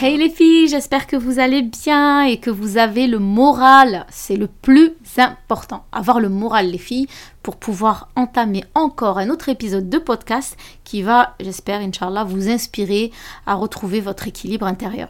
Hey 0.00 0.16
les 0.16 0.30
filles, 0.30 0.68
j'espère 0.68 1.06
que 1.06 1.16
vous 1.16 1.38
allez 1.38 1.62
bien 1.62 2.22
et 2.22 2.38
que 2.38 2.50
vous 2.50 2.76
avez 2.76 3.06
le 3.06 3.18
moral. 3.18 4.06
C'est 4.10 4.36
le 4.36 4.48
plus 4.48 4.94
important. 5.18 5.84
Avoir 5.92 6.18
le 6.18 6.28
moral 6.28 6.70
les 6.70 6.78
filles 6.78 7.06
pour 7.42 7.56
pouvoir 7.56 8.08
entamer 8.16 8.64
encore 8.74 9.18
un 9.18 9.28
autre 9.28 9.48
épisode 9.48 9.88
de 9.88 9.98
podcast 9.98 10.56
qui 10.82 11.02
va, 11.02 11.36
j'espère, 11.40 11.80
Inch'Allah, 11.80 12.24
vous 12.24 12.48
inspirer 12.48 13.12
à 13.46 13.54
retrouver 13.54 14.00
votre 14.00 14.26
équilibre 14.26 14.66
intérieur. 14.66 15.08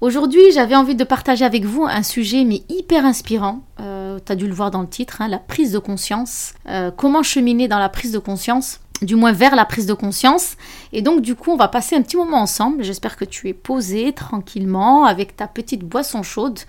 Aujourd'hui, 0.00 0.52
j'avais 0.52 0.76
envie 0.76 0.96
de 0.96 1.04
partager 1.04 1.44
avec 1.44 1.64
vous 1.64 1.84
un 1.84 2.02
sujet 2.02 2.44
mais 2.44 2.62
hyper 2.68 3.06
inspirant. 3.06 3.62
Euh, 3.80 4.18
tu 4.24 4.30
as 4.30 4.36
dû 4.36 4.46
le 4.46 4.54
voir 4.54 4.70
dans 4.70 4.82
le 4.82 4.88
titre, 4.88 5.22
hein, 5.22 5.28
la 5.28 5.38
prise 5.38 5.72
de 5.72 5.78
conscience. 5.78 6.52
Euh, 6.68 6.90
comment 6.90 7.22
cheminer 7.22 7.68
dans 7.68 7.78
la 7.78 7.88
prise 7.88 8.12
de 8.12 8.18
conscience? 8.18 8.80
Du 9.02 9.16
moins 9.16 9.32
vers 9.32 9.54
la 9.54 9.64
prise 9.64 9.86
de 9.86 9.94
conscience. 9.94 10.56
Et 10.92 11.02
donc 11.02 11.20
du 11.20 11.34
coup, 11.34 11.50
on 11.50 11.56
va 11.56 11.68
passer 11.68 11.96
un 11.96 12.02
petit 12.02 12.16
moment 12.16 12.38
ensemble. 12.38 12.84
J'espère 12.84 13.16
que 13.16 13.24
tu 13.24 13.48
es 13.48 13.54
posé 13.54 14.12
tranquillement 14.12 15.04
avec 15.04 15.36
ta 15.36 15.46
petite 15.46 15.84
boisson 15.84 16.22
chaude. 16.22 16.60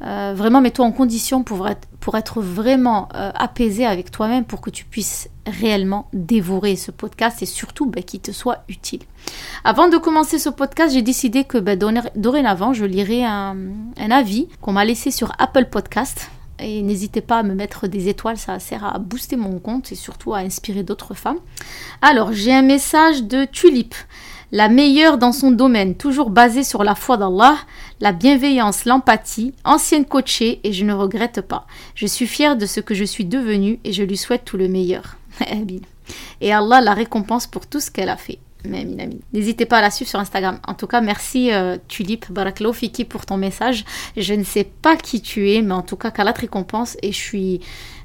Euh, 0.00 0.32
vraiment, 0.36 0.60
mets-toi 0.60 0.84
en 0.84 0.92
condition 0.92 1.42
pour 1.42 1.68
être, 1.68 1.88
pour 1.98 2.16
être 2.16 2.40
vraiment 2.40 3.08
euh, 3.16 3.32
apaisé 3.34 3.84
avec 3.84 4.12
toi-même 4.12 4.44
pour 4.44 4.60
que 4.60 4.70
tu 4.70 4.84
puisses 4.84 5.28
réellement 5.44 6.08
dévorer 6.12 6.76
ce 6.76 6.92
podcast 6.92 7.42
et 7.42 7.46
surtout 7.46 7.86
bah, 7.86 8.02
qu'il 8.02 8.20
te 8.20 8.30
soit 8.30 8.58
utile. 8.68 9.02
Avant 9.64 9.88
de 9.88 9.96
commencer 9.96 10.38
ce 10.38 10.50
podcast, 10.50 10.94
j'ai 10.94 11.02
décidé 11.02 11.44
que 11.44 11.58
bah, 11.58 11.74
dorénavant, 12.14 12.72
je 12.72 12.84
lirai 12.84 13.24
un, 13.24 13.56
un 13.96 14.10
avis 14.10 14.48
qu'on 14.60 14.72
m'a 14.72 14.84
laissé 14.84 15.10
sur 15.10 15.32
Apple 15.38 15.66
Podcast. 15.66 16.30
Et 16.60 16.82
n'hésitez 16.82 17.20
pas 17.20 17.38
à 17.38 17.42
me 17.42 17.54
mettre 17.54 17.86
des 17.86 18.08
étoiles, 18.08 18.36
ça 18.36 18.58
sert 18.58 18.84
à 18.84 18.98
booster 18.98 19.36
mon 19.36 19.58
compte 19.58 19.92
et 19.92 19.94
surtout 19.94 20.34
à 20.34 20.38
inspirer 20.38 20.82
d'autres 20.82 21.14
femmes. 21.14 21.38
Alors, 22.02 22.32
j'ai 22.32 22.52
un 22.52 22.62
message 22.62 23.22
de 23.22 23.44
Tulip, 23.44 23.94
la 24.50 24.68
meilleure 24.68 25.18
dans 25.18 25.32
son 25.32 25.50
domaine, 25.50 25.94
toujours 25.94 26.30
basée 26.30 26.64
sur 26.64 26.82
la 26.82 26.94
foi 26.94 27.16
d'Allah, 27.16 27.56
la 28.00 28.12
bienveillance, 28.12 28.86
l'empathie, 28.86 29.52
ancienne 29.64 30.04
coachée 30.04 30.60
et 30.64 30.72
je 30.72 30.84
ne 30.84 30.94
regrette 30.94 31.42
pas. 31.42 31.66
Je 31.94 32.06
suis 32.06 32.26
fière 32.26 32.56
de 32.56 32.66
ce 32.66 32.80
que 32.80 32.94
je 32.94 33.04
suis 33.04 33.24
devenue 33.24 33.78
et 33.84 33.92
je 33.92 34.02
lui 34.02 34.16
souhaite 34.16 34.44
tout 34.44 34.56
le 34.56 34.68
meilleur. 34.68 35.16
et 36.40 36.52
Allah 36.52 36.80
la 36.80 36.94
récompense 36.94 37.46
pour 37.46 37.66
tout 37.66 37.80
ce 37.80 37.90
qu'elle 37.90 38.08
a 38.08 38.16
fait. 38.16 38.38
N'hésitez 39.32 39.66
pas 39.66 39.78
à 39.78 39.82
la 39.82 39.90
suivre 39.90 40.08
sur 40.08 40.18
Instagram. 40.18 40.58
En 40.66 40.74
tout 40.74 40.86
cas, 40.86 41.00
merci 41.00 41.52
euh, 41.52 41.76
Tulip 41.88 42.30
Baraklo 42.30 42.72
Fiki 42.72 43.04
pour 43.04 43.26
ton 43.26 43.36
message. 43.36 43.84
Je 44.16 44.34
ne 44.34 44.44
sais 44.44 44.64
pas 44.64 44.96
qui 44.96 45.20
tu 45.20 45.50
es, 45.50 45.62
mais 45.62 45.74
en 45.74 45.82
tout 45.82 45.96
cas, 45.96 46.10
te 46.10 46.40
récompense 46.40 46.96
et 47.02 47.12
je 47.12 47.16
suis 47.16 47.60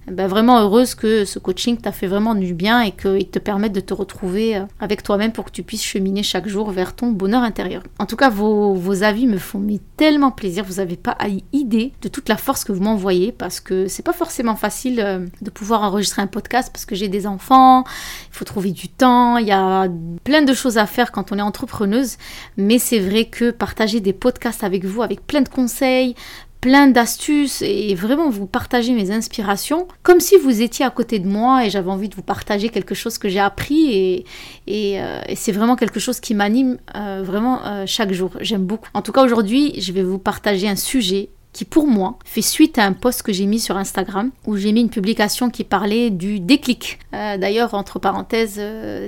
ben, 0.08 0.28
vraiment 0.28 0.60
heureuse 0.60 0.96
que 0.96 1.26
ce 1.26 1.40
coaching 1.40 1.78
t'a 1.78 1.92
fait 1.92 2.08
vraiment 2.08 2.36
du 2.36 2.54
bien 2.54 2.82
et 2.82 2.92
qu'il 2.92 3.28
te 3.30 3.40
permette 3.40 3.74
de 3.74 3.80
te 3.80 3.94
retrouver 3.94 4.58
euh, 4.58 4.66
avec 4.80 5.04
toi-même 5.04 5.32
pour 5.32 5.46
que 5.46 5.52
tu 5.52 5.64
puisses 5.64 5.84
cheminer 5.84 6.24
chaque 6.24 6.48
jour 6.48 6.72
vers 6.72 6.96
ton 6.96 7.12
bonheur 7.12 7.44
intérieur. 7.44 7.84
En 8.00 8.06
tout 8.06 8.16
cas, 8.16 8.30
vos, 8.30 8.74
vos 8.74 9.04
avis 9.04 9.28
me 9.28 9.38
font 9.38 9.64
tellement 9.98 10.32
plaisir. 10.32 10.64
Vous 10.66 10.76
n'avez 10.76 10.98
pas 10.98 11.18
idée 11.52 11.94
de 12.02 12.10
toute 12.10 12.30
la 12.30 12.38
force 12.38 12.64
que 12.64 12.72
vous 12.72 12.84
m'envoyez 12.84 13.32
parce 13.32 13.60
que 13.60 13.88
c'est 13.88 14.04
pas 14.04 14.14
forcément 14.14 14.56
facile 14.56 15.00
euh, 15.00 15.26
de 15.42 15.50
pouvoir 15.50 15.84
enregistrer 15.84 16.22
un 16.22 16.28
podcast 16.28 16.70
parce 16.72 16.86
que 16.86 16.96
j'ai 16.96 17.08
des 17.08 17.26
enfants, 17.26 17.84
il 17.86 18.36
faut 18.36 18.46
trouver 18.46 18.72
du 18.72 18.90
temps, 18.90 19.38
il 19.38 19.48
y 19.48 19.52
a 19.52 19.88
plein 20.24 20.42
de 20.42 20.54
choses 20.54 20.78
à 20.78 20.86
faire 20.86 21.12
quand 21.12 21.32
on 21.32 21.40
est 21.40 21.42
entrepreneuse. 21.44 22.18
Mais 22.58 22.80
c'est 22.80 23.00
vrai 23.00 23.26
que 23.26 23.52
partager 23.52 24.00
des 24.00 24.14
podcasts 24.14 24.64
avec 24.64 24.86
vous, 24.86 25.02
avec 25.02 25.26
plein 25.26 25.42
de 25.42 25.50
conseils, 25.50 26.16
plein 26.64 26.88
d'astuces 26.88 27.62
et 27.62 27.94
vraiment 27.94 28.30
vous 28.30 28.46
partager 28.46 28.94
mes 28.94 29.12
inspirations 29.12 29.86
comme 30.02 30.22
si 30.22 30.38
vous 30.38 30.62
étiez 30.62 30.86
à 30.86 30.92
côté 30.92 31.20
de 31.20 31.28
moi 31.28 31.66
et 31.66 31.70
j'avais 31.70 31.92
envie 31.92 32.08
de 32.08 32.16
vous 32.16 32.22
partager 32.22 32.70
quelque 32.70 32.96
chose 32.96 33.18
que 33.18 33.28
j'ai 33.28 33.42
appris 33.42 34.24
et, 34.66 35.02
euh, 35.02 35.20
c'est 35.36 35.52
vraiment 35.52 35.76
quelque 35.76 36.00
chose 36.00 36.22
qui 36.22 36.34
m'anime 36.34 36.78
euh, 36.96 37.22
vraiment 37.22 37.66
euh, 37.66 37.84
chaque 37.86 38.14
jour. 38.14 38.32
J'aime 38.40 38.64
beaucoup. 38.64 38.88
En 38.94 39.02
tout 39.02 39.12
cas 39.12 39.26
aujourd'hui 39.26 39.74
je 39.78 39.92
vais 39.92 40.04
vous 40.04 40.20
partager 40.20 40.70
un 40.70 40.78
sujet 40.78 41.28
qui 41.52 41.66
pour 41.66 41.86
moi 41.86 42.18
fait 42.24 42.42
suite 42.42 42.78
à 42.78 42.86
un 42.86 42.94
post 42.94 43.24
que 43.24 43.34
j'ai 43.34 43.46
mis 43.46 43.60
sur 43.60 43.76
Instagram 43.76 44.32
où 44.48 44.56
j'ai 44.56 44.72
mis 44.72 44.80
une 44.80 44.90
publication 44.90 45.50
qui 45.50 45.66
parlait 45.66 46.12
du 46.12 46.40
déclic. 46.40 46.98
D'ailleurs, 47.12 47.74
entre 47.74 48.00
parenthèses, 48.00 48.60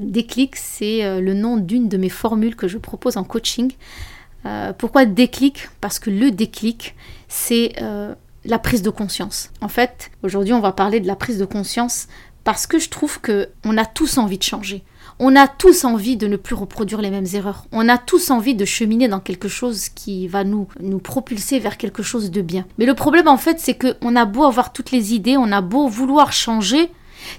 déclic, 0.02 0.56
c'est 0.58 1.22
le 1.22 1.34
nom 1.34 1.58
d'une 1.58 1.88
de 1.90 1.98
mes 1.98 2.10
formules 2.10 2.56
que 2.56 2.68
je 2.68 2.78
propose 2.78 3.18
en 3.18 3.24
coaching. 3.24 3.72
pourquoi 4.78 5.06
déclic? 5.06 5.70
Parce 5.82 5.98
que 5.98 6.12
le 6.12 6.30
déclic, 6.30 6.94
c'est 7.36 7.74
euh, 7.82 8.16
la 8.46 8.60
prise 8.60 8.82
de 8.82 8.90
conscience. 8.90 9.52
En 9.60 9.68
fait, 9.68 10.10
aujourd'hui, 10.24 10.54
on 10.54 10.62
va 10.62 10.72
parler 10.72 11.02
de 11.02 11.08
la 11.08 11.18
prise 11.18 11.38
de 11.38 11.46
conscience 11.46 12.08
parce 12.46 12.66
que 12.66 12.80
je 12.80 12.90
trouve 12.90 13.20
que 13.20 13.50
on 13.66 13.78
a 13.78 13.86
tous 13.86 14.18
envie 14.18 14.38
de 14.38 14.44
changer. 14.44 14.84
On 15.20 15.36
a 15.36 15.48
tous 15.48 15.84
envie 15.84 16.16
de 16.16 16.28
ne 16.28 16.38
plus 16.38 16.56
reproduire 16.56 17.02
les 17.02 17.10
mêmes 17.10 17.28
erreurs. 17.34 17.66
On 17.74 17.90
a 17.90 17.98
tous 17.98 18.32
envie 18.32 18.56
de 18.56 18.64
cheminer 18.64 19.08
dans 19.08 19.20
quelque 19.20 19.50
chose 19.50 19.90
qui 19.90 20.28
va 20.28 20.44
nous, 20.44 20.68
nous 20.80 21.00
propulser 21.00 21.60
vers 21.60 21.78
quelque 21.78 22.04
chose 22.04 22.32
de 22.32 22.42
bien. 22.42 22.66
Mais 22.78 22.86
le 22.86 22.96
problème, 22.96 23.28
en 23.28 23.38
fait, 23.38 23.60
c'est 23.60 23.78
qu'on 23.78 24.16
a 24.16 24.26
beau 24.26 24.46
avoir 24.46 24.72
toutes 24.72 24.92
les 24.92 25.14
idées, 25.14 25.38
on 25.38 25.52
a 25.52 25.62
beau 25.62 25.88
vouloir 25.88 26.32
changer, 26.32 26.90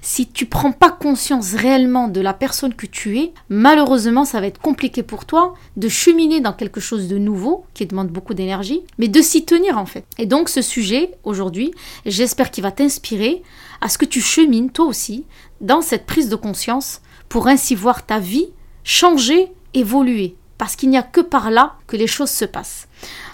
si 0.01 0.27
tu 0.27 0.45
prends 0.45 0.71
pas 0.71 0.91
conscience 0.91 1.53
réellement 1.53 2.07
de 2.07 2.21
la 2.21 2.33
personne 2.33 2.73
que 2.73 2.85
tu 2.85 3.19
es, 3.19 3.33
malheureusement, 3.49 4.25
ça 4.25 4.39
va 4.39 4.47
être 4.47 4.61
compliqué 4.61 5.03
pour 5.03 5.25
toi 5.25 5.53
de 5.75 5.89
cheminer 5.89 6.41
dans 6.41 6.53
quelque 6.53 6.79
chose 6.79 7.07
de 7.07 7.17
nouveau 7.17 7.65
qui 7.73 7.85
demande 7.85 8.09
beaucoup 8.09 8.33
d'énergie, 8.33 8.81
mais 8.97 9.07
de 9.07 9.21
s'y 9.21 9.45
tenir 9.45 9.77
en 9.77 9.85
fait. 9.85 10.05
Et 10.17 10.25
donc 10.25 10.49
ce 10.49 10.61
sujet 10.61 11.11
aujourd'hui, 11.23 11.71
j'espère 12.05 12.51
qu'il 12.51 12.63
va 12.63 12.71
t'inspirer 12.71 13.43
à 13.81 13.89
ce 13.89 13.97
que 13.97 14.05
tu 14.05 14.21
chemines 14.21 14.71
toi 14.71 14.85
aussi 14.85 15.25
dans 15.61 15.81
cette 15.81 16.05
prise 16.05 16.29
de 16.29 16.35
conscience 16.35 17.01
pour 17.29 17.47
ainsi 17.47 17.75
voir 17.75 18.05
ta 18.05 18.19
vie 18.19 18.47
changer, 18.83 19.51
évoluer 19.73 20.35
parce 20.57 20.75
qu'il 20.75 20.89
n'y 20.89 20.97
a 20.97 21.03
que 21.03 21.21
par 21.21 21.51
là 21.51 21.73
que 21.87 21.95
les 21.95 22.07
choses 22.07 22.31
se 22.31 22.45
passent. 22.45 22.87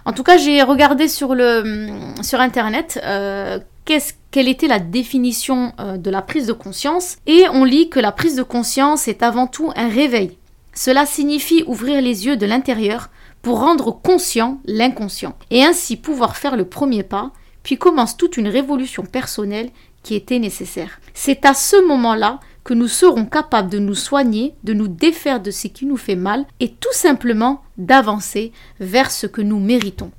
En 0.06 0.12
tout 0.12 0.24
cas, 0.24 0.38
j'ai 0.38 0.62
regardé 0.62 1.08
sur, 1.08 1.35
le, 1.35 1.88
sur 2.22 2.40
Internet 2.41 3.00
euh, 3.03 3.59
quelle 3.85 4.47
était 4.47 4.67
la 4.67 4.79
définition 4.79 5.73
euh, 5.79 5.97
de 5.97 6.09
la 6.09 6.21
prise 6.21 6.47
de 6.47 6.53
conscience? 6.53 7.17
Et 7.27 7.45
on 7.51 7.63
lit 7.63 7.89
que 7.89 7.99
la 7.99 8.11
prise 8.11 8.35
de 8.35 8.44
conscience 8.44 9.07
est 9.07 9.23
avant 9.23 9.47
tout 9.47 9.71
un 9.75 9.89
réveil. 9.89 10.38
Cela 10.73 11.05
signifie 11.05 11.63
ouvrir 11.67 12.01
les 12.01 12.25
yeux 12.25 12.38
de 12.38 12.45
l'intérieur 12.45 13.09
pour 13.41 13.59
rendre 13.59 13.91
conscient 13.91 14.59
l'inconscient 14.66 15.35
et 15.51 15.63
ainsi 15.63 15.97
pouvoir 15.97 16.35
faire 16.35 16.55
le 16.55 16.66
premier 16.66 17.03
pas, 17.03 17.31
puis 17.61 17.77
commence 17.77 18.17
toute 18.17 18.38
une 18.38 18.47
révolution 18.47 19.03
personnelle 19.03 19.69
qui 20.02 20.16
était 20.16 20.40
nécessaire. 20.40 20.99
C'est 21.13 21.46
à 21.46 21.53
ce 21.53 21.85
moment-là 21.87 22.40
que 22.63 22.73
nous 22.73 22.87
serons 22.87 23.25
capables 23.25 23.69
de 23.69 23.79
nous 23.79 23.96
soigner, 23.96 24.55
de 24.63 24.73
nous 24.73 24.87
défaire 24.87 25.41
de 25.41 25.52
ce 25.52 25.67
qui 25.67 25.85
nous 25.85 25.97
fait 25.97 26.16
mal 26.16 26.46
et 26.59 26.69
tout 26.69 26.93
simplement 26.93 27.62
d'avancer 27.78 28.52
vers 28.79 29.11
ce 29.11 29.28
que 29.28 29.41
nous 29.41 29.59
méritons. 29.59 30.11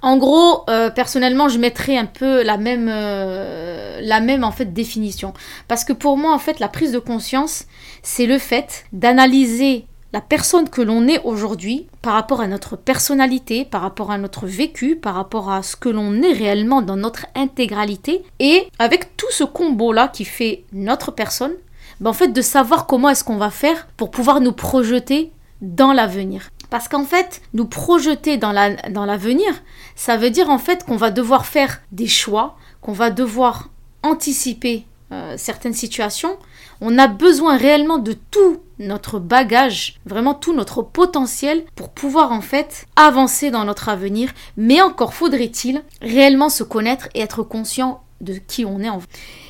En 0.00 0.16
gros, 0.16 0.64
euh, 0.68 0.90
personnellement, 0.90 1.48
je 1.48 1.58
mettrais 1.58 1.96
un 1.96 2.06
peu 2.06 2.42
la 2.42 2.56
même, 2.56 2.88
euh, 2.90 4.00
la 4.02 4.20
même 4.20 4.44
en 4.44 4.52
fait 4.52 4.72
définition, 4.72 5.34
parce 5.68 5.84
que 5.84 5.92
pour 5.92 6.16
moi, 6.16 6.34
en 6.34 6.38
fait, 6.38 6.60
la 6.60 6.68
prise 6.68 6.92
de 6.92 6.98
conscience, 6.98 7.66
c'est 8.02 8.26
le 8.26 8.38
fait 8.38 8.84
d'analyser 8.92 9.86
la 10.12 10.20
personne 10.20 10.68
que 10.68 10.82
l'on 10.82 11.08
est 11.08 11.22
aujourd'hui 11.24 11.86
par 12.02 12.14
rapport 12.14 12.40
à 12.40 12.46
notre 12.46 12.76
personnalité, 12.76 13.64
par 13.64 13.80
rapport 13.80 14.10
à 14.10 14.18
notre 14.18 14.46
vécu, 14.46 14.96
par 14.96 15.14
rapport 15.14 15.50
à 15.50 15.62
ce 15.62 15.74
que 15.74 15.88
l'on 15.88 16.22
est 16.22 16.32
réellement 16.32 16.82
dans 16.82 16.96
notre 16.96 17.26
intégralité, 17.34 18.22
et 18.38 18.68
avec 18.78 19.16
tout 19.16 19.30
ce 19.30 19.44
combo-là 19.44 20.08
qui 20.08 20.24
fait 20.24 20.64
notre 20.72 21.12
personne, 21.12 21.54
ben, 22.00 22.10
en 22.10 22.14
fait 22.14 22.28
de 22.28 22.42
savoir 22.42 22.86
comment 22.86 23.08
est-ce 23.08 23.24
qu'on 23.24 23.36
va 23.36 23.50
faire 23.50 23.88
pour 23.96 24.10
pouvoir 24.10 24.40
nous 24.40 24.52
projeter 24.52 25.32
dans 25.62 25.92
l'avenir. 25.92 26.50
Parce 26.72 26.88
qu'en 26.88 27.04
fait, 27.04 27.42
nous 27.52 27.66
projeter 27.66 28.38
dans 28.38 28.50
l'avenir, 28.50 29.52
dans 29.52 29.60
ça 29.94 30.16
veut 30.16 30.30
dire 30.30 30.48
en 30.48 30.56
fait 30.56 30.86
qu'on 30.86 30.96
va 30.96 31.10
devoir 31.10 31.44
faire 31.44 31.82
des 31.92 32.06
choix, 32.06 32.56
qu'on 32.80 32.94
va 32.94 33.10
devoir 33.10 33.68
anticiper 34.02 34.86
euh, 35.12 35.34
certaines 35.36 35.74
situations. 35.74 36.38
On 36.80 36.96
a 36.96 37.08
besoin 37.08 37.58
réellement 37.58 37.98
de 37.98 38.14
tout 38.14 38.60
notre 38.78 39.18
bagage, 39.18 40.00
vraiment 40.06 40.32
tout 40.32 40.54
notre 40.54 40.80
potentiel 40.80 41.64
pour 41.76 41.90
pouvoir 41.90 42.32
en 42.32 42.40
fait 42.40 42.86
avancer 42.96 43.50
dans 43.50 43.66
notre 43.66 43.90
avenir. 43.90 44.32
Mais 44.56 44.80
encore 44.80 45.12
faudrait-il 45.12 45.82
réellement 46.00 46.48
se 46.48 46.64
connaître 46.64 47.10
et 47.12 47.20
être 47.20 47.42
conscient 47.42 48.02
de 48.22 48.32
qui 48.32 48.64
on 48.64 48.80
est 48.80 48.88
en 48.88 49.02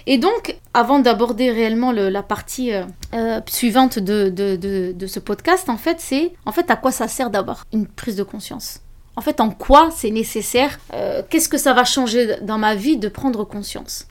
Et 0.07 0.19
donc, 0.19 0.57
avant 0.75 0.99
d'aborder 0.99 1.51
réellement 1.51 1.93
la 1.93 2.23
partie 2.23 2.73
euh, 2.73 2.85
euh, 3.15 3.41
suivante 3.47 3.99
de, 3.99 4.29
de, 4.29 5.07
ce 5.07 5.21
podcast, 5.21 5.69
en 5.69 5.77
fait, 5.77 6.01
c'est 6.01 6.33
en 6.47 6.53
fait 6.53 6.71
à 6.71 6.77
quoi 6.77 6.91
ça 6.91 7.09
sert 7.09 7.31
d'avoir 7.31 7.65
une 7.73 7.87
prise 7.87 8.17
de 8.17 8.23
conscience? 8.23 8.81
En 9.15 9.21
fait, 9.21 9.41
en 9.41 9.51
quoi 9.51 9.91
c'est 9.95 10.11
nécessaire 10.11 10.81
euh, 10.95 11.23
Qu'est-ce 11.29 11.49
que 11.49 11.59
ça 11.59 11.75
va 11.75 11.85
changer 11.85 12.37
dans 12.43 12.59
ma 12.59 12.75
vie 12.75 12.97
de 12.97 13.09
prendre 13.09 13.45
conscience? 13.45 14.07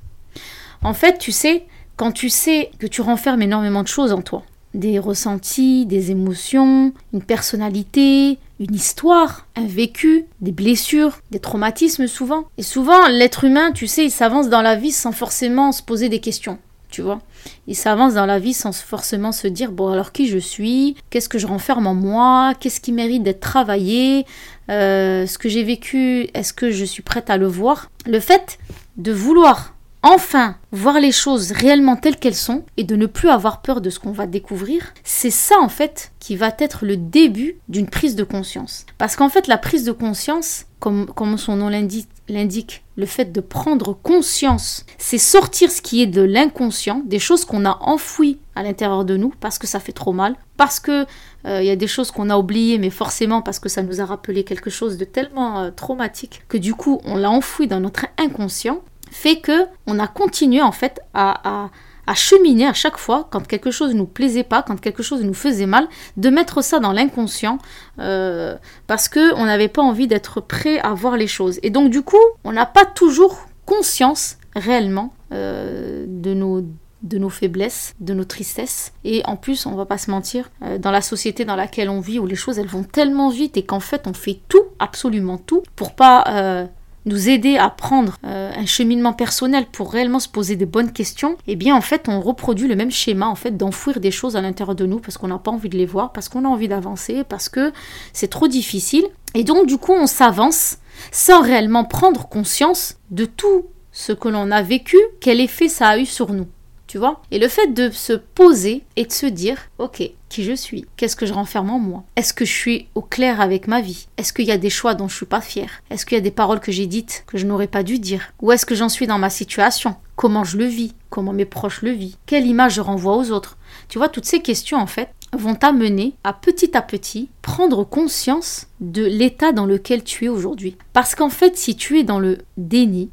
En 0.83 0.93
fait, 0.93 1.17
tu 1.17 1.31
sais, 1.31 1.65
quand 1.97 2.11
tu 2.11 2.29
sais 2.29 2.71
que 2.79 2.87
tu 2.87 3.01
renfermes 3.01 3.41
énormément 3.41 3.83
de 3.83 3.87
choses 3.87 4.13
en 4.13 4.21
toi, 4.21 4.43
des 4.73 4.99
ressentis, 4.99 5.85
des 5.85 6.11
émotions, 6.11 6.93
une 7.13 7.21
personnalité, 7.21 8.37
une 8.59 8.75
histoire, 8.75 9.47
un 9.55 9.65
vécu, 9.65 10.25
des 10.39 10.51
blessures, 10.51 11.19
des 11.31 11.39
traumatismes 11.39 12.07
souvent. 12.07 12.45
Et 12.57 12.63
souvent, 12.63 13.07
l'être 13.07 13.43
humain, 13.43 13.71
tu 13.71 13.87
sais, 13.87 14.05
il 14.05 14.11
s'avance 14.11 14.49
dans 14.49 14.61
la 14.61 14.75
vie 14.75 14.91
sans 14.91 15.11
forcément 15.11 15.71
se 15.71 15.81
poser 15.81 16.09
des 16.09 16.19
questions, 16.19 16.59
tu 16.89 17.01
vois. 17.01 17.21
Il 17.67 17.75
s'avance 17.75 18.13
dans 18.13 18.25
la 18.25 18.39
vie 18.39 18.53
sans 18.53 18.71
forcément 18.71 19.31
se 19.31 19.47
dire, 19.47 19.71
bon 19.71 19.89
alors 19.89 20.11
qui 20.11 20.27
je 20.27 20.37
suis, 20.37 20.95
qu'est-ce 21.09 21.29
que 21.29 21.39
je 21.39 21.47
renferme 21.47 21.87
en 21.87 21.95
moi, 21.95 22.53
qu'est-ce 22.59 22.79
qui 22.79 22.91
mérite 22.91 23.23
d'être 23.23 23.39
travaillé, 23.39 24.25
euh, 24.69 25.25
ce 25.25 25.37
que 25.37 25.49
j'ai 25.49 25.63
vécu, 25.63 26.29
est-ce 26.33 26.53
que 26.53 26.71
je 26.71 26.85
suis 26.85 27.03
prête 27.03 27.29
à 27.29 27.37
le 27.37 27.47
voir? 27.47 27.89
Le 28.05 28.19
fait 28.19 28.59
de 28.97 29.11
vouloir 29.11 29.73
enfin 30.03 30.55
voir 30.71 30.99
les 30.99 31.11
choses 31.11 31.51
réellement 31.51 31.95
telles 31.95 32.17
qu'elles 32.17 32.35
sont 32.35 32.63
et 32.77 32.83
de 32.83 32.95
ne 32.95 33.05
plus 33.05 33.29
avoir 33.29 33.61
peur 33.61 33.81
de 33.81 33.89
ce 33.89 33.99
qu'on 33.99 34.11
va 34.11 34.25
découvrir, 34.25 34.93
c'est 35.03 35.31
ça 35.31 35.59
en 35.59 35.69
fait 35.69 36.11
qui 36.19 36.35
va 36.35 36.53
être 36.59 36.85
le 36.85 36.97
début 36.97 37.57
d'une 37.69 37.89
prise 37.89 38.15
de 38.15 38.23
conscience. 38.23 38.85
Parce 38.97 39.15
qu'en 39.15 39.29
fait 39.29 39.47
la 39.47 39.57
prise 39.57 39.83
de 39.83 39.91
conscience, 39.91 40.65
comme, 40.79 41.05
comme 41.07 41.37
son 41.37 41.55
nom 41.55 41.69
l'indique, 41.69 42.83
le 42.95 43.05
fait 43.05 43.31
de 43.31 43.41
prendre 43.41 43.93
conscience, 43.93 44.85
c'est 44.97 45.17
sortir 45.17 45.71
ce 45.71 45.81
qui 45.81 46.01
est 46.01 46.07
de 46.07 46.21
l'inconscient, 46.21 47.01
des 47.05 47.19
choses 47.19 47.45
qu'on 47.45 47.65
a 47.65 47.77
enfouies 47.81 48.39
à 48.55 48.63
l'intérieur 48.63 49.05
de 49.05 49.17
nous 49.17 49.33
parce 49.39 49.59
que 49.59 49.67
ça 49.67 49.79
fait 49.79 49.91
trop 49.91 50.13
mal, 50.13 50.35
parce 50.57 50.79
que 50.79 51.05
euh, 51.45 51.61
il 51.61 51.67
y 51.67 51.71
a 51.71 51.75
des 51.75 51.87
choses 51.87 52.11
qu'on 52.11 52.29
a 52.29 52.37
oubliées, 52.37 52.77
mais 52.77 52.89
forcément 52.89 53.41
parce 53.41 53.59
que 53.59 53.69
ça 53.69 53.83
nous 53.83 54.01
a 54.01 54.05
rappelé 54.05 54.43
quelque 54.43 54.69
chose 54.69 54.97
de 54.97 55.05
tellement 55.05 55.59
euh, 55.59 55.71
traumatique 55.71 56.43
que 56.47 56.57
du 56.57 56.73
coup 56.73 57.01
on 57.03 57.15
l'a 57.15 57.29
enfoui 57.29 57.67
dans 57.67 57.79
notre 57.79 58.05
inconscient 58.17 58.81
fait 59.11 59.39
que 59.39 59.67
on 59.85 59.99
a 59.99 60.07
continué 60.07 60.61
en 60.61 60.71
fait 60.71 60.99
à, 61.13 61.69
cheminer 62.15 62.67
à 62.67 62.73
chaque 62.73 62.97
fois 62.97 63.29
quand 63.31 63.47
quelque 63.47 63.71
chose 63.71 63.93
ne 63.93 63.99
nous 63.99 64.05
plaisait 64.05 64.43
pas, 64.43 64.63
quand 64.63 64.79
quelque 64.81 65.01
chose 65.01 65.23
nous 65.23 65.33
faisait 65.33 65.65
mal, 65.65 65.87
de 66.17 66.29
mettre 66.29 66.61
ça 66.61 66.79
dans 66.79 66.91
l'inconscient 66.91 67.57
euh, 67.99 68.57
parce 68.87 69.07
que 69.07 69.33
on 69.35 69.45
n'avait 69.45 69.69
pas 69.69 69.81
envie 69.81 70.07
d'être 70.07 70.41
prêt 70.41 70.79
à 70.79 70.93
voir 70.93 71.15
les 71.15 71.27
choses. 71.27 71.59
Et 71.63 71.69
donc 71.69 71.89
du 71.89 72.01
coup, 72.01 72.17
on 72.43 72.51
n'a 72.51 72.65
pas 72.65 72.85
toujours 72.85 73.45
conscience 73.65 74.37
réellement 74.55 75.13
euh, 75.31 76.05
de 76.07 76.33
nos 76.33 76.63
de 77.01 77.17
nos 77.17 77.29
faiblesses, 77.29 77.95
de 77.99 78.13
nos 78.13 78.25
tristesses. 78.25 78.93
Et 79.03 79.23
en 79.25 79.35
plus, 79.35 79.65
on 79.65 79.75
va 79.75 79.85
pas 79.85 79.97
se 79.97 80.11
mentir, 80.11 80.51
euh, 80.61 80.77
dans 80.77 80.91
la 80.91 81.01
société 81.01 81.45
dans 81.45 81.55
laquelle 81.55 81.89
on 81.89 81.99
vit, 81.99 82.19
où 82.19 82.27
les 82.27 82.35
choses 82.35 82.59
elles 82.59 82.67
vont 82.67 82.83
tellement 82.83 83.29
vite 83.29 83.57
et 83.57 83.63
qu'en 83.63 83.79
fait 83.79 84.05
on 84.05 84.13
fait 84.13 84.39
tout, 84.49 84.65
absolument 84.79 85.37
tout, 85.37 85.63
pour 85.75 85.95
pas 85.95 86.67
nous 87.05 87.29
aider 87.29 87.57
à 87.57 87.69
prendre 87.69 88.17
euh, 88.25 88.51
un 88.55 88.65
cheminement 88.65 89.13
personnel 89.13 89.65
pour 89.71 89.91
réellement 89.91 90.19
se 90.19 90.29
poser 90.29 90.55
des 90.55 90.65
bonnes 90.65 90.91
questions, 90.91 91.37
eh 91.47 91.55
bien 91.55 91.75
en 91.75 91.81
fait 91.81 92.07
on 92.07 92.21
reproduit 92.21 92.67
le 92.67 92.75
même 92.75 92.91
schéma 92.91 93.27
en 93.27 93.35
fait 93.35 93.57
d'enfouir 93.57 93.99
des 93.99 94.11
choses 94.11 94.35
à 94.35 94.41
l'intérieur 94.41 94.75
de 94.75 94.85
nous 94.85 94.99
parce 94.99 95.17
qu'on 95.17 95.27
n'a 95.27 95.37
pas 95.37 95.51
envie 95.51 95.69
de 95.69 95.77
les 95.77 95.85
voir, 95.85 96.11
parce 96.11 96.29
qu'on 96.29 96.45
a 96.45 96.47
envie 96.47 96.67
d'avancer, 96.67 97.23
parce 97.27 97.49
que 97.49 97.71
c'est 98.13 98.29
trop 98.29 98.47
difficile. 98.47 99.05
Et 99.33 99.43
donc 99.43 99.67
du 99.67 99.77
coup 99.77 99.93
on 99.93 100.07
s'avance 100.07 100.77
sans 101.11 101.41
réellement 101.41 101.85
prendre 101.85 102.27
conscience 102.27 102.97
de 103.09 103.25
tout 103.25 103.65
ce 103.91 104.13
que 104.13 104.29
l'on 104.29 104.51
a 104.51 104.61
vécu, 104.61 104.97
quel 105.19 105.41
effet 105.41 105.67
ça 105.67 105.89
a 105.89 105.97
eu 105.97 106.05
sur 106.05 106.31
nous 106.33 106.47
tu 106.91 106.97
vois. 106.97 107.21
Et 107.31 107.39
le 107.39 107.47
fait 107.47 107.73
de 107.73 107.89
se 107.89 108.11
poser 108.11 108.83
et 108.97 109.05
de 109.05 109.13
se 109.13 109.25
dire, 109.25 109.57
ok, 109.77 110.03
qui 110.27 110.43
je 110.43 110.51
suis? 110.51 110.85
Qu'est-ce 110.97 111.15
que 111.15 111.25
je 111.25 111.31
renferme 111.31 111.69
en 111.69 111.79
moi? 111.79 112.03
Est-ce 112.17 112.33
que 112.33 112.43
je 112.43 112.51
suis 112.51 112.89
au 112.95 113.01
clair 113.01 113.39
avec 113.39 113.69
ma 113.69 113.79
vie? 113.79 114.07
Est-ce 114.17 114.33
qu'il 114.33 114.43
y 114.43 114.51
a 114.51 114.57
des 114.57 114.69
choix 114.69 114.93
dont 114.93 115.07
je 115.07 115.15
suis 115.15 115.25
pas 115.25 115.39
fière? 115.39 115.83
Est-ce 115.89 116.05
qu'il 116.05 116.17
y 116.17 116.19
a 116.19 116.21
des 116.21 116.31
paroles 116.31 116.59
que 116.59 116.73
j'ai 116.73 116.87
dites 116.87 117.23
que 117.27 117.37
je 117.37 117.45
n'aurais 117.45 117.67
pas 117.67 117.83
dû 117.83 117.97
dire? 117.97 118.33
Où 118.41 118.51
est-ce 118.51 118.65
que 118.65 118.75
j'en 118.75 118.89
suis 118.89 119.07
dans 119.07 119.19
ma 119.19 119.29
situation? 119.29 119.95
Comment 120.17 120.43
je 120.43 120.57
le 120.57 120.65
vis? 120.65 120.93
Comment 121.09 121.31
mes 121.31 121.45
proches 121.45 121.81
le 121.81 121.91
vivent? 121.91 122.17
Quelle 122.25 122.45
image 122.45 122.73
je 122.73 122.81
renvoie 122.81 123.15
aux 123.15 123.31
autres? 123.31 123.57
Tu 123.87 123.97
vois, 123.97 124.09
toutes 124.09 124.25
ces 124.25 124.41
questions, 124.41 124.77
en 124.77 124.85
fait, 124.85 125.13
vont 125.31 125.55
t'amener 125.55 126.15
à 126.25 126.33
petit 126.33 126.75
à 126.75 126.81
petit 126.81 127.29
prendre 127.41 127.85
conscience 127.85 128.67
de 128.81 129.05
l'état 129.05 129.53
dans 129.53 129.65
lequel 129.65 130.03
tu 130.03 130.25
es 130.25 130.29
aujourd'hui. 130.29 130.75
Parce 130.91 131.15
qu'en 131.15 131.29
fait, 131.29 131.57
si 131.57 131.77
tu 131.77 131.99
es 131.99 132.03
dans 132.03 132.19
le 132.19 132.39
déni, 132.57 133.11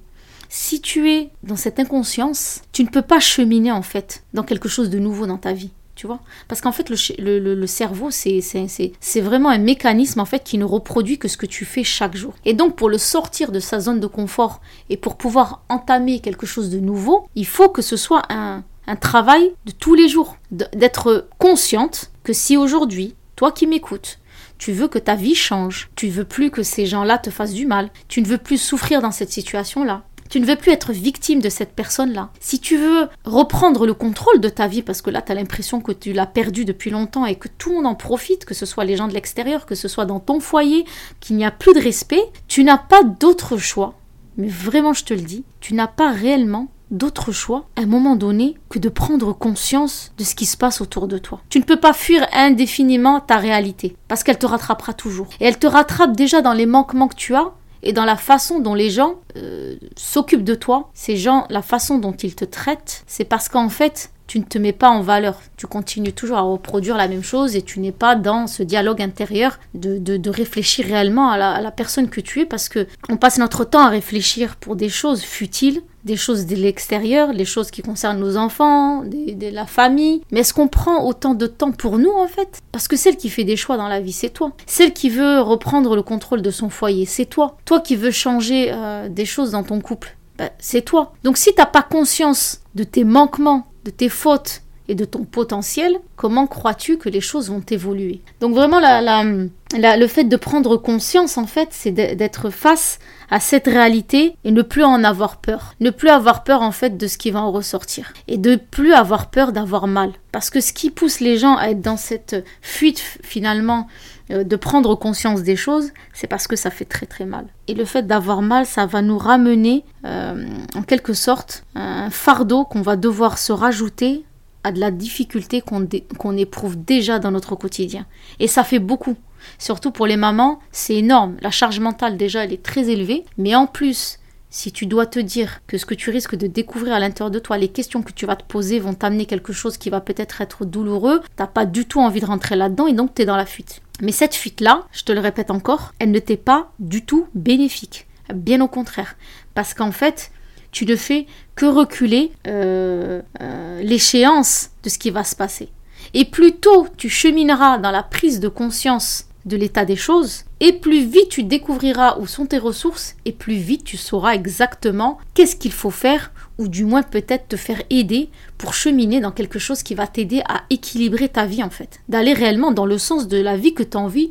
si 0.49 0.81
tu 0.81 1.11
es 1.11 1.31
dans 1.43 1.57
cette 1.57 1.79
inconscience, 1.79 2.63
tu 2.73 2.83
ne 2.85 2.89
peux 2.89 3.03
pas 3.03 3.21
cheminer 3.21 3.73
en 3.73 3.83
fait 3.83 4.25
dans 4.35 4.43
quelque 4.43 4.69
chose 4.69 4.91
de 4.91 4.99
nouveau 4.99 5.27
dans 5.27 5.39
ta 5.39 5.53
vie. 5.53 5.71
Tu 5.95 6.07
vois 6.07 6.21
Parce 6.47 6.61
qu'en 6.61 6.71
fait, 6.71 6.91
le, 7.19 7.67
cerveau, 7.67 8.11
c'est 8.13 9.21
vraiment 9.21 9.49
un 9.49 9.59
mécanisme 9.59 10.21
en 10.21 10.25
fait 10.25 10.45
qui 10.45 10.57
ne 10.57 10.65
reproduit 10.65 11.19
que 11.19 11.27
ce 11.27 11.37
que 11.37 11.45
tu 11.45 11.65
fais 11.65 11.83
chaque 11.83 12.17
jour. 12.17 12.35
Et 12.45 12.55
donc, 12.55 12.77
pour 12.77 12.89
le 12.89 12.99
sortir 12.99 13.51
de 13.51 13.59
sa 13.59 13.81
zone 13.81 13.99
de 13.99 14.07
confort 14.07 14.61
et 14.91 14.97
pour 14.97 15.17
pouvoir 15.17 15.65
entamer 15.69 16.21
quelque 16.21 16.47
chose 16.47 16.71
de 16.71 16.79
nouveau, 16.79 17.27
il 17.35 17.47
faut 17.47 17.69
que 17.69 17.83
ce 17.83 17.97
soit 17.97 18.23
un, 18.31 18.63
un 18.87 18.97
travail 18.97 19.53
de 19.67 19.73
tous 19.73 19.95
les 19.95 20.09
jours. 20.09 20.37
D'être 20.53 21.29
consciente 21.39 22.13
que 22.23 22.33
si 22.33 22.57
aujourd'hui, 22.57 23.17
toi 23.35 23.51
qui 23.51 23.67
m'écoutes, 23.67 24.21
tu 24.57 24.73
veux 24.73 24.89
que 24.89 24.99
ta 24.99 25.15
vie 25.15 25.35
change, 25.35 25.91
tu 25.95 26.09
veux 26.09 26.25
plus 26.25 26.51
que 26.51 26.63
ces 26.63 26.87
gens-là 26.87 27.19
te 27.19 27.31
fassent 27.31 27.55
du 27.55 27.67
mal, 27.67 27.91
tu 28.09 28.23
ne 28.23 28.27
veux 28.27 28.39
plus 28.39 28.61
souffrir 28.61 29.01
dans 29.01 29.13
cette 29.13 29.31
situation-là, 29.31 30.05
tu 30.29 30.41
ne 30.41 30.47
veux 30.47 30.57
plus 30.57 30.73
être 30.73 30.93
victime 30.93 31.41
de 31.41 31.49
cette 31.49 31.73
personne-là. 31.73 32.31
Si 32.41 32.61
tu 32.61 32.77
veux 32.77 33.09
reprendre 33.25 33.87
le 33.87 33.95
contrôle 33.95 34.41
de 34.41 34.49
ta 34.49 34.67
vie, 34.67 34.83
parce 34.83 35.03
que 35.03 35.11
là, 35.11 35.23
tu 35.23 35.33
as 35.33 35.35
l'impression 35.35 35.81
que 35.81 35.93
tu 35.93 36.13
l'as 36.13 36.27
perdu 36.27 36.65
depuis 36.65 36.91
longtemps 36.91 37.27
et 37.27 37.37
que 37.37 37.49
tout 37.49 37.71
le 37.71 37.77
monde 37.77 37.87
en 37.87 37.95
profite, 37.95 38.45
que 38.45 38.55
ce 38.55 38.67
soit 38.67 38.85
les 38.85 38.97
gens 38.97 39.09
de 39.09 39.15
l'extérieur, 39.15 39.67
que 39.67 39.75
ce 39.75 39.89
soit 39.89 40.05
dans 40.05 40.21
ton 40.21 40.41
foyer, 40.41 40.85
qu'il 41.21 41.37
n'y 41.37 41.45
a 41.45 41.51
plus 41.51 41.75
de 41.75 41.81
respect, 41.81 42.23
tu 42.47 42.65
n'as 42.65 42.79
pas 42.79 43.03
d'autre 43.03 43.57
choix. 43.57 43.95
Mais 44.37 44.49
vraiment, 44.49 44.93
je 44.93 45.05
te 45.05 45.15
le 45.15 45.21
dis, 45.21 45.45
tu 45.61 45.75
n'as 45.75 45.89
pas 45.89 46.13
réellement 46.13 46.69
d'autre 46.91 47.33
choix 47.33 47.67
à 47.77 47.83
un 47.83 47.87
moment 47.87 48.17
donné 48.17 48.57
que 48.69 48.79
de 48.79 48.89
prendre 48.89 49.33
conscience 49.33 50.13
de 50.17 50.25
ce 50.25 50.35
qui 50.35 50.47
se 50.47 50.57
passe 50.57 50.81
autour 50.81 51.09
de 51.09 51.19
toi. 51.19 51.41
Tu 51.51 51.59
ne 51.59 51.65
peux 51.65 51.77
pas 51.77 51.93
fuir 51.93 52.27
indéfiniment 52.33 53.21
ta 53.21 53.37
réalité 53.37 53.97
parce 54.09 54.23
qu'elle 54.23 54.39
te 54.39 54.47
rattrapera 54.47 54.95
toujours. 54.95 55.27
Et 55.41 55.45
elle 55.45 55.59
te 55.59 55.67
rattrape 55.67 56.17
déjà 56.17 56.41
dans 56.41 56.55
les 56.55 56.67
manquements 56.67 57.09
que 57.09 57.17
tu 57.17 57.35
as 57.35 57.53
et 57.83 57.93
dans 57.93 58.05
la 58.05 58.17
façon 58.17 58.59
dont 58.61 58.75
les 58.75 58.91
gens 58.91 59.17
euh, 59.37 59.77
s'occupent 59.97 60.45
de 60.45 60.55
toi, 60.55 60.91
ces 60.95 61.17
gens, 61.17 61.47
la 61.51 61.63
façon 61.63 61.99
dont 61.99 62.13
ils 62.13 62.35
te 62.35 62.45
traitent, 62.45 63.05
c'est 63.07 63.25
parce 63.25 63.49
qu'en 63.49 63.69
fait, 63.69 64.11
tu 64.27 64.39
ne 64.39 64.45
te 64.45 64.59
mets 64.59 64.75
pas 64.75 64.91
en 64.91 65.01
valeur. 65.01 65.41
Tu 65.57 65.67
continues 65.67 66.13
toujours 66.13 66.37
à 66.37 66.43
reproduire 66.43 66.97
la 66.97 67.09
même 67.09 67.23
chose 67.23 67.57
et 67.57 67.63
tu 67.63 67.81
n'es 67.81 67.93
pas 67.93 68.15
dans 68.15 68.47
ce 68.47 68.63
dialogue 68.63 69.01
intérieur 69.01 69.59
de, 69.75 69.99
de, 69.99 70.31
réfléchir 70.31 70.85
réellement 70.85 71.31
à 71.31 71.39
la, 71.39 71.53
à 71.53 71.61
la, 71.63 71.71
personne 71.71 72.11
que 72.11 72.21
tu 72.21 72.41
es 72.41 72.47
parce 72.47 72.69
que 72.69 72.87
on 73.09 73.17
passe 73.17 73.39
notre 73.39 73.65
temps 73.65 73.81
à 73.87 73.89
réfléchir 73.89 74.57
pour 74.57 74.77
des 74.77 74.91
choses 74.91 75.23
futiles, 75.23 75.81
des 76.09 76.17
choses 76.17 76.47
de 76.47 76.57
l'extérieur, 76.57 77.33
les 77.35 77.45
choses 77.45 77.71
qui 77.71 77.83
concernent 77.83 78.19
nos 78.19 78.39
enfants, 78.39 79.05
de 79.05 79.55
la 79.55 79.67
famille. 79.67 80.23
Mais 80.33 80.41
est-ce 80.41 80.55
qu'on 80.55 80.67
prend 80.67 81.05
autant 81.05 81.35
de 81.35 81.47
temps 81.47 81.71
pour 81.71 81.99
nous 81.99 82.11
en 82.11 82.27
fait? 82.27 82.61
Parce 82.73 82.89
que 82.89 82.97
celle 82.97 83.17
qui 83.17 83.29
fait 83.29 83.45
des 83.45 83.57
choix 83.57 83.77
dans 83.77 83.89
la 83.89 84.01
vie, 84.01 84.13
c'est 84.13 84.31
toi. 84.31 84.53
Celle 84.67 84.95
qui 84.95 85.11
veut 85.11 85.41
reprendre 85.41 85.95
le 85.95 86.03
contrôle 86.03 86.41
de 86.41 86.51
son 86.51 86.71
foyer, 86.71 87.05
c'est 87.05 87.27
toi. 87.27 87.59
Toi 87.67 87.81
qui 87.81 87.95
veux 87.95 88.11
changer 88.11 88.71
euh, 88.73 89.09
des 89.11 89.27
choses 89.27 89.51
dans 89.51 89.63
ton 89.63 89.81
couple, 89.81 90.17
bah, 90.39 90.51
c'est 90.59 90.83
toi. 90.83 91.13
Donc 91.25 91.37
si 91.37 91.51
tu 91.55 91.61
n'as 91.61 91.67
pas 91.67 91.83
conscience 91.83 92.63
de 92.75 92.85
tes 92.85 93.05
manquements, 93.05 93.67
de 93.85 93.91
tes 93.91 94.09
fautes 94.09 94.63
et 94.89 94.95
de 94.95 95.05
ton 95.05 95.25
potentiel, 95.25 95.99
comment 96.17 96.47
crois-tu 96.47 96.97
que 96.97 97.11
les 97.11 97.21
choses 97.21 97.51
vont 97.51 97.63
évoluer 97.71 98.23
Donc 98.41 98.55
vraiment, 98.55 98.81
le 98.81 100.07
fait 100.07 100.25
de 100.25 100.37
prendre 100.37 100.79
conscience, 100.79 101.37
en 101.37 101.47
fait, 101.47 101.69
c'est 101.73 101.93
d'être 101.93 102.49
face 102.49 102.99
à 103.31 103.41
cette 103.41 103.67
réalité 103.67 104.37
et 104.45 104.51
ne 104.51 104.63
plus 104.63 104.85
en 104.85 105.05
avoir 105.05 105.37
peur. 105.37 105.75
Ne 105.81 105.91
plus 105.91 106.09
avoir 106.09 106.45
peur, 106.45 106.63
en 106.63 106.73
fait, 106.73 106.97
de 106.97 107.07
ce 107.07 107.19
qui 107.19 107.31
va 107.31 107.43
en 107.43 107.53
ressortir. 107.53 108.13
Et 108.27 108.39
de 108.39 108.57
plus 108.57 108.93
avoir 108.93 109.31
peur 109.31 109.53
d'avoir 109.53 109.87
mal. 109.87 110.13
Parce 110.33 110.51
que 110.51 110.61
ce 110.61 110.73
qui 110.73 110.91
pousse 110.91 111.21
les 111.21 111.39
gens 111.39 111.57
à 111.57 111.69
être 111.71 111.81
dans 111.81 111.97
cette 111.97 112.45
fuite, 112.63 113.03
finalement, 113.23 113.87
euh, 114.31 114.45
de 114.45 114.57
prendre 114.57 114.95
conscience 114.95 115.43
des 115.43 115.57
choses, 115.57 115.91
c'est 116.13 116.27
parce 116.27 116.47
que 116.47 116.57
ça 116.57 116.71
fait 116.71 116.85
très 116.85 117.07
très 117.07 117.25
mal. 117.25 117.47
Et 117.67 117.75
le 117.75 117.85
fait 117.85 118.07
d'avoir 118.07 118.43
mal, 118.43 118.67
ça 118.67 118.87
va 118.87 119.03
nous 119.03 119.19
ramener 119.19 119.85
euh, 120.05 120.47
en 120.75 120.83
quelque 120.83 121.15
sorte 121.15 121.65
un 121.75 122.11
fardeau 122.11 122.65
qu'on 122.65 122.83
va 122.83 122.97
devoir 122.97 123.39
se 123.39 123.53
rajouter 123.53 124.25
à 124.65 124.73
de 124.73 124.81
la 124.81 124.91
difficulté 124.91 125.63
qu'on 125.63 126.37
éprouve 126.37 126.77
déjà 126.77 127.19
dans 127.19 127.31
notre 127.31 127.55
quotidien. 127.55 128.07
Et 128.39 128.49
ça 128.49 128.65
fait 128.65 128.81
beaucoup. 128.81 129.17
Surtout 129.59 129.91
pour 129.91 130.07
les 130.07 130.17
mamans, 130.17 130.61
c'est 130.73 130.97
énorme. 130.97 131.37
La 131.41 131.51
charge 131.51 131.81
mentale 131.81 132.17
déjà, 132.17 132.45
elle 132.45 132.53
est 132.53 132.63
très 132.63 132.91
élevée. 132.91 133.25
Mais 133.37 133.55
en 133.55 133.67
plus, 133.67 134.19
si 134.51 134.73
tu 134.73 134.87
dois 134.87 135.07
te 135.07 135.19
dire 135.19 135.61
que 135.67 135.77
ce 135.77 135.87
que 135.87 135.95
tu 135.95 136.11
risques 136.11 136.37
de 136.37 136.47
découvrir 136.47 136.95
à 136.95 137.01
l'intérieur 137.01 137.31
de 137.31 137.39
toi, 137.39 137.59
les 137.59 137.69
questions 137.69 138.03
que 138.03 138.13
tu 138.13 138.27
vas 138.27 138.37
te 138.37 138.45
poser 138.45 138.79
vont 138.79 138.95
t'amener 138.95 139.27
quelque 139.27 139.53
chose 139.53 139.77
qui 139.77 139.91
va 139.91 140.01
peut-être 140.01 140.41
être 140.41 140.65
douloureux, 140.65 141.21
t'as 141.37 141.47
pas 141.47 141.67
du 141.67 141.85
tout 141.85 142.01
envie 142.01 142.21
de 142.21 142.27
rentrer 142.27 142.57
là-dedans 142.57 142.87
et 142.87 142.95
donc 142.95 143.15
tu 143.15 143.23
es 143.23 143.27
dans 143.27 143.37
la 143.37 143.47
fuite. 143.47 143.83
Mais 144.01 144.13
cette 144.13 144.35
fuite-là, 144.35 144.87
je 144.93 145.03
te 145.05 145.13
le 145.13 145.21
répète 145.21 145.51
encore, 145.51 145.93
elle 145.99 146.13
ne 146.13 146.19
t'est 146.19 146.37
pas 146.37 146.73
du 146.79 147.05
tout 147.05 147.27
bénéfique. 147.35 148.07
Bien 148.35 148.61
au 148.61 148.69
contraire. 148.69 149.17
Parce 149.55 149.75
qu'en 149.75 149.93
fait, 149.93 150.31
tu 150.71 150.87
ne 150.87 150.97
fais 150.97 151.27
que 151.55 151.67
reculer 151.67 152.33
euh, 152.47 153.23
euh, 153.41 153.83
l'échéance 153.83 154.71
de 154.83 154.89
ce 154.89 154.99
qui 154.99 155.11
va 155.11 155.25
se 155.25 155.35
passer. 155.35 155.71
Et 156.15 156.25
plus 156.25 156.53
tôt 156.53 156.87
tu 156.97 157.09
chemineras 157.09 157.79
dans 157.79 157.91
la 157.91 158.03
prise 158.03 158.41
de 158.41 158.49
conscience 158.49 159.28
de 159.49 159.57
l'état 159.57 159.85
des 159.85 159.97
choses, 159.97 160.45
et 160.61 160.73
plus 160.73 161.05
vite 161.05 161.31
tu 161.31 161.43
découvriras 161.43 162.19
où 162.19 162.27
sont 162.27 162.47
tes 162.47 162.59
ressources, 162.59 163.17
et 163.25 163.33
plus 163.33 163.57
vite 163.57 163.85
tu 163.85 163.97
sauras 163.97 164.35
exactement 164.35 165.19
qu'est-ce 165.35 165.57
qu'il 165.57 165.73
faut 165.73 165.91
faire, 165.91 166.31
ou 166.59 166.69
du 166.69 166.85
moins 166.85 167.03
peut-être 167.03 167.49
te 167.49 167.57
faire 167.57 167.83
aider 167.91 168.29
pour 168.59 168.75
cheminer 168.75 169.21
dans 169.21 169.33
quelque 169.33 169.59
chose 169.59 169.83
qui 169.83 169.95
va 169.95 170.07
t'aider 170.07 170.43
à 170.49 170.63
équilibrer 170.71 171.29
ta 171.29 171.47
vie 171.47 171.63
en 171.63 171.71
fait, 171.71 172.01
d'aller 172.09 172.35
réellement 172.35 172.73
dans 172.73 172.87
le 172.87 172.99
sens 172.99 173.27
de 173.27 173.41
la 173.41 173.57
vie 173.57 173.75
que 173.75 173.83
tu 173.83 173.97
as 173.97 174.01
envie 174.01 174.31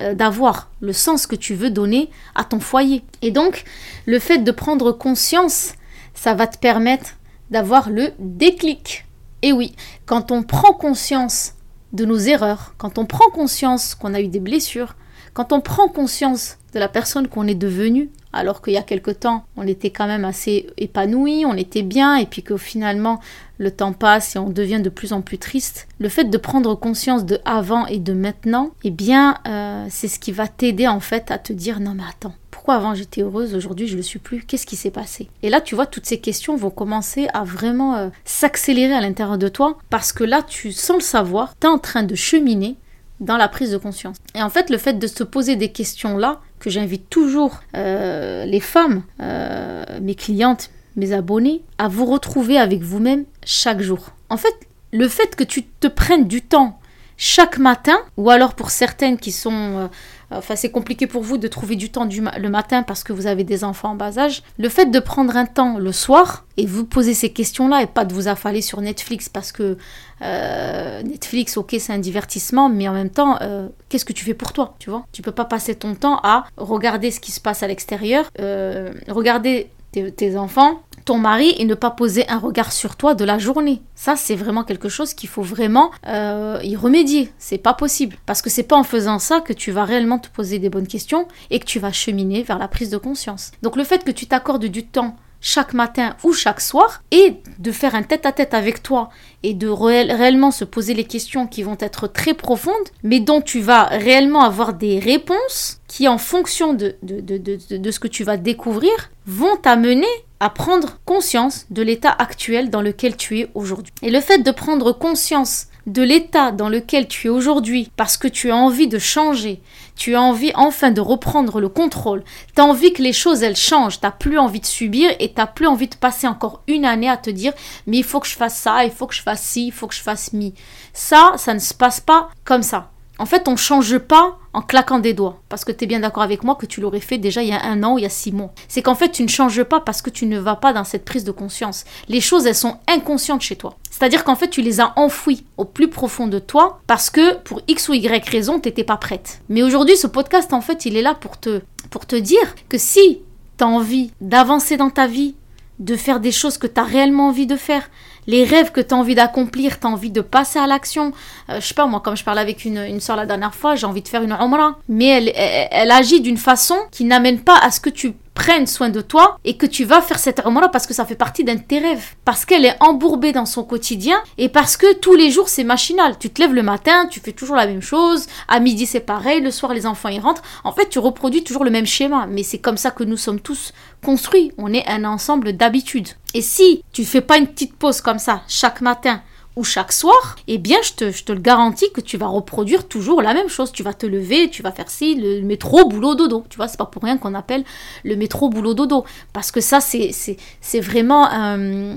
euh, 0.00 0.14
d'avoir, 0.14 0.70
le 0.80 0.92
sens 0.92 1.26
que 1.26 1.36
tu 1.36 1.54
veux 1.54 1.70
donner 1.70 2.08
à 2.34 2.44
ton 2.44 2.60
foyer. 2.60 3.02
Et 3.20 3.30
donc, 3.30 3.64
le 4.06 4.18
fait 4.18 4.38
de 4.38 4.52
prendre 4.52 4.92
conscience, 4.92 5.72
ça 6.14 6.34
va 6.34 6.46
te 6.46 6.58
permettre 6.58 7.16
d'avoir 7.50 7.90
le 7.90 8.12
déclic. 8.18 9.06
Et 9.42 9.52
oui, 9.52 9.74
quand 10.06 10.30
on 10.30 10.42
prend 10.42 10.72
conscience 10.72 11.54
de 11.92 12.04
nos 12.04 12.18
erreurs, 12.18 12.74
quand 12.78 12.98
on 12.98 13.06
prend 13.06 13.30
conscience 13.30 13.94
qu'on 13.94 14.14
a 14.14 14.20
eu 14.20 14.28
des 14.28 14.40
blessures, 14.40 14.96
quand 15.32 15.52
on 15.52 15.60
prend 15.60 15.88
conscience 15.88 16.58
de 16.74 16.78
la 16.78 16.88
personne 16.88 17.28
qu'on 17.28 17.46
est 17.46 17.54
devenue, 17.54 18.10
alors 18.32 18.60
qu'il 18.60 18.74
y 18.74 18.78
a 18.78 18.82
quelque 18.82 19.10
temps, 19.10 19.44
on 19.56 19.66
était 19.66 19.90
quand 19.90 20.06
même 20.06 20.24
assez 20.24 20.66
épanoui, 20.76 21.44
on 21.46 21.54
était 21.54 21.82
bien, 21.82 22.16
et 22.16 22.26
puis 22.26 22.42
que 22.42 22.56
finalement, 22.56 23.20
le 23.56 23.70
temps 23.70 23.92
passe 23.92 24.36
et 24.36 24.38
on 24.38 24.50
devient 24.50 24.80
de 24.80 24.90
plus 24.90 25.12
en 25.12 25.22
plus 25.22 25.38
triste. 25.38 25.88
Le 25.98 26.08
fait 26.08 26.24
de 26.24 26.38
prendre 26.38 26.74
conscience 26.74 27.24
de 27.24 27.38
avant 27.44 27.86
et 27.86 27.98
de 27.98 28.12
maintenant, 28.12 28.70
eh 28.84 28.90
bien, 28.90 29.38
euh, 29.46 29.86
c'est 29.88 30.08
ce 30.08 30.18
qui 30.18 30.32
va 30.32 30.46
t'aider 30.46 30.86
en 30.86 31.00
fait 31.00 31.30
à 31.30 31.38
te 31.38 31.52
dire 31.52 31.80
non 31.80 31.94
mais 31.94 32.04
attends, 32.08 32.34
pourquoi 32.58 32.74
avant 32.74 32.92
j'étais 32.92 33.22
heureuse, 33.22 33.54
aujourd'hui 33.54 33.86
je 33.86 33.92
ne 33.92 33.98
le 33.98 34.02
suis 34.02 34.18
plus, 34.18 34.42
qu'est-ce 34.42 34.66
qui 34.66 34.74
s'est 34.74 34.90
passé? 34.90 35.30
Et 35.44 35.48
là, 35.48 35.60
tu 35.60 35.76
vois, 35.76 35.86
toutes 35.86 36.06
ces 36.06 36.18
questions 36.18 36.56
vont 36.56 36.70
commencer 36.70 37.28
à 37.32 37.44
vraiment 37.44 37.94
euh, 37.94 38.08
s'accélérer 38.24 38.94
à 38.94 39.00
l'intérieur 39.00 39.38
de 39.38 39.46
toi, 39.46 39.78
parce 39.90 40.12
que 40.12 40.24
là, 40.24 40.42
tu, 40.42 40.72
sans 40.72 40.94
le 40.94 41.00
savoir, 41.00 41.54
tu 41.60 41.68
en 41.68 41.78
train 41.78 42.02
de 42.02 42.16
cheminer 42.16 42.74
dans 43.20 43.36
la 43.36 43.46
prise 43.46 43.70
de 43.70 43.76
conscience. 43.76 44.16
Et 44.34 44.42
en 44.42 44.50
fait, 44.50 44.70
le 44.70 44.76
fait 44.76 44.94
de 44.94 45.06
se 45.06 45.22
poser 45.22 45.54
des 45.54 45.70
questions-là, 45.70 46.40
que 46.58 46.68
j'invite 46.68 47.08
toujours 47.08 47.60
euh, 47.76 48.44
les 48.44 48.60
femmes, 48.60 49.04
euh, 49.22 49.84
mes 50.02 50.16
clientes, 50.16 50.70
mes 50.96 51.12
abonnés, 51.12 51.62
à 51.78 51.86
vous 51.86 52.06
retrouver 52.06 52.58
avec 52.58 52.82
vous-même 52.82 53.24
chaque 53.44 53.82
jour. 53.82 54.08
En 54.30 54.36
fait, 54.36 54.54
le 54.92 55.06
fait 55.06 55.36
que 55.36 55.44
tu 55.44 55.62
te 55.62 55.86
prennes 55.86 56.26
du 56.26 56.42
temps 56.42 56.80
chaque 57.18 57.58
matin, 57.58 57.98
ou 58.16 58.30
alors 58.30 58.54
pour 58.54 58.70
certaines 58.70 59.16
qui 59.16 59.30
sont 59.30 59.88
Enfin, 60.30 60.56
c'est 60.56 60.70
compliqué 60.70 61.06
pour 61.06 61.22
vous 61.22 61.38
de 61.38 61.48
trouver 61.48 61.76
du 61.76 61.90
temps 61.90 62.06
le 62.06 62.48
matin 62.48 62.82
parce 62.82 63.02
que 63.02 63.12
vous 63.12 63.26
avez 63.26 63.44
des 63.44 63.64
enfants 63.64 63.90
en 63.90 63.94
bas 63.94 64.18
âge. 64.18 64.42
Le 64.58 64.68
fait 64.68 64.86
de 64.86 65.00
prendre 65.00 65.36
un 65.36 65.46
temps 65.46 65.78
le 65.78 65.92
soir 65.92 66.44
et 66.56 66.66
vous 66.66 66.84
poser 66.84 67.14
ces 67.14 67.32
questions-là 67.32 67.82
et 67.82 67.86
pas 67.86 68.04
de 68.04 68.12
vous 68.12 68.28
affaler 68.28 68.60
sur 68.60 68.80
Netflix 68.80 69.28
parce 69.28 69.52
que 69.52 69.78
euh, 70.22 71.02
Netflix, 71.02 71.56
ok, 71.56 71.76
c'est 71.78 71.92
un 71.92 71.98
divertissement, 71.98 72.68
mais 72.68 72.88
en 72.88 72.92
même 72.92 73.10
temps, 73.10 73.38
euh, 73.40 73.68
qu'est-ce 73.88 74.04
que 74.04 74.12
tu 74.12 74.24
fais 74.24 74.34
pour 74.34 74.52
toi, 74.52 74.74
tu 74.78 74.90
vois? 74.90 75.06
Tu 75.12 75.22
peux 75.22 75.32
pas 75.32 75.44
passer 75.44 75.74
ton 75.74 75.94
temps 75.94 76.20
à 76.22 76.44
regarder 76.56 77.10
ce 77.10 77.20
qui 77.20 77.32
se 77.32 77.40
passe 77.40 77.62
à 77.62 77.68
l'extérieur, 77.68 78.26
euh, 78.40 78.92
regarder 79.08 79.70
tes 79.92 80.36
enfants, 80.36 80.82
ton 81.08 81.16
mari 81.16 81.54
et 81.56 81.64
ne 81.64 81.74
pas 81.74 81.90
poser 81.90 82.28
un 82.28 82.38
regard 82.38 82.70
sur 82.70 82.96
toi 82.96 83.14
de 83.14 83.24
la 83.24 83.38
journée. 83.38 83.80
Ça, 83.94 84.14
c'est 84.14 84.36
vraiment 84.36 84.62
quelque 84.62 84.90
chose 84.90 85.14
qu'il 85.14 85.30
faut 85.30 85.42
vraiment 85.42 85.90
euh, 86.06 86.60
y 86.62 86.76
remédier. 86.76 87.32
C'est 87.38 87.56
pas 87.56 87.72
possible. 87.72 88.16
Parce 88.26 88.42
que 88.42 88.50
c'est 88.50 88.62
pas 88.62 88.76
en 88.76 88.84
faisant 88.84 89.18
ça 89.18 89.40
que 89.40 89.54
tu 89.54 89.70
vas 89.72 89.84
réellement 89.84 90.18
te 90.18 90.28
poser 90.28 90.58
des 90.58 90.68
bonnes 90.68 90.86
questions 90.86 91.26
et 91.50 91.60
que 91.60 91.64
tu 91.64 91.78
vas 91.78 91.92
cheminer 91.92 92.42
vers 92.42 92.58
la 92.58 92.68
prise 92.68 92.90
de 92.90 92.98
conscience. 92.98 93.52
Donc 93.62 93.76
le 93.76 93.84
fait 93.84 94.04
que 94.04 94.10
tu 94.10 94.26
t'accordes 94.26 94.66
du 94.66 94.86
temps 94.86 95.16
chaque 95.40 95.72
matin 95.72 96.16
ou 96.24 96.32
chaque 96.32 96.60
soir 96.60 97.02
et 97.10 97.36
de 97.58 97.72
faire 97.72 97.94
un 97.94 98.02
tête-à-tête 98.02 98.54
avec 98.54 98.82
toi 98.82 99.10
et 99.42 99.54
de 99.54 99.68
réellement 99.68 100.50
se 100.50 100.64
poser 100.64 100.94
les 100.94 101.04
questions 101.04 101.46
qui 101.46 101.62
vont 101.62 101.76
être 101.80 102.08
très 102.08 102.34
profondes, 102.34 102.74
mais 103.02 103.20
dont 103.20 103.40
tu 103.40 103.60
vas 103.60 103.84
réellement 103.84 104.42
avoir 104.42 104.74
des 104.74 104.98
réponses 104.98 105.80
qui, 105.86 106.08
en 106.08 106.18
fonction 106.18 106.74
de, 106.74 106.96
de, 107.02 107.20
de, 107.20 107.76
de 107.76 107.90
ce 107.90 108.00
que 108.00 108.08
tu 108.08 108.24
vas 108.24 108.36
découvrir, 108.36 108.92
vont 109.26 109.56
t'amener 109.56 110.06
à 110.40 110.50
prendre 110.50 110.98
conscience 111.04 111.66
de 111.70 111.82
l'état 111.82 112.10
actuel 112.10 112.70
dans 112.70 112.82
lequel 112.82 113.16
tu 113.16 113.40
es 113.40 113.50
aujourd'hui. 113.54 113.92
Et 114.02 114.10
le 114.10 114.20
fait 114.20 114.38
de 114.38 114.50
prendre 114.50 114.92
conscience 114.92 115.66
de 115.88 116.02
l'état 116.02 116.52
dans 116.52 116.68
lequel 116.68 117.08
tu 117.08 117.26
es 117.26 117.30
aujourd'hui 117.30 117.90
parce 117.96 118.16
que 118.16 118.28
tu 118.28 118.50
as 118.50 118.56
envie 118.56 118.88
de 118.88 118.98
changer, 118.98 119.60
tu 119.96 120.14
as 120.14 120.20
envie 120.20 120.52
enfin 120.54 120.90
de 120.90 121.00
reprendre 121.00 121.60
le 121.60 121.68
contrôle, 121.68 122.22
tu 122.54 122.60
as 122.60 122.64
envie 122.64 122.92
que 122.92 123.02
les 123.02 123.14
choses 123.14 123.42
elles 123.42 123.56
changent, 123.56 123.98
tu 123.98 124.06
n'as 124.06 124.12
plus 124.12 124.38
envie 124.38 124.60
de 124.60 124.66
subir 124.66 125.10
et 125.18 125.28
tu 125.28 125.34
n'as 125.38 125.46
plus 125.46 125.66
envie 125.66 125.88
de 125.88 125.96
passer 125.96 126.26
encore 126.26 126.62
une 126.68 126.84
année 126.84 127.08
à 127.08 127.16
te 127.16 127.30
dire 127.30 127.54
mais 127.86 127.96
il 127.96 128.04
faut 128.04 128.20
que 128.20 128.28
je 128.28 128.36
fasse 128.36 128.56
ça, 128.56 128.84
il 128.84 128.90
faut 128.90 129.06
que 129.06 129.14
je 129.14 129.22
fasse 129.22 129.42
ci, 129.42 129.66
il 129.66 129.72
faut 129.72 129.86
que 129.86 129.94
je 129.94 130.02
fasse 130.02 130.32
mi. 130.34 130.54
Ça, 130.92 131.32
ça 131.36 131.54
ne 131.54 131.58
se 131.58 131.72
passe 131.74 132.00
pas 132.00 132.28
comme 132.44 132.62
ça. 132.62 132.90
En 133.18 133.26
fait, 133.26 133.48
on 133.48 133.52
ne 133.52 133.56
change 133.56 133.98
pas 133.98 134.38
en 134.52 134.62
claquant 134.62 134.98
des 134.98 135.12
doigts. 135.12 135.40
Parce 135.48 135.64
que 135.64 135.72
tu 135.72 135.84
es 135.84 135.86
bien 135.86 136.00
d'accord 136.00 136.22
avec 136.22 136.44
moi 136.44 136.54
que 136.54 136.66
tu 136.66 136.80
l'aurais 136.80 137.00
fait 137.00 137.18
déjà 137.18 137.42
il 137.42 137.48
y 137.48 137.52
a 137.52 137.64
un 137.64 137.82
an 137.82 137.94
ou 137.94 137.98
il 137.98 138.02
y 138.02 138.06
a 138.06 138.10
six 138.10 138.32
mois. 138.32 138.52
C'est 138.68 138.82
qu'en 138.82 138.94
fait, 138.94 139.10
tu 139.10 139.22
ne 139.22 139.28
changes 139.28 139.62
pas 139.64 139.80
parce 139.80 140.02
que 140.02 140.10
tu 140.10 140.26
ne 140.26 140.38
vas 140.38 140.56
pas 140.56 140.72
dans 140.72 140.84
cette 140.84 141.04
prise 141.04 141.24
de 141.24 141.32
conscience. 141.32 141.84
Les 142.08 142.20
choses, 142.20 142.46
elles 142.46 142.54
sont 142.54 142.78
inconscientes 142.86 143.42
chez 143.42 143.56
toi. 143.56 143.76
C'est-à-dire 143.90 144.24
qu'en 144.24 144.36
fait, 144.36 144.48
tu 144.48 144.62
les 144.62 144.80
as 144.80 144.92
enfouies 144.96 145.44
au 145.56 145.64
plus 145.64 145.88
profond 145.88 146.28
de 146.28 146.38
toi 146.38 146.80
parce 146.86 147.10
que 147.10 147.36
pour 147.38 147.60
X 147.66 147.88
ou 147.88 147.94
Y 147.94 148.28
raison, 148.28 148.60
tu 148.60 148.68
n'étais 148.68 148.84
pas 148.84 148.96
prête. 148.96 149.40
Mais 149.48 149.62
aujourd'hui, 149.62 149.96
ce 149.96 150.06
podcast, 150.06 150.52
en 150.52 150.60
fait, 150.60 150.86
il 150.86 150.96
est 150.96 151.02
là 151.02 151.14
pour 151.14 151.38
te, 151.38 151.60
pour 151.90 152.06
te 152.06 152.16
dire 152.16 152.54
que 152.68 152.78
si 152.78 153.20
tu 153.58 153.64
as 153.64 153.68
envie 153.68 154.12
d'avancer 154.20 154.76
dans 154.76 154.90
ta 154.90 155.06
vie, 155.06 155.34
de 155.78 155.96
faire 155.96 156.20
des 156.20 156.32
choses 156.32 156.58
que 156.58 156.66
tu 156.66 156.80
as 156.80 156.84
réellement 156.84 157.28
envie 157.28 157.46
de 157.46 157.56
faire, 157.56 157.88
les 158.28 158.44
rêves 158.44 158.70
que 158.70 158.80
tu 158.80 158.94
as 158.94 158.96
envie 158.96 159.16
d'accomplir, 159.16 159.80
tu 159.80 159.86
as 159.86 159.90
envie 159.90 160.10
de 160.10 160.20
passer 160.20 160.60
à 160.60 160.68
l'action. 160.68 161.12
Euh, 161.48 161.60
je 161.60 161.66
sais 161.66 161.74
pas, 161.74 161.86
moi, 161.86 162.00
comme 162.00 162.16
je 162.16 162.22
parlais 162.22 162.42
avec 162.42 162.64
une, 162.64 162.78
une 162.78 163.00
soeur 163.00 163.16
la 163.16 163.26
dernière 163.26 163.54
fois, 163.54 163.74
j'ai 163.74 163.86
envie 163.86 164.02
de 164.02 164.08
faire 164.08 164.22
une 164.22 164.32
Umrah. 164.32 164.78
Mais 164.88 165.06
elle, 165.06 165.32
elle, 165.34 165.90
agit 165.90 166.20
d'une 166.20 166.36
façon 166.36 166.76
qui 166.92 167.04
n'amène 167.04 167.40
pas 167.40 167.58
à 167.58 167.70
ce 167.70 167.80
que 167.80 167.90
tu 167.90 168.12
prennes 168.34 168.68
soin 168.68 168.88
de 168.88 169.00
toi 169.00 169.36
et 169.44 169.56
que 169.56 169.66
tu 169.66 169.84
vas 169.84 170.00
faire 170.00 170.20
cette 170.20 170.40
Umrah 170.46 170.68
parce 170.68 170.86
que 170.86 170.94
ça 170.94 171.04
fait 171.04 171.16
partie 171.16 171.42
d'un 171.42 171.56
de 171.56 171.60
tes 171.60 171.80
rêves. 171.80 172.14
Parce 172.24 172.44
qu'elle 172.44 172.64
est 172.64 172.76
embourbée 172.80 173.32
dans 173.32 173.46
son 173.46 173.64
quotidien 173.64 174.22
et 174.36 174.48
parce 174.48 174.76
que 174.76 174.94
tous 174.94 175.14
les 175.14 175.30
jours 175.30 175.48
c'est 175.48 175.64
machinal. 175.64 176.18
Tu 176.20 176.30
te 176.30 176.40
lèves 176.40 176.54
le 176.54 176.62
matin, 176.62 177.06
tu 177.06 177.18
fais 177.18 177.32
toujours 177.32 177.56
la 177.56 177.66
même 177.66 177.82
chose. 177.82 178.26
À 178.46 178.60
midi 178.60 178.86
c'est 178.86 179.00
pareil, 179.00 179.40
le 179.40 179.50
soir 179.50 179.72
les 179.72 179.86
enfants 179.86 180.08
y 180.08 180.20
rentrent. 180.20 180.42
En 180.62 180.72
fait, 180.72 180.88
tu 180.88 181.00
reproduis 181.00 181.42
toujours 181.42 181.64
le 181.64 181.70
même 181.70 181.86
schéma. 181.86 182.26
Mais 182.28 182.44
c'est 182.44 182.58
comme 182.58 182.76
ça 182.76 182.90
que 182.90 183.02
nous 183.02 183.16
sommes 183.16 183.40
tous 183.40 183.72
construits. 184.02 184.52
On 184.58 184.72
est 184.72 184.86
un 184.88 185.04
ensemble 185.04 185.52
d'habitudes. 185.52 186.08
Et 186.34 186.42
si 186.42 186.82
tu 186.92 187.04
fais 187.04 187.20
pas 187.20 187.38
une 187.38 187.46
petite 187.46 187.74
pause 187.76 188.00
comme 188.00 188.18
ça 188.18 188.42
chaque 188.48 188.80
matin 188.80 189.22
ou 189.56 189.64
chaque 189.64 189.92
soir, 189.92 190.36
eh 190.46 190.56
bien 190.56 190.78
je 190.84 190.92
te, 190.92 191.10
je 191.10 191.24
te, 191.24 191.32
le 191.32 191.40
garantis 191.40 191.90
que 191.92 192.00
tu 192.00 192.16
vas 192.16 192.28
reproduire 192.28 192.86
toujours 192.86 193.22
la 193.22 193.34
même 193.34 193.48
chose. 193.48 193.72
Tu 193.72 193.82
vas 193.82 193.92
te 193.92 194.06
lever, 194.06 194.50
tu 194.50 194.62
vas 194.62 194.70
faire 194.70 194.88
ci, 194.88 195.16
le 195.16 195.42
métro, 195.42 195.88
boulot, 195.88 196.14
dodo. 196.14 196.44
Tu 196.48 196.56
vois, 196.56 196.68
c'est 196.68 196.76
pas 196.76 196.86
pour 196.86 197.02
rien 197.02 197.18
qu'on 197.18 197.34
appelle 197.34 197.64
le 198.04 198.14
métro, 198.14 198.50
boulot, 198.50 198.74
dodo. 198.74 199.04
Parce 199.32 199.50
que 199.50 199.60
ça, 199.60 199.80
c'est, 199.80 200.12
c'est, 200.12 200.80
vraiment, 200.80 201.28
euh, 201.32 201.96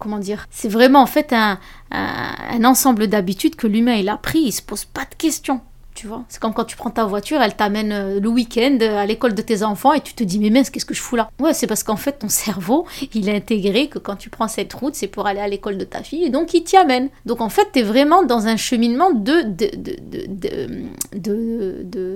comment 0.00 0.18
dire, 0.18 0.46
c'est 0.50 0.68
vraiment 0.68 1.00
en 1.00 1.06
fait 1.06 1.32
un, 1.32 1.60
un, 1.92 2.34
un 2.50 2.64
ensemble 2.64 3.06
d'habitudes 3.06 3.54
que 3.54 3.68
l'humain 3.68 3.94
il 3.94 4.08
a 4.08 4.16
pris, 4.16 4.40
il 4.40 4.52
se 4.52 4.62
pose 4.62 4.84
pas 4.84 5.04
de 5.04 5.14
questions. 5.16 5.60
Tu 5.96 6.06
vois, 6.06 6.24
c'est 6.28 6.38
comme 6.38 6.52
quand 6.52 6.66
tu 6.66 6.76
prends 6.76 6.90
ta 6.90 7.06
voiture, 7.06 7.40
elle 7.40 7.56
t'amène 7.56 7.90
euh, 7.90 8.20
le 8.20 8.28
week-end 8.28 8.76
euh, 8.82 8.98
à 8.98 9.06
l'école 9.06 9.34
de 9.34 9.40
tes 9.40 9.62
enfants 9.62 9.94
et 9.94 10.02
tu 10.02 10.12
te 10.12 10.22
dis 10.22 10.38
mais 10.38 10.50
mince, 10.50 10.68
qu'est-ce 10.68 10.84
que 10.84 10.92
je 10.92 11.00
fous 11.00 11.16
là? 11.16 11.30
Ouais, 11.40 11.54
c'est 11.54 11.66
parce 11.66 11.82
qu'en 11.82 11.96
fait 11.96 12.18
ton 12.18 12.28
cerveau, 12.44 12.86
il 13.14 13.30
a 13.30 13.32
intégré 13.32 13.88
que 13.88 13.98
quand 13.98 14.16
tu 14.16 14.28
prends 14.28 14.46
cette 14.46 14.74
route, 14.74 14.94
c'est 14.94 15.06
pour 15.06 15.26
aller 15.26 15.40
à 15.40 15.48
l'école 15.48 15.78
de 15.78 15.84
ta 15.86 16.02
fille 16.02 16.24
et 16.24 16.28
donc 16.28 16.52
il 16.52 16.64
t'y 16.64 16.76
amène. 16.76 17.08
Donc 17.24 17.40
en 17.40 17.48
fait, 17.48 17.68
tu 17.72 17.78
es 17.78 17.82
vraiment 17.82 18.22
dans 18.24 18.46
un 18.46 18.58
cheminement 18.58 19.10
de 19.10 19.40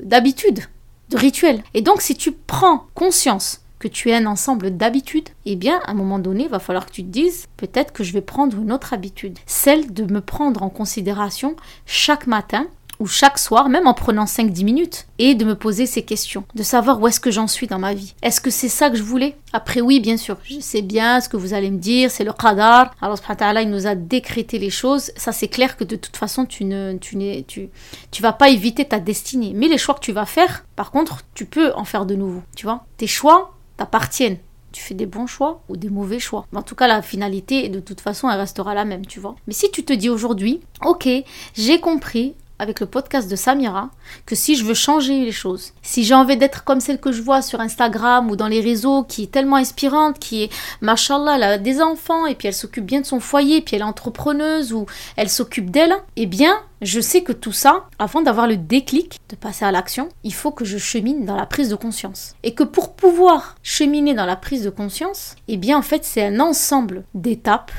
d'habitude, 0.04 0.56
de, 0.56 0.60
de, 0.60 1.16
de 1.16 1.16
rituel. 1.16 1.62
Et 1.72 1.80
donc 1.80 2.02
si 2.02 2.14
tu 2.14 2.32
prends 2.32 2.84
conscience 2.94 3.62
que 3.80 3.88
tu 3.88 4.10
es 4.10 4.14
un 4.14 4.26
ensemble 4.26 4.76
d'habitudes, 4.76 5.30
eh 5.46 5.56
bien, 5.56 5.80
à 5.87 5.92
un 5.92 5.94
moment 5.94 6.18
donné, 6.18 6.44
il 6.44 6.50
va 6.50 6.58
falloir 6.58 6.84
que 6.84 6.92
tu 6.92 7.02
te 7.02 7.08
dises, 7.08 7.46
peut-être 7.56 7.92
que 7.92 8.04
je 8.04 8.12
vais 8.12 8.20
prendre 8.20 8.58
une 8.58 8.72
autre 8.72 8.92
habitude, 8.92 9.38
celle 9.46 9.92
de 9.92 10.04
me 10.04 10.20
prendre 10.20 10.62
en 10.62 10.68
considération 10.68 11.56
chaque 11.87 12.26
matin 12.26 12.66
ou 13.00 13.07
chaque 13.07 13.38
soir, 13.38 13.69
même 13.69 13.87
en 13.87 13.95
prenant 13.95 14.26
5-10 14.26 14.64
minutes, 14.64 15.07
et 15.19 15.35
de 15.35 15.45
me 15.45 15.57
poser 15.57 15.87
ces 15.87 16.02
questions, 16.02 16.45
de 16.54 16.62
savoir 16.62 17.00
où 17.00 17.09
est-ce 17.09 17.19
que 17.19 17.30
j'en 17.30 17.47
suis 17.47 17.66
dans 17.66 17.78
ma 17.78 17.95
vie. 17.95 18.14
Est-ce 18.23 18.40
que 18.40 18.50
c'est 18.50 18.69
ça 18.69 18.90
que 18.90 18.97
je 18.97 19.02
voulais? 19.02 19.37
Après 19.52 19.80
oui, 19.80 19.99
bien 19.99 20.16
sûr, 20.16 20.37
je 20.45 20.61
sais 20.61 20.83
bien 20.83 21.21
ce 21.21 21.28
que 21.28 21.37
vous 21.37 21.54
allez 21.54 21.71
me 21.71 21.78
dire, 21.78 22.11
c'est 22.11 22.25
le 22.25 22.33
qadar. 22.33 22.95
Alors 23.00 23.19
subhanahu 23.19 23.64
il 23.64 23.71
nous 23.71 23.87
a 23.87 23.95
décrété 23.95 24.59
les 24.59 24.71
choses. 24.71 25.11
Ça 25.16 25.33
c'est 25.33 25.49
clair 25.49 25.76
que 25.76 25.85
de 25.85 25.97
toute 25.97 26.16
façon, 26.16 26.47
tu 26.47 26.64
ne 26.64 26.97
tu 26.99 27.16
tu 27.47 27.69
tu 28.11 28.23
vas 28.23 28.33
pas 28.33 28.50
éviter 28.50 28.85
ta 28.85 29.00
destinée, 29.00 29.52
mais 29.54 29.69
les 29.69 29.78
choix 29.78 29.95
que 29.95 30.00
tu 30.00 30.12
vas 30.12 30.26
faire, 30.26 30.64
par 30.76 30.90
contre, 30.90 31.23
tu 31.35 31.47
peux 31.47 31.73
en 31.75 31.85
faire 31.85 32.07
de 32.07 32.14
nouveau, 32.14 32.42
tu 32.54 32.66
vois 32.66 32.85
Tes 32.97 33.07
choix 33.07 33.54
t'appartiennent 33.76 34.38
tu 34.73 34.83
fais 34.83 34.95
des 34.95 35.07
bons 35.07 35.26
choix 35.26 35.62
ou 35.69 35.76
des 35.76 35.88
mauvais 35.88 36.19
choix. 36.19 36.47
en 36.54 36.62
tout 36.62 36.75
cas, 36.75 36.87
la 36.87 37.02
finalité, 37.02 37.69
de 37.69 37.80
toute 37.80 38.00
façon, 38.00 38.30
elle 38.30 38.38
restera 38.38 38.75
la 38.75 38.85
même, 38.85 39.07
tu 39.07 39.21
vois. 39.21 39.37
Mais 39.47 39.52
si 39.52 39.71
tu 39.71 39.85
te 39.85 39.92
dis 39.92 40.09
aujourd'hui, 40.09 40.61
ok, 40.85 41.09
j'ai 41.54 41.80
compris, 41.80 42.35
avec 42.60 42.78
le 42.78 42.86
podcast 42.86 43.28
de 43.30 43.36
Samira 43.36 43.90
que 44.26 44.34
si 44.34 44.54
je 44.54 44.64
veux 44.64 44.74
changer 44.74 45.24
les 45.24 45.32
choses, 45.32 45.72
si 45.82 46.04
j'ai 46.04 46.14
envie 46.14 46.36
d'être 46.36 46.62
comme 46.62 46.80
celle 46.80 47.00
que 47.00 47.10
je 47.10 47.22
vois 47.22 47.42
sur 47.42 47.60
Instagram 47.60 48.30
ou 48.30 48.36
dans 48.36 48.48
les 48.48 48.60
réseaux 48.60 49.02
qui 49.02 49.24
est 49.24 49.32
tellement 49.32 49.56
inspirante, 49.56 50.18
qui 50.18 50.44
est, 50.44 50.50
machallah, 50.82 51.36
elle 51.36 51.42
a 51.42 51.58
des 51.58 51.80
enfants 51.80 52.26
et 52.26 52.34
puis 52.34 52.48
elle 52.48 52.54
s'occupe 52.54 52.84
bien 52.84 53.00
de 53.00 53.06
son 53.06 53.18
foyer, 53.18 53.62
puis 53.62 53.76
elle 53.76 53.82
est 53.82 53.84
entrepreneuse 53.84 54.72
ou 54.72 54.86
elle 55.16 55.30
s'occupe 55.30 55.70
d'elle, 55.70 55.94
eh 56.16 56.26
bien, 56.26 56.60
je 56.82 57.00
sais 57.00 57.22
que 57.22 57.32
tout 57.32 57.52
ça, 57.52 57.86
avant 57.98 58.22
d'avoir 58.22 58.46
le 58.46 58.56
déclic, 58.56 59.18
de 59.28 59.36
passer 59.36 59.64
à 59.64 59.72
l'action, 59.72 60.08
il 60.24 60.34
faut 60.34 60.50
que 60.50 60.64
je 60.64 60.78
chemine 60.78 61.24
dans 61.24 61.36
la 61.36 61.46
prise 61.46 61.68
de 61.68 61.76
conscience. 61.76 62.34
Et 62.42 62.54
que 62.54 62.62
pour 62.62 62.94
pouvoir 62.94 63.56
cheminer 63.62 64.14
dans 64.14 64.26
la 64.26 64.36
prise 64.36 64.64
de 64.64 64.70
conscience, 64.70 65.36
eh 65.48 65.56
bien, 65.56 65.78
en 65.78 65.82
fait, 65.82 66.04
c'est 66.04 66.24
un 66.24 66.40
ensemble 66.40 67.04
d'étapes 67.14 67.72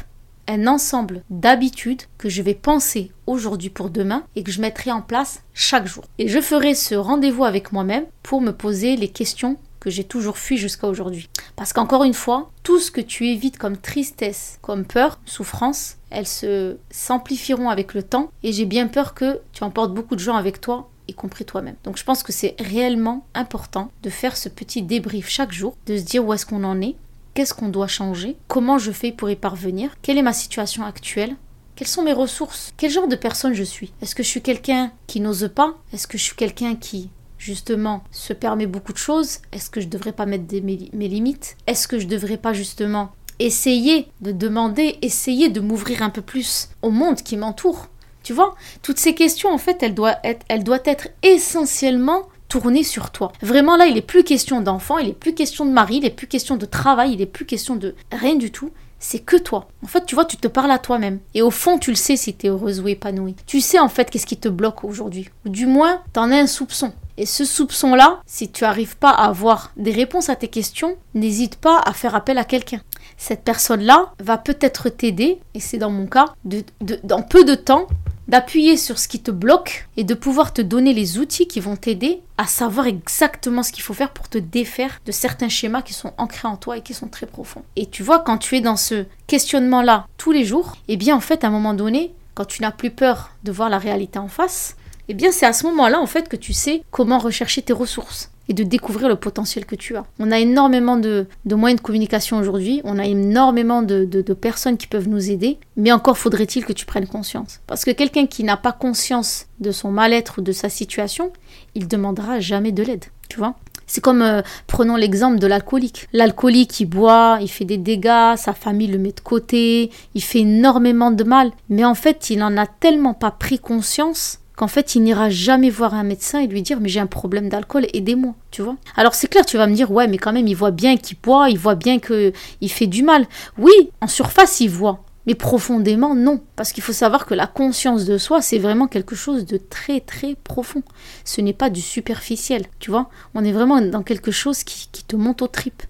un 0.47 0.67
ensemble 0.67 1.23
d'habitudes 1.29 2.03
que 2.17 2.29
je 2.29 2.41
vais 2.41 2.53
penser 2.53 3.11
aujourd'hui 3.27 3.69
pour 3.69 3.89
demain 3.89 4.23
et 4.35 4.43
que 4.43 4.51
je 4.51 4.61
mettrai 4.61 4.91
en 4.91 5.01
place 5.01 5.43
chaque 5.53 5.87
jour. 5.87 6.03
Et 6.17 6.27
je 6.27 6.41
ferai 6.41 6.75
ce 6.75 6.95
rendez-vous 6.95 7.45
avec 7.45 7.71
moi-même 7.71 8.05
pour 8.23 8.41
me 8.41 8.51
poser 8.51 8.95
les 8.95 9.09
questions 9.09 9.57
que 9.79 9.89
j'ai 9.89 10.03
toujours 10.03 10.37
fui 10.37 10.57
jusqu'à 10.57 10.87
aujourd'hui. 10.87 11.27
Parce 11.55 11.73
qu'encore 11.73 12.03
une 12.03 12.13
fois, 12.13 12.51
tout 12.63 12.79
ce 12.79 12.91
que 12.91 13.01
tu 13.01 13.27
évites 13.27 13.57
comme 13.57 13.77
tristesse, 13.77 14.59
comme 14.61 14.85
peur, 14.85 15.19
souffrance, 15.25 15.97
elles 16.11 16.27
se 16.27 16.77
s'amplifieront 16.91 17.69
avec 17.69 17.93
le 17.93 18.03
temps 18.03 18.29
et 18.43 18.53
j'ai 18.53 18.65
bien 18.65 18.87
peur 18.87 19.13
que 19.15 19.39
tu 19.53 19.63
emportes 19.63 19.93
beaucoup 19.93 20.15
de 20.15 20.21
gens 20.21 20.35
avec 20.35 20.61
toi 20.61 20.87
y 21.07 21.13
compris 21.13 21.45
toi-même. 21.45 21.75
Donc 21.83 21.97
je 21.97 22.03
pense 22.03 22.23
que 22.23 22.31
c'est 22.31 22.55
réellement 22.59 23.25
important 23.33 23.91
de 24.03 24.09
faire 24.09 24.37
ce 24.37 24.49
petit 24.49 24.81
débrief 24.81 25.29
chaque 25.29 25.51
jour, 25.51 25.75
de 25.85 25.97
se 25.97 26.03
dire 26.03 26.25
où 26.25 26.33
est-ce 26.33 26.45
qu'on 26.45 26.63
en 26.63 26.79
est, 26.81 26.95
Qu'est-ce 27.33 27.53
qu'on 27.53 27.69
doit 27.69 27.87
changer 27.87 28.35
Comment 28.49 28.77
je 28.77 28.91
fais 28.91 29.13
pour 29.13 29.29
y 29.29 29.37
parvenir 29.37 29.95
Quelle 30.01 30.17
est 30.17 30.21
ma 30.21 30.33
situation 30.33 30.83
actuelle 30.83 31.37
Quelles 31.75 31.87
sont 31.87 32.03
mes 32.03 32.11
ressources 32.11 32.73
Quel 32.75 32.91
genre 32.91 33.07
de 33.07 33.15
personne 33.15 33.53
je 33.53 33.63
suis. 33.63 33.93
Est-ce 34.01 34.15
que 34.15 34.23
je 34.23 34.27
suis 34.27 34.41
quelqu'un 34.41 34.91
qui 35.07 35.21
n'ose 35.21 35.49
pas? 35.55 35.75
Est-ce 35.93 36.07
que 36.07 36.17
je 36.17 36.23
suis 36.23 36.35
quelqu'un 36.35 36.75
qui 36.75 37.09
justement 37.37 38.03
se 38.11 38.33
permet 38.33 38.67
beaucoup 38.67 38.91
de 38.91 38.97
choses? 38.97 39.39
Est-ce 39.53 39.69
que 39.69 39.79
je 39.79 39.87
devrais 39.87 40.11
pas 40.11 40.25
mettre 40.25 40.53
mes, 40.61 41.07
limites? 41.07 41.55
Est-ce 41.67 41.87
que 41.87 41.99
je 41.99 42.07
devrais 42.07 42.35
pas 42.35 42.51
justement 42.51 43.13
essayer 43.39 44.09
de 44.19 44.33
demander, 44.33 44.99
essayer 45.01 45.47
de 45.47 45.61
m'ouvrir 45.61 46.03
un 46.03 46.09
peu 46.09 46.21
plus 46.21 46.67
au 46.81 46.89
monde 46.89 47.21
qui 47.21 47.37
m'entoure? 47.37 47.87
Tu 48.23 48.33
vois? 48.33 48.55
Toutes 48.81 48.99
ces 48.99 49.15
questions 49.15 49.53
en 49.53 49.57
fait, 49.57 49.81
elles 49.81 49.95
doivent 49.95 50.19
être, 50.25 50.45
elles 50.49 50.65
doivent 50.65 50.83
être 50.85 51.07
essentiellement 51.23 52.23
tourner 52.51 52.83
sur 52.83 53.11
toi. 53.11 53.31
Vraiment 53.41 53.77
là, 53.77 53.85
il 53.85 53.95
est 53.95 54.01
plus 54.01 54.25
question 54.25 54.59
d'enfant, 54.59 54.97
il 54.97 55.07
est 55.07 55.13
plus 55.13 55.33
question 55.33 55.65
de 55.65 55.71
mari, 55.71 55.97
il 55.97 56.05
est 56.05 56.09
plus 56.09 56.27
question 56.27 56.57
de 56.57 56.65
travail, 56.65 57.13
il 57.13 57.21
est 57.21 57.25
plus 57.25 57.45
question 57.45 57.77
de 57.77 57.95
rien 58.11 58.35
du 58.35 58.51
tout. 58.51 58.71
C'est 58.99 59.19
que 59.19 59.37
toi. 59.37 59.69
En 59.83 59.87
fait, 59.87 60.05
tu 60.05 60.15
vois, 60.15 60.25
tu 60.25 60.35
te 60.35 60.49
parles 60.49 60.69
à 60.69 60.77
toi-même. 60.77 61.19
Et 61.33 61.41
au 61.41 61.49
fond, 61.49 61.79
tu 61.79 61.91
le 61.91 61.95
sais 61.95 62.17
si 62.17 62.35
tu 62.35 62.45
es 62.45 62.49
heureuse 62.49 62.81
ou 62.81 62.89
épanouie. 62.89 63.37
Tu 63.47 63.61
sais 63.61 63.79
en 63.79 63.87
fait 63.87 64.11
qu'est-ce 64.11 64.25
qui 64.25 64.35
te 64.35 64.49
bloque 64.49 64.83
aujourd'hui. 64.83 65.29
Ou 65.45 65.49
du 65.49 65.65
moins, 65.65 66.01
tu 66.13 66.19
en 66.19 66.29
as 66.29 66.35
un 66.35 66.45
soupçon. 66.45 66.91
Et 67.17 67.25
ce 67.25 67.45
soupçon-là, 67.45 68.19
si 68.25 68.51
tu 68.51 68.65
n'arrives 68.65 68.97
pas 68.97 69.11
à 69.11 69.29
avoir 69.29 69.71
des 69.77 69.91
réponses 69.91 70.27
à 70.27 70.35
tes 70.35 70.49
questions, 70.49 70.97
n'hésite 71.13 71.55
pas 71.55 71.79
à 71.85 71.93
faire 71.93 72.15
appel 72.15 72.37
à 72.37 72.43
quelqu'un. 72.43 72.81
Cette 73.17 73.43
personne-là 73.43 74.11
va 74.19 74.37
peut-être 74.37 74.89
t'aider, 74.89 75.39
et 75.53 75.59
c'est 75.61 75.77
dans 75.77 75.89
mon 75.89 76.05
cas, 76.05 76.33
dans 76.43 77.21
peu 77.21 77.43
de 77.43 77.55
temps, 77.55 77.87
d'appuyer 78.31 78.77
sur 78.77 78.97
ce 78.97 79.09
qui 79.09 79.21
te 79.21 79.29
bloque 79.29 79.89
et 79.97 80.05
de 80.05 80.13
pouvoir 80.13 80.53
te 80.53 80.61
donner 80.61 80.93
les 80.93 81.17
outils 81.19 81.47
qui 81.47 81.59
vont 81.59 81.75
t'aider 81.75 82.21
à 82.37 82.45
savoir 82.45 82.87
exactement 82.87 83.61
ce 83.61 83.73
qu'il 83.73 83.83
faut 83.83 83.93
faire 83.93 84.13
pour 84.13 84.29
te 84.29 84.37
défaire 84.37 85.01
de 85.05 85.11
certains 85.11 85.49
schémas 85.49 85.81
qui 85.81 85.93
sont 85.93 86.13
ancrés 86.17 86.47
en 86.47 86.55
toi 86.55 86.77
et 86.77 86.81
qui 86.81 86.93
sont 86.93 87.09
très 87.09 87.25
profonds. 87.25 87.63
Et 87.75 87.87
tu 87.87 88.03
vois, 88.03 88.19
quand 88.19 88.37
tu 88.37 88.55
es 88.55 88.61
dans 88.61 88.77
ce 88.77 89.03
questionnement-là 89.27 90.07
tous 90.15 90.31
les 90.31 90.45
jours, 90.45 90.77
eh 90.87 90.95
bien 90.95 91.17
en 91.17 91.19
fait, 91.19 91.43
à 91.43 91.47
un 91.47 91.51
moment 91.51 91.73
donné, 91.73 92.13
quand 92.33 92.45
tu 92.45 92.61
n'as 92.61 92.71
plus 92.71 92.89
peur 92.89 93.31
de 93.43 93.51
voir 93.51 93.69
la 93.69 93.79
réalité 93.79 94.17
en 94.17 94.29
face, 94.29 94.77
eh 95.09 95.13
bien 95.13 95.33
c'est 95.33 95.45
à 95.45 95.51
ce 95.51 95.65
moment-là 95.65 95.99
en 95.99 96.07
fait 96.07 96.29
que 96.29 96.37
tu 96.37 96.53
sais 96.53 96.83
comment 96.89 97.19
rechercher 97.19 97.61
tes 97.61 97.73
ressources 97.73 98.31
et 98.51 98.53
de 98.53 98.63
découvrir 98.63 99.07
le 99.07 99.15
potentiel 99.15 99.65
que 99.65 99.75
tu 99.75 99.95
as. 99.95 100.05
On 100.19 100.29
a 100.29 100.37
énormément 100.37 100.97
de, 100.97 101.25
moyens 101.49 101.79
de 101.79 101.85
communication 101.85 102.37
aujourd'hui, 102.37 102.81
on 102.83 102.99
a 102.99 103.05
énormément 103.05 103.81
de, 103.81 104.33
personnes 104.33 104.75
qui 104.75 104.87
peuvent 104.87 105.07
nous 105.07 105.31
aider, 105.31 105.57
mais 105.77 105.93
encore 105.93 106.17
faudrait-il 106.17 106.65
que 106.65 106.73
tu 106.73 106.85
prennes 106.85 107.07
conscience. 107.07 107.61
Parce 107.65 107.85
que 107.85 107.91
quelqu'un 107.91 108.27
qui 108.27 108.43
n'a 108.43 108.57
pas 108.57 108.73
conscience 108.73 109.45
de 109.61 109.71
son 109.71 109.89
mal-être 109.89 110.39
ou 110.39 110.41
de 110.41 110.51
sa 110.51 110.67
situation, 110.67 111.31
il 111.75 111.87
demandera 111.87 112.41
jamais 112.41 112.73
de 112.73 112.83
l'aide, 112.83 113.05
tu 113.29 113.37
vois 113.37 113.55
c'est 113.87 113.99
comme, 113.99 114.21
euh, 114.21 114.41
prenons 114.67 114.95
l'exemple 114.95 115.37
de 115.37 115.47
l'alcoolique. 115.47 116.07
L'alcoolique, 116.13 116.79
il 116.79 116.85
boit, 116.85 117.39
il 117.41 117.49
fait 117.49 117.65
des 117.65 117.77
dégâts, 117.77 118.37
sa 118.37 118.53
famille 118.53 118.87
le 118.87 118.97
met 118.97 119.11
de 119.11 119.19
côté, 119.19 119.91
il 120.15 120.23
fait 120.23 120.39
énormément 120.39 121.11
de 121.11 121.25
mal. 121.25 121.51
Mais 121.67 121.83
en 121.83 121.93
fait, 121.93 122.29
il 122.29 122.39
n'en 122.39 122.55
a 122.55 122.67
tellement 122.67 123.13
pas 123.13 123.31
pris 123.31 123.59
conscience 123.59 124.39
qu'en 124.61 124.67
fait 124.67 124.93
il 124.93 125.01
n'ira 125.01 125.31
jamais 125.31 125.71
voir 125.71 125.95
un 125.95 126.03
médecin 126.03 126.39
et 126.39 126.45
lui 126.45 126.61
dire 126.61 126.79
mais 126.79 126.87
j'ai 126.87 126.99
un 126.99 127.07
problème 127.07 127.49
d'alcool, 127.49 127.87
aidez-moi, 127.93 128.35
tu 128.51 128.61
vois. 128.61 128.75
Alors 128.95 129.15
c'est 129.15 129.25
clair, 129.25 129.43
tu 129.43 129.57
vas 129.57 129.65
me 129.65 129.73
dire 129.73 129.89
ouais 129.89 130.07
mais 130.07 130.19
quand 130.19 130.33
même 130.33 130.47
il 130.47 130.53
voit 130.53 130.69
bien 130.69 130.97
qu'il 130.97 131.17
boit, 131.17 131.49
il 131.49 131.57
voit 131.57 131.73
bien 131.73 131.97
que 131.97 132.31
il 132.61 132.69
fait 132.69 132.85
du 132.85 133.01
mal. 133.01 133.25
Oui, 133.57 133.73
en 134.01 134.07
surface 134.07 134.59
il 134.59 134.69
voit, 134.69 135.03
mais 135.25 135.33
profondément 135.33 136.13
non, 136.13 136.41
parce 136.55 136.73
qu'il 136.73 136.83
faut 136.83 136.93
savoir 136.93 137.25
que 137.25 137.33
la 137.33 137.47
conscience 137.47 138.05
de 138.05 138.19
soi 138.19 138.43
c'est 138.43 138.59
vraiment 138.59 138.85
quelque 138.85 139.15
chose 139.15 139.47
de 139.47 139.57
très 139.57 139.99
très 139.99 140.35
profond. 140.35 140.83
Ce 141.25 141.41
n'est 141.41 141.53
pas 141.53 141.71
du 141.71 141.81
superficiel, 141.81 142.65
tu 142.77 142.91
vois. 142.91 143.09
On 143.33 143.43
est 143.43 143.51
vraiment 143.53 143.81
dans 143.81 144.03
quelque 144.03 144.29
chose 144.29 144.63
qui, 144.63 144.89
qui 144.91 145.03
te 145.03 145.15
monte 145.15 145.41
aux 145.41 145.47
tripes 145.47 145.81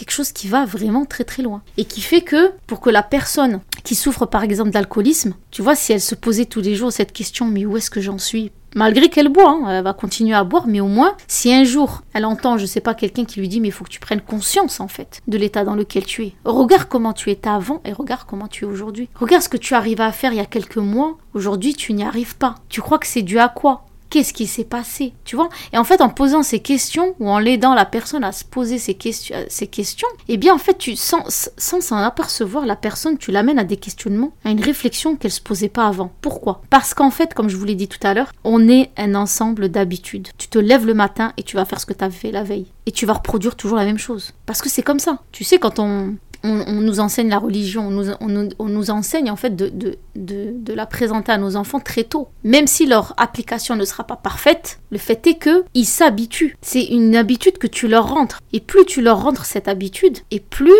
quelque 0.00 0.12
chose 0.12 0.32
qui 0.32 0.48
va 0.48 0.64
vraiment 0.64 1.04
très 1.04 1.24
très 1.24 1.42
loin. 1.42 1.62
Et 1.76 1.84
qui 1.84 2.00
fait 2.00 2.22
que 2.22 2.52
pour 2.66 2.80
que 2.80 2.88
la 2.88 3.02
personne 3.02 3.60
qui 3.84 3.94
souffre 3.94 4.24
par 4.24 4.42
exemple 4.42 4.70
d'alcoolisme, 4.70 5.34
tu 5.50 5.60
vois, 5.60 5.74
si 5.74 5.92
elle 5.92 6.00
se 6.00 6.14
posait 6.14 6.46
tous 6.46 6.62
les 6.62 6.74
jours 6.74 6.90
cette 6.90 7.12
question, 7.12 7.44
mais 7.46 7.66
où 7.66 7.76
est-ce 7.76 7.90
que 7.90 8.00
j'en 8.00 8.16
suis? 8.16 8.50
Malgré 8.74 9.08
qu'elle 9.10 9.28
boit, 9.28 9.50
hein, 9.50 9.64
elle 9.68 9.84
va 9.84 9.92
continuer 9.92 10.34
à 10.34 10.44
boire, 10.44 10.66
mais 10.66 10.80
au 10.80 10.86
moins, 10.86 11.16
si 11.26 11.52
un 11.52 11.64
jour 11.64 12.02
elle 12.14 12.24
entend, 12.24 12.56
je 12.56 12.66
sais 12.66 12.80
pas, 12.80 12.94
quelqu'un 12.94 13.26
qui 13.26 13.40
lui 13.40 13.48
dit, 13.48 13.60
mais 13.60 13.68
il 13.68 13.72
faut 13.72 13.84
que 13.84 13.90
tu 13.90 14.00
prennes 14.00 14.20
conscience 14.22 14.80
en 14.80 14.88
fait 14.88 15.20
de 15.26 15.36
l'état 15.36 15.64
dans 15.64 15.74
lequel 15.74 16.04
tu 16.06 16.24
es. 16.24 16.32
Regarde 16.44 16.88
comment 16.88 17.12
tu 17.12 17.30
étais 17.30 17.50
avant 17.50 17.82
et 17.84 17.92
regarde 17.92 18.26
comment 18.26 18.48
tu 18.48 18.64
es 18.64 18.68
aujourd'hui. 18.68 19.10
Regarde 19.16 19.42
ce 19.42 19.48
que 19.50 19.58
tu 19.58 19.74
arrivais 19.74 20.04
à 20.04 20.12
faire 20.12 20.32
il 20.32 20.36
y 20.36 20.40
a 20.40 20.46
quelques 20.46 20.76
mois, 20.76 21.18
aujourd'hui 21.34 21.74
tu 21.74 21.92
n'y 21.92 22.04
arrives 22.04 22.36
pas. 22.36 22.54
Tu 22.70 22.80
crois 22.80 22.98
que 22.98 23.06
c'est 23.06 23.22
dû 23.22 23.38
à 23.38 23.48
quoi? 23.48 23.84
Qu'est-ce 24.10 24.32
qui 24.32 24.46
s'est 24.46 24.64
passé, 24.64 25.14
tu 25.24 25.36
vois 25.36 25.48
Et 25.72 25.78
en 25.78 25.84
fait, 25.84 26.00
en 26.00 26.08
posant 26.08 26.42
ces 26.42 26.60
questions 26.60 27.14
ou 27.20 27.30
en 27.30 27.38
l'aidant 27.38 27.74
la 27.74 27.86
personne 27.86 28.24
à 28.24 28.32
se 28.32 28.44
poser 28.44 28.78
ces 28.78 28.94
questions, 28.94 29.36
questions, 29.70 30.08
eh 30.28 30.36
bien, 30.36 30.54
en 30.54 30.58
fait, 30.58 30.76
tu 30.76 30.96
sans 30.96 31.24
sans 31.56 31.80
s'en 31.80 31.96
apercevoir, 31.96 32.66
la 32.66 32.76
personne, 32.76 33.16
tu 33.16 33.30
l'amènes 33.30 33.58
à 33.58 33.64
des 33.64 33.76
questionnements, 33.76 34.32
à 34.44 34.50
une 34.50 34.62
réflexion 34.62 35.16
qu'elle 35.16 35.30
se 35.30 35.40
posait 35.40 35.68
pas 35.68 35.86
avant. 35.86 36.12
Pourquoi? 36.20 36.60
Parce 36.70 36.92
qu'en 36.92 37.10
fait, 37.10 37.34
comme 37.34 37.48
je 37.48 37.56
vous 37.56 37.64
l'ai 37.64 37.74
dit 37.74 37.88
tout 37.88 38.04
à 38.04 38.14
l'heure, 38.14 38.32
on 38.44 38.68
est 38.68 38.90
un 38.96 39.14
ensemble 39.14 39.68
d'habitudes. 39.68 40.28
Tu 40.38 40.48
te 40.48 40.58
lèves 40.58 40.86
le 40.86 40.94
matin 40.94 41.32
et 41.36 41.42
tu 41.42 41.56
vas 41.56 41.64
faire 41.64 41.80
ce 41.80 41.86
que 41.86 41.92
tu 41.92 42.04
as 42.04 42.10
fait 42.10 42.32
la 42.32 42.42
veille, 42.42 42.66
et 42.86 42.92
tu 42.92 43.06
vas 43.06 43.14
reproduire 43.14 43.54
toujours 43.54 43.78
la 43.78 43.84
même 43.84 43.98
chose. 43.98 44.32
Parce 44.46 44.60
que 44.60 44.68
c'est 44.68 44.82
comme 44.82 44.98
ça. 44.98 45.20
Tu 45.32 45.44
sais, 45.44 45.58
quand 45.58 45.78
on 45.78 46.16
on, 46.42 46.80
nous 46.80 47.00
enseigne 47.00 47.28
la 47.28 47.38
religion, 47.38 47.88
on 47.88 48.68
nous, 48.68 48.90
enseigne 48.90 49.30
en 49.30 49.36
fait 49.36 49.54
de, 49.56 49.96
de, 50.16 50.72
la 50.72 50.86
présenter 50.86 51.32
à 51.32 51.38
nos 51.38 51.56
enfants 51.56 51.80
très 51.80 52.04
tôt. 52.04 52.28
Même 52.44 52.66
si 52.66 52.86
leur 52.86 53.14
application 53.16 53.76
ne 53.76 53.84
sera 53.84 54.04
pas 54.04 54.16
parfaite, 54.16 54.80
le 54.90 54.98
fait 54.98 55.26
est 55.26 55.38
qu'ils 55.38 55.86
s'habituent. 55.86 56.56
C'est 56.62 56.84
une 56.84 57.16
habitude 57.16 57.58
que 57.58 57.66
tu 57.66 57.88
leur 57.88 58.08
rentres. 58.08 58.40
Et 58.52 58.60
plus 58.60 58.84
tu 58.86 59.02
leur 59.02 59.22
rentres 59.22 59.44
cette 59.44 59.68
habitude, 59.68 60.18
et 60.30 60.40
plus 60.40 60.72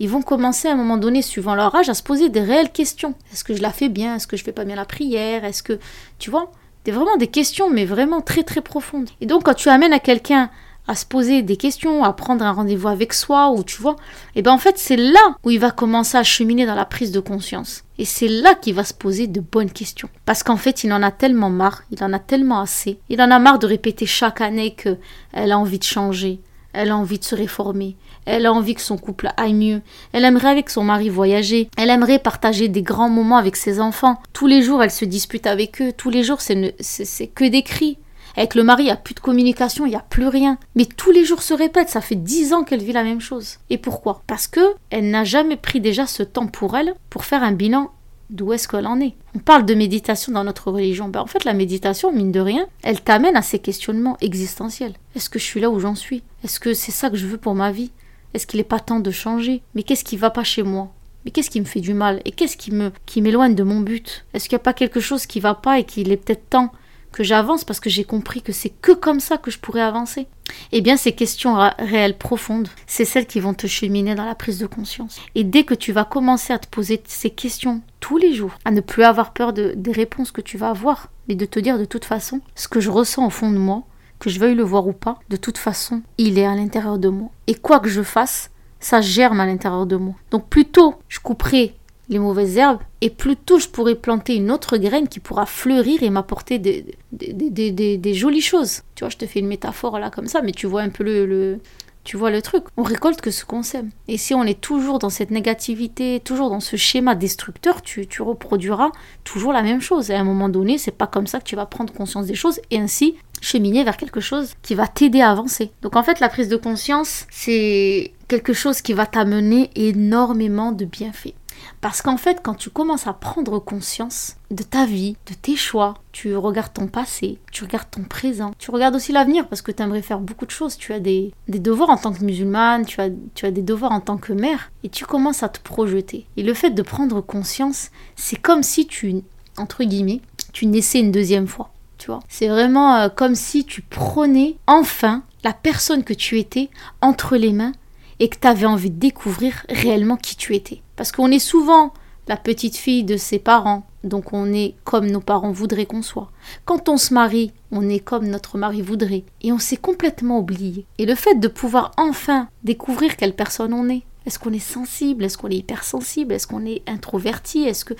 ils 0.00 0.08
vont 0.08 0.22
commencer 0.22 0.66
à 0.66 0.72
un 0.72 0.76
moment 0.76 0.96
donné, 0.96 1.20
suivant 1.20 1.54
leur 1.54 1.74
âge, 1.74 1.90
à 1.90 1.94
se 1.94 2.02
poser 2.02 2.30
des 2.30 2.40
réelles 2.40 2.72
questions. 2.72 3.14
Est-ce 3.32 3.44
que 3.44 3.54
je 3.54 3.60
la 3.60 3.70
fais 3.70 3.90
bien? 3.90 4.16
Est-ce 4.16 4.26
que 4.26 4.38
je 4.38 4.44
fais 4.44 4.52
pas 4.52 4.64
bien 4.64 4.76
la 4.76 4.86
prière? 4.86 5.44
Est-ce 5.44 5.62
que... 5.62 5.78
Tu 6.18 6.30
vois? 6.30 6.50
C'est 6.84 6.92
vraiment 6.92 7.18
des 7.18 7.26
questions, 7.26 7.68
mais 7.68 7.84
vraiment 7.84 8.22
très 8.22 8.42
très 8.42 8.62
profondes. 8.62 9.10
Et 9.20 9.26
donc 9.26 9.44
quand 9.44 9.54
tu 9.54 9.68
amènes 9.68 9.92
à 9.92 9.98
quelqu'un 9.98 10.50
à 10.90 10.96
se 10.96 11.06
poser 11.06 11.42
des 11.42 11.56
questions, 11.56 12.02
à 12.02 12.12
prendre 12.12 12.44
un 12.44 12.50
rendez-vous 12.50 12.88
avec 12.88 13.12
soi, 13.12 13.52
ou 13.52 13.62
tu 13.62 13.80
vois, 13.80 13.94
et 14.34 14.42
ben 14.42 14.50
en 14.50 14.58
fait 14.58 14.76
c'est 14.76 14.96
là 14.96 15.36
où 15.44 15.50
il 15.50 15.60
va 15.60 15.70
commencer 15.70 16.18
à 16.18 16.24
cheminer 16.24 16.66
dans 16.66 16.74
la 16.74 16.84
prise 16.84 17.12
de 17.12 17.20
conscience. 17.20 17.84
Et 17.96 18.04
c'est 18.04 18.26
là 18.26 18.56
qu'il 18.56 18.74
va 18.74 18.82
se 18.82 18.92
poser 18.92 19.28
de 19.28 19.38
bonnes 19.38 19.70
questions. 19.70 20.08
Parce 20.24 20.42
qu'en 20.42 20.56
fait, 20.56 20.82
il 20.82 20.92
en 20.92 21.02
a 21.02 21.12
tellement 21.12 21.50
marre, 21.50 21.82
il 21.92 22.02
en 22.02 22.12
a 22.12 22.18
tellement 22.18 22.60
assez. 22.60 22.98
Il 23.08 23.22
en 23.22 23.30
a 23.30 23.38
marre 23.38 23.60
de 23.60 23.66
répéter 23.66 24.06
chaque 24.06 24.40
année 24.40 24.74
qu'elle 24.74 25.52
a 25.52 25.58
envie 25.58 25.78
de 25.78 25.84
changer. 25.84 26.40
Elle 26.72 26.90
a 26.90 26.96
envie 26.96 27.18
de 27.18 27.24
se 27.24 27.34
réformer. 27.34 27.96
Elle 28.24 28.46
a 28.46 28.52
envie 28.52 28.74
que 28.74 28.80
son 28.80 28.96
couple 28.96 29.30
aille 29.36 29.54
mieux. 29.54 29.82
Elle 30.12 30.24
aimerait 30.24 30.48
avec 30.48 30.70
son 30.70 30.82
mari 30.82 31.08
voyager. 31.08 31.68
Elle 31.76 31.90
aimerait 31.90 32.18
partager 32.18 32.68
des 32.68 32.82
grands 32.82 33.10
moments 33.10 33.36
avec 33.36 33.54
ses 33.54 33.80
enfants. 33.80 34.20
Tous 34.32 34.46
les 34.46 34.62
jours, 34.62 34.82
elle 34.82 34.90
se 34.90 35.04
dispute 35.04 35.46
avec 35.46 35.82
eux. 35.82 35.92
Tous 35.92 36.10
les 36.10 36.24
jours, 36.24 36.40
c'est 36.40 37.26
que 37.28 37.44
des 37.44 37.62
cris. 37.62 37.98
Avec 38.36 38.54
le 38.54 38.64
mari, 38.64 38.84
il 38.84 38.86
n'y 38.86 38.92
a 38.92 38.96
plus 38.96 39.14
de 39.14 39.20
communication, 39.20 39.86
il 39.86 39.90
n'y 39.90 39.96
a 39.96 40.04
plus 40.08 40.28
rien. 40.28 40.58
Mais 40.74 40.84
tous 40.84 41.10
les 41.10 41.24
jours 41.24 41.42
se 41.42 41.54
répètent, 41.54 41.88
ça 41.88 42.00
fait 42.00 42.14
dix 42.14 42.52
ans 42.52 42.64
qu'elle 42.64 42.82
vit 42.82 42.92
la 42.92 43.04
même 43.04 43.20
chose. 43.20 43.58
Et 43.70 43.78
pourquoi? 43.78 44.22
Parce 44.26 44.46
que 44.46 44.74
elle 44.90 45.10
n'a 45.10 45.24
jamais 45.24 45.56
pris 45.56 45.80
déjà 45.80 46.06
ce 46.06 46.22
temps 46.22 46.46
pour 46.46 46.76
elle 46.76 46.94
pour 47.08 47.24
faire 47.24 47.42
un 47.42 47.52
bilan 47.52 47.90
d'où 48.30 48.52
est-ce 48.52 48.68
qu'elle 48.68 48.86
en 48.86 49.00
est. 49.00 49.14
On 49.34 49.40
parle 49.40 49.66
de 49.66 49.74
méditation 49.74 50.32
dans 50.32 50.44
notre 50.44 50.70
religion. 50.70 51.08
Ben, 51.08 51.20
en 51.20 51.26
fait, 51.26 51.44
la 51.44 51.52
méditation, 51.52 52.12
mine 52.12 52.32
de 52.32 52.40
rien, 52.40 52.66
elle 52.82 53.00
t'amène 53.00 53.36
à 53.36 53.42
ces 53.42 53.58
questionnements 53.58 54.16
existentiels. 54.20 54.94
Est-ce 55.16 55.28
que 55.28 55.38
je 55.38 55.44
suis 55.44 55.60
là 55.60 55.70
où 55.70 55.80
j'en 55.80 55.94
suis? 55.94 56.22
Est-ce 56.44 56.60
que 56.60 56.72
c'est 56.72 56.92
ça 56.92 57.10
que 57.10 57.16
je 57.16 57.26
veux 57.26 57.38
pour 57.38 57.54
ma 57.54 57.72
vie? 57.72 57.90
Est-ce 58.32 58.46
qu'il 58.46 58.58
n'est 58.58 58.64
pas 58.64 58.78
temps 58.78 59.00
de 59.00 59.10
changer? 59.10 59.62
Mais 59.74 59.82
qu'est-ce 59.82 60.04
qui 60.04 60.16
va 60.16 60.30
pas 60.30 60.44
chez 60.44 60.62
moi? 60.62 60.92
Mais 61.24 61.32
qu'est-ce 61.32 61.50
qui 61.50 61.60
me 61.60 61.66
fait 61.66 61.80
du 61.80 61.92
mal? 61.92 62.22
Et 62.24 62.30
qu'est-ce 62.30 62.56
qui 62.56 62.70
me 62.70 62.92
qui 63.04 63.20
m'éloigne 63.20 63.54
de 63.54 63.62
mon 63.62 63.80
but? 63.80 64.24
Est-ce 64.32 64.48
qu'il 64.48 64.56
n'y 64.56 64.60
a 64.60 64.64
pas 64.64 64.72
quelque 64.72 65.00
chose 65.00 65.26
qui 65.26 65.40
va 65.40 65.54
pas 65.54 65.78
et 65.78 65.84
qu'il 65.84 66.12
est 66.12 66.16
peut-être 66.16 66.48
temps 66.48 66.72
que 67.12 67.24
j'avance 67.24 67.64
parce 67.64 67.80
que 67.80 67.90
j'ai 67.90 68.04
compris 68.04 68.42
que 68.42 68.52
c'est 68.52 68.70
que 68.70 68.92
comme 68.92 69.20
ça 69.20 69.38
que 69.38 69.50
je 69.50 69.58
pourrais 69.58 69.80
avancer 69.80 70.26
Eh 70.72 70.80
bien, 70.80 70.96
ces 70.96 71.12
questions 71.12 71.56
réelles 71.78 72.18
profondes, 72.18 72.68
c'est 72.86 73.04
celles 73.04 73.26
qui 73.26 73.40
vont 73.40 73.54
te 73.54 73.66
cheminer 73.66 74.14
dans 74.14 74.24
la 74.24 74.34
prise 74.34 74.58
de 74.58 74.66
conscience. 74.66 75.20
Et 75.34 75.44
dès 75.44 75.64
que 75.64 75.74
tu 75.74 75.92
vas 75.92 76.04
commencer 76.04 76.52
à 76.52 76.58
te 76.58 76.68
poser 76.68 77.02
ces 77.06 77.30
questions 77.30 77.82
tous 78.00 78.16
les 78.16 78.32
jours, 78.32 78.56
à 78.64 78.70
ne 78.70 78.80
plus 78.80 79.02
avoir 79.02 79.32
peur 79.32 79.52
de, 79.52 79.74
des 79.76 79.92
réponses 79.92 80.32
que 80.32 80.40
tu 80.40 80.56
vas 80.56 80.70
avoir, 80.70 81.08
mais 81.28 81.34
de 81.34 81.46
te 81.46 81.60
dire 81.60 81.78
de 81.78 81.84
toute 81.84 82.04
façon, 82.04 82.40
ce 82.54 82.68
que 82.68 82.80
je 82.80 82.90
ressens 82.90 83.26
au 83.26 83.30
fond 83.30 83.50
de 83.50 83.58
moi, 83.58 83.84
que 84.18 84.30
je 84.30 84.38
veuille 84.38 84.54
le 84.54 84.62
voir 84.62 84.86
ou 84.86 84.92
pas, 84.92 85.18
de 85.28 85.36
toute 85.36 85.58
façon, 85.58 86.02
il 86.18 86.38
est 86.38 86.46
à 86.46 86.54
l'intérieur 86.54 86.98
de 86.98 87.08
moi. 87.08 87.30
Et 87.46 87.54
quoi 87.54 87.80
que 87.80 87.88
je 87.88 88.02
fasse, 88.02 88.50
ça 88.80 89.00
germe 89.00 89.40
à 89.40 89.46
l'intérieur 89.46 89.86
de 89.86 89.96
moi. 89.96 90.14
Donc 90.30 90.48
plutôt 90.48 90.94
je 91.08 91.20
couperai 91.20 91.74
les 92.10 92.18
mauvaises 92.18 92.58
herbes, 92.58 92.80
et 93.00 93.08
plutôt 93.08 93.58
je 93.58 93.68
pourrais 93.68 93.94
planter 93.94 94.34
une 94.34 94.50
autre 94.50 94.76
graine 94.76 95.08
qui 95.08 95.20
pourra 95.20 95.46
fleurir 95.46 96.02
et 96.02 96.10
m'apporter 96.10 96.58
des, 96.58 96.84
des, 97.12 98.14
jolies 98.14 98.42
choses. 98.42 98.82
Tu 98.96 99.04
vois, 99.04 99.08
je 99.08 99.16
te 99.16 99.26
fais 99.26 99.38
une 99.38 99.46
métaphore 99.46 99.98
là 99.98 100.10
comme 100.10 100.26
ça, 100.26 100.42
mais 100.42 100.52
tu 100.52 100.66
vois 100.66 100.82
un 100.82 100.88
peu 100.88 101.04
le, 101.04 101.60
tu 102.02 102.16
vois 102.16 102.30
le 102.30 102.42
truc. 102.42 102.64
On 102.76 102.82
récolte 102.82 103.20
que 103.20 103.30
ce 103.30 103.44
qu'on 103.44 103.62
sème. 103.62 103.90
Et 104.08 104.18
si 104.18 104.34
on 104.34 104.42
est 104.42 104.60
toujours 104.60 104.98
dans 104.98 105.08
cette 105.08 105.30
négativité, 105.30 106.20
toujours 106.24 106.50
dans 106.50 106.60
ce 106.60 106.76
schéma 106.76 107.14
destructeur, 107.14 107.80
tu, 107.80 108.08
tu 108.08 108.22
reproduiras 108.22 108.90
toujours 109.22 109.52
la 109.52 109.62
même 109.62 109.80
chose. 109.80 110.10
Et 110.10 110.14
à 110.14 110.20
un 110.20 110.24
moment 110.24 110.48
donné, 110.48 110.78
c'est 110.78 110.90
pas 110.90 111.06
comme 111.06 111.28
ça 111.28 111.38
que 111.38 111.44
tu 111.44 111.56
vas 111.56 111.66
prendre 111.66 111.92
conscience 111.92 112.26
des 112.26 112.34
choses 112.34 112.60
et 112.72 112.78
ainsi 112.78 113.14
cheminer 113.40 113.84
vers 113.84 113.96
quelque 113.96 114.20
chose 114.20 114.54
qui 114.62 114.74
va 114.74 114.86
t'aider 114.86 115.20
à 115.20 115.30
avancer. 115.30 115.70
Donc 115.82 115.94
en 115.94 116.02
fait, 116.02 116.20
la 116.20 116.28
prise 116.28 116.48
de 116.48 116.56
conscience, 116.56 117.26
c'est 117.30 118.12
quelque 118.28 118.52
chose 118.52 118.82
qui 118.82 118.92
va 118.92 119.06
t'amener 119.06 119.70
énormément 119.76 120.72
de 120.72 120.84
bienfaits. 120.84 121.34
Parce 121.80 122.02
qu'en 122.02 122.18
fait, 122.18 122.40
quand 122.42 122.54
tu 122.54 122.68
commences 122.68 123.06
à 123.06 123.14
prendre 123.14 123.58
conscience 123.58 124.36
de 124.50 124.62
ta 124.62 124.84
vie, 124.84 125.16
de 125.26 125.34
tes 125.34 125.56
choix, 125.56 125.94
tu 126.12 126.36
regardes 126.36 126.74
ton 126.74 126.86
passé, 126.88 127.38
tu 127.52 127.64
regardes 127.64 127.90
ton 127.90 128.02
présent, 128.02 128.50
tu 128.58 128.70
regardes 128.70 128.94
aussi 128.94 129.12
l'avenir 129.12 129.48
parce 129.48 129.62
que 129.62 129.72
tu 129.72 129.82
aimerais 129.82 130.02
faire 130.02 130.20
beaucoup 130.20 130.44
de 130.44 130.50
choses. 130.50 130.76
Tu 130.76 130.92
as 130.92 131.00
des, 131.00 131.32
devoirs 131.48 131.88
en 131.88 131.96
tant 131.96 132.12
que 132.12 132.22
musulmane, 132.22 132.84
tu 132.84 133.00
as, 133.00 133.08
tu 133.34 133.46
as 133.46 133.50
des 133.50 133.62
devoirs 133.62 133.92
en 133.92 134.00
tant 134.00 134.18
que 134.18 134.34
mère 134.34 134.70
et 134.84 134.90
tu 134.90 135.06
commences 135.06 135.42
à 135.42 135.48
te 135.48 135.60
projeter. 135.60 136.26
Et 136.36 136.42
le 136.42 136.52
fait 136.52 136.70
de 136.70 136.82
prendre 136.82 137.20
conscience, 137.22 137.90
c'est 138.14 138.40
comme 138.40 138.62
si 138.62 138.86
tu, 138.86 139.22
entre 139.56 139.84
guillemets, 139.84 140.20
tu 140.52 140.66
naissais 140.66 141.00
une 141.00 141.12
deuxième 141.12 141.46
fois. 141.46 141.70
Tu 141.96 142.06
vois, 142.06 142.20
c'est 142.28 142.48
vraiment 142.48 142.96
euh, 142.96 143.08
comme 143.08 143.34
si 143.34 143.64
tu 143.64 143.82
prenais 143.82 144.56
enfin 144.66 145.22
la 145.44 145.52
personne 145.52 146.04
que 146.04 146.14
tu 146.14 146.38
étais 146.38 146.70
entre 147.02 147.36
les 147.36 147.52
mains 147.52 147.72
et 148.20 148.28
que 148.28 148.38
tu 148.38 148.46
avais 148.46 148.66
envie 148.66 148.90
de 148.90 148.98
découvrir 148.98 149.66
réellement 149.68 150.16
qui 150.16 150.36
tu 150.36 150.54
étais. 150.54 150.82
Parce 150.94 151.10
qu'on 151.10 151.30
est 151.30 151.38
souvent 151.40 151.92
la 152.28 152.36
petite 152.36 152.76
fille 152.76 153.02
de 153.02 153.16
ses 153.16 153.40
parents, 153.40 153.84
donc 154.04 154.32
on 154.32 154.52
est 154.52 154.74
comme 154.84 155.10
nos 155.10 155.20
parents 155.20 155.50
voudraient 155.50 155.86
qu'on 155.86 156.02
soit. 156.02 156.30
Quand 156.64 156.88
on 156.88 156.96
se 156.96 157.12
marie, 157.12 157.52
on 157.72 157.88
est 157.88 157.98
comme 157.98 158.28
notre 158.28 158.56
mari 158.56 158.82
voudrait, 158.82 159.24
et 159.42 159.50
on 159.50 159.58
s'est 159.58 159.76
complètement 159.76 160.38
oublié. 160.38 160.86
Et 160.98 161.06
le 161.06 161.16
fait 161.16 161.40
de 161.40 161.48
pouvoir 161.48 161.90
enfin 161.96 162.48
découvrir 162.62 163.16
quelle 163.16 163.34
personne 163.34 163.72
on 163.72 163.88
est, 163.88 164.02
est-ce 164.26 164.38
qu'on 164.38 164.52
est 164.52 164.58
sensible, 164.58 165.24
est-ce 165.24 165.38
qu'on 165.38 165.50
est 165.50 165.56
hypersensible, 165.56 166.34
est-ce 166.34 166.46
qu'on 166.46 166.66
est 166.66 166.82
introverti, 166.86 167.64
est-ce 167.64 167.84
que... 167.84 167.94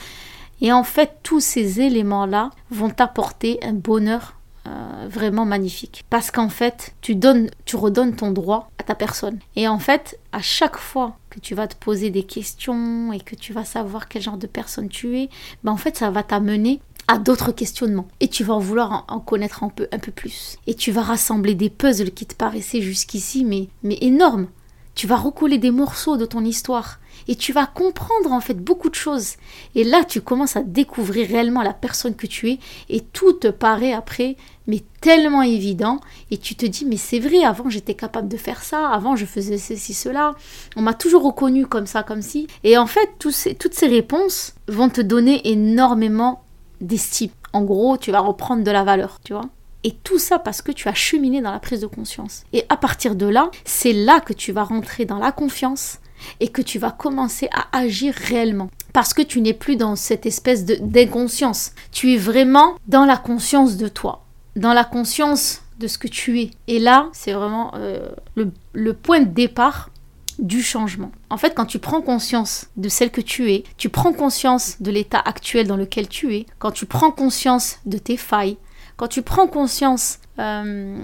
Et 0.61 0.73
en 0.73 0.85
fait, 0.85 1.17
tous 1.23 1.41
ces 1.41 1.81
éléments-là 1.81 2.51
vont 2.71 2.93
apporter 2.99 3.59
un 3.63 3.73
bonheur 3.73 4.35
euh, 4.67 5.09
vraiment 5.09 5.47
magnifique. 5.47 6.05
Parce 6.11 6.31
qu'en 6.31 6.51
fait, 6.51 6.95
tu 7.01 7.15
donnes, 7.15 7.49
tu 7.65 7.77
redonnes 7.77 8.15
ton 8.15 8.31
droit 8.31 8.71
à 8.79 8.83
ta 8.83 8.95
personne. 8.95 9.39
Et 9.57 9.67
en 9.67 9.79
fait, 9.79 10.19
à 10.33 10.43
chaque 10.43 10.77
fois 10.77 11.17
que 11.31 11.41
tu 11.41 11.55
vas 11.55 11.67
te 11.67 11.77
poser 11.77 12.11
des 12.11 12.25
questions 12.25 13.11
et 13.13 13.21
que 13.21 13.35
tu 13.35 13.55
vas 13.55 13.65
savoir 13.65 14.09
quel 14.09 14.21
genre 14.21 14.37
de 14.37 14.47
personne 14.47 14.89
tu 14.89 15.19
es, 15.19 15.31
ben 15.65 15.73
en 15.73 15.79
fait, 15.79 15.97
ça 15.97 16.11
va 16.11 16.23
t'amener 16.23 16.81
à 17.09 17.19
d'autres 17.19 17.53
questionnements. 17.53 18.07
Et 18.21 18.29
tu 18.29 18.45
vas 18.45 18.55
en 18.55 18.59
vouloir 18.59 19.07
en, 19.09 19.19
connaître 19.19 19.65
un 19.65 19.71
peu, 19.71 19.89
un 19.93 19.99
peu 19.99 20.13
plus. 20.13 20.59
Et 20.67 20.75
tu 20.75 20.93
vas 20.93 21.03
rassembler 21.03 21.55
des 21.55 21.71
puzzles 21.71 22.13
qui 22.13 22.27
te 22.27 22.35
paraissaient 22.35 22.83
jusqu'ici, 22.83 23.45
mais, 23.45 23.69
mais 23.83 23.99
énormes. 24.03 24.47
Tu 24.95 25.07
vas 25.07 25.17
recoller 25.17 25.59
des 25.59 25.71
morceaux 25.71 26.17
de 26.17 26.27
ton 26.27 26.45
histoire 26.45 27.00
et 27.29 27.37
tu 27.37 27.53
vas 27.53 27.67
comprendre 27.67 28.33
en 28.33 28.41
fait 28.41 28.55
beaucoup 28.55 28.89
de 28.89 28.95
choses. 28.95 29.35
Et 29.75 29.85
là, 29.85 30.05
tu 30.05 30.21
commences 30.21 30.57
à 30.57 30.63
découvrir 30.63 31.29
réellement 31.29 31.63
la 31.63 31.75
personne 31.75 32.15
que 32.15 32.27
tu 32.27 32.51
es. 32.51 32.59
Et 32.89 33.01
tout 33.01 33.33
te 33.33 33.49
paraît 33.49 33.93
après 33.93 34.37
mais 34.67 34.83
tellement 35.01 35.43
évident. 35.43 36.01
Et 36.31 36.39
tu 36.39 36.55
te 36.55 36.65
dis 36.65 36.85
mais 36.85 36.97
c'est 36.97 37.19
vrai 37.19 37.45
avant 37.45 37.69
j'étais 37.69 37.95
capable 37.95 38.29
de 38.29 38.37
faire 38.37 38.63
ça. 38.63 38.89
Avant 38.89 39.17
je 39.17 39.27
faisais 39.27 39.59
ceci 39.59 39.95
cela. 39.95 40.35
On 40.77 40.83
m'a 40.83 40.95
toujours 40.95 41.25
reconnu 41.25 41.67
comme 41.67 41.87
ça 41.87 42.03
comme 42.03 42.23
si. 42.23 42.47
Et 42.65 42.79
en 42.79 42.87
fait 42.87 43.11
ces, 43.31 43.55
toutes 43.55 43.75
ces 43.75 43.89
réponses 43.89 44.55
vont 44.69 44.89
te 44.89 45.01
donner 45.01 45.49
énormément 45.49 46.45
d'estime. 46.81 47.31
En 47.53 47.63
gros 47.63 47.97
tu 47.97 48.13
vas 48.13 48.21
reprendre 48.21 48.63
de 48.63 48.71
la 48.71 48.85
valeur 48.85 49.19
tu 49.25 49.33
vois. 49.33 49.49
Et 49.83 49.93
tout 49.93 50.19
ça 50.19 50.39
parce 50.39 50.61
que 50.63 50.73
tu 50.73 50.89
as 50.89 50.95
cheminé 50.95 51.41
dans 51.41 51.53
la 51.53 51.59
prise 51.59 51.81
de 51.81 51.87
conscience. 51.87 52.45
Et 52.53 52.65
à 52.69 52.77
partir 52.77 53.15
de 53.15 53.27
là, 53.27 53.51
c'est 53.65 53.95
là 53.95 54.21
que 54.21 54.35
tu 54.35 54.53
vas 54.53 54.65
rentrer 54.65 55.07
dans 55.07 55.19
la 55.19 55.33
confiance, 55.33 55.99
et 56.41 56.49
que 56.49 56.63
tu 56.63 56.79
vas 56.79 56.91
commencer 56.91 57.49
à 57.53 57.79
agir 57.79 58.15
réellement. 58.15 58.71
Parce 58.93 59.15
que 59.15 59.23
tu 59.23 59.41
n'es 59.41 59.55
plus 59.55 59.77
dans 59.77 59.97
cette 59.97 60.27
espèce 60.27 60.65
d'inconscience. 60.65 61.73
Tu 61.93 62.15
es 62.15 62.17
vraiment 62.17 62.75
dans 62.89 63.05
la 63.05 63.17
conscience 63.17 63.77
de 63.77 63.89
toi, 63.89 64.25
dans 64.57 64.73
la 64.73 64.85
conscience 64.85 65.63
de 65.79 65.87
ce 65.87 65.99
que 65.99 66.09
tu 66.09 66.41
es. 66.41 66.51
Et 66.67 66.79
là, 66.79 67.09
c'est 67.13 67.33
vraiment 67.33 67.73
euh, 67.75 68.09
le, 68.35 68.53
le 68.73 68.93
point 68.95 69.21
de 69.21 69.33
départ 69.33 69.91
du 70.39 70.63
changement. 70.63 71.13
En 71.29 71.37
fait, 71.37 71.55
quand 71.55 71.67
tu 71.67 71.79
prends 71.79 72.01
conscience 72.01 72.69
de 72.77 72.89
celle 72.89 73.11
que 73.11 73.21
tu 73.21 73.53
es, 73.53 73.65
tu 73.77 73.89
prends 73.89 74.13
conscience 74.13 74.81
de 74.81 74.91
l'état 74.91 75.21
actuel 75.25 75.67
dans 75.67 75.77
lequel 75.77 76.09
tu 76.09 76.35
es, 76.35 76.47
quand 76.59 76.71
tu 76.71 76.87
prends 76.87 77.11
conscience 77.11 77.79
de 77.85 77.99
tes 77.99 78.17
failles, 78.17 78.57
quand 79.01 79.09
tu 79.09 79.23
prends 79.23 79.47
conscience 79.47 80.19
euh, 80.39 80.95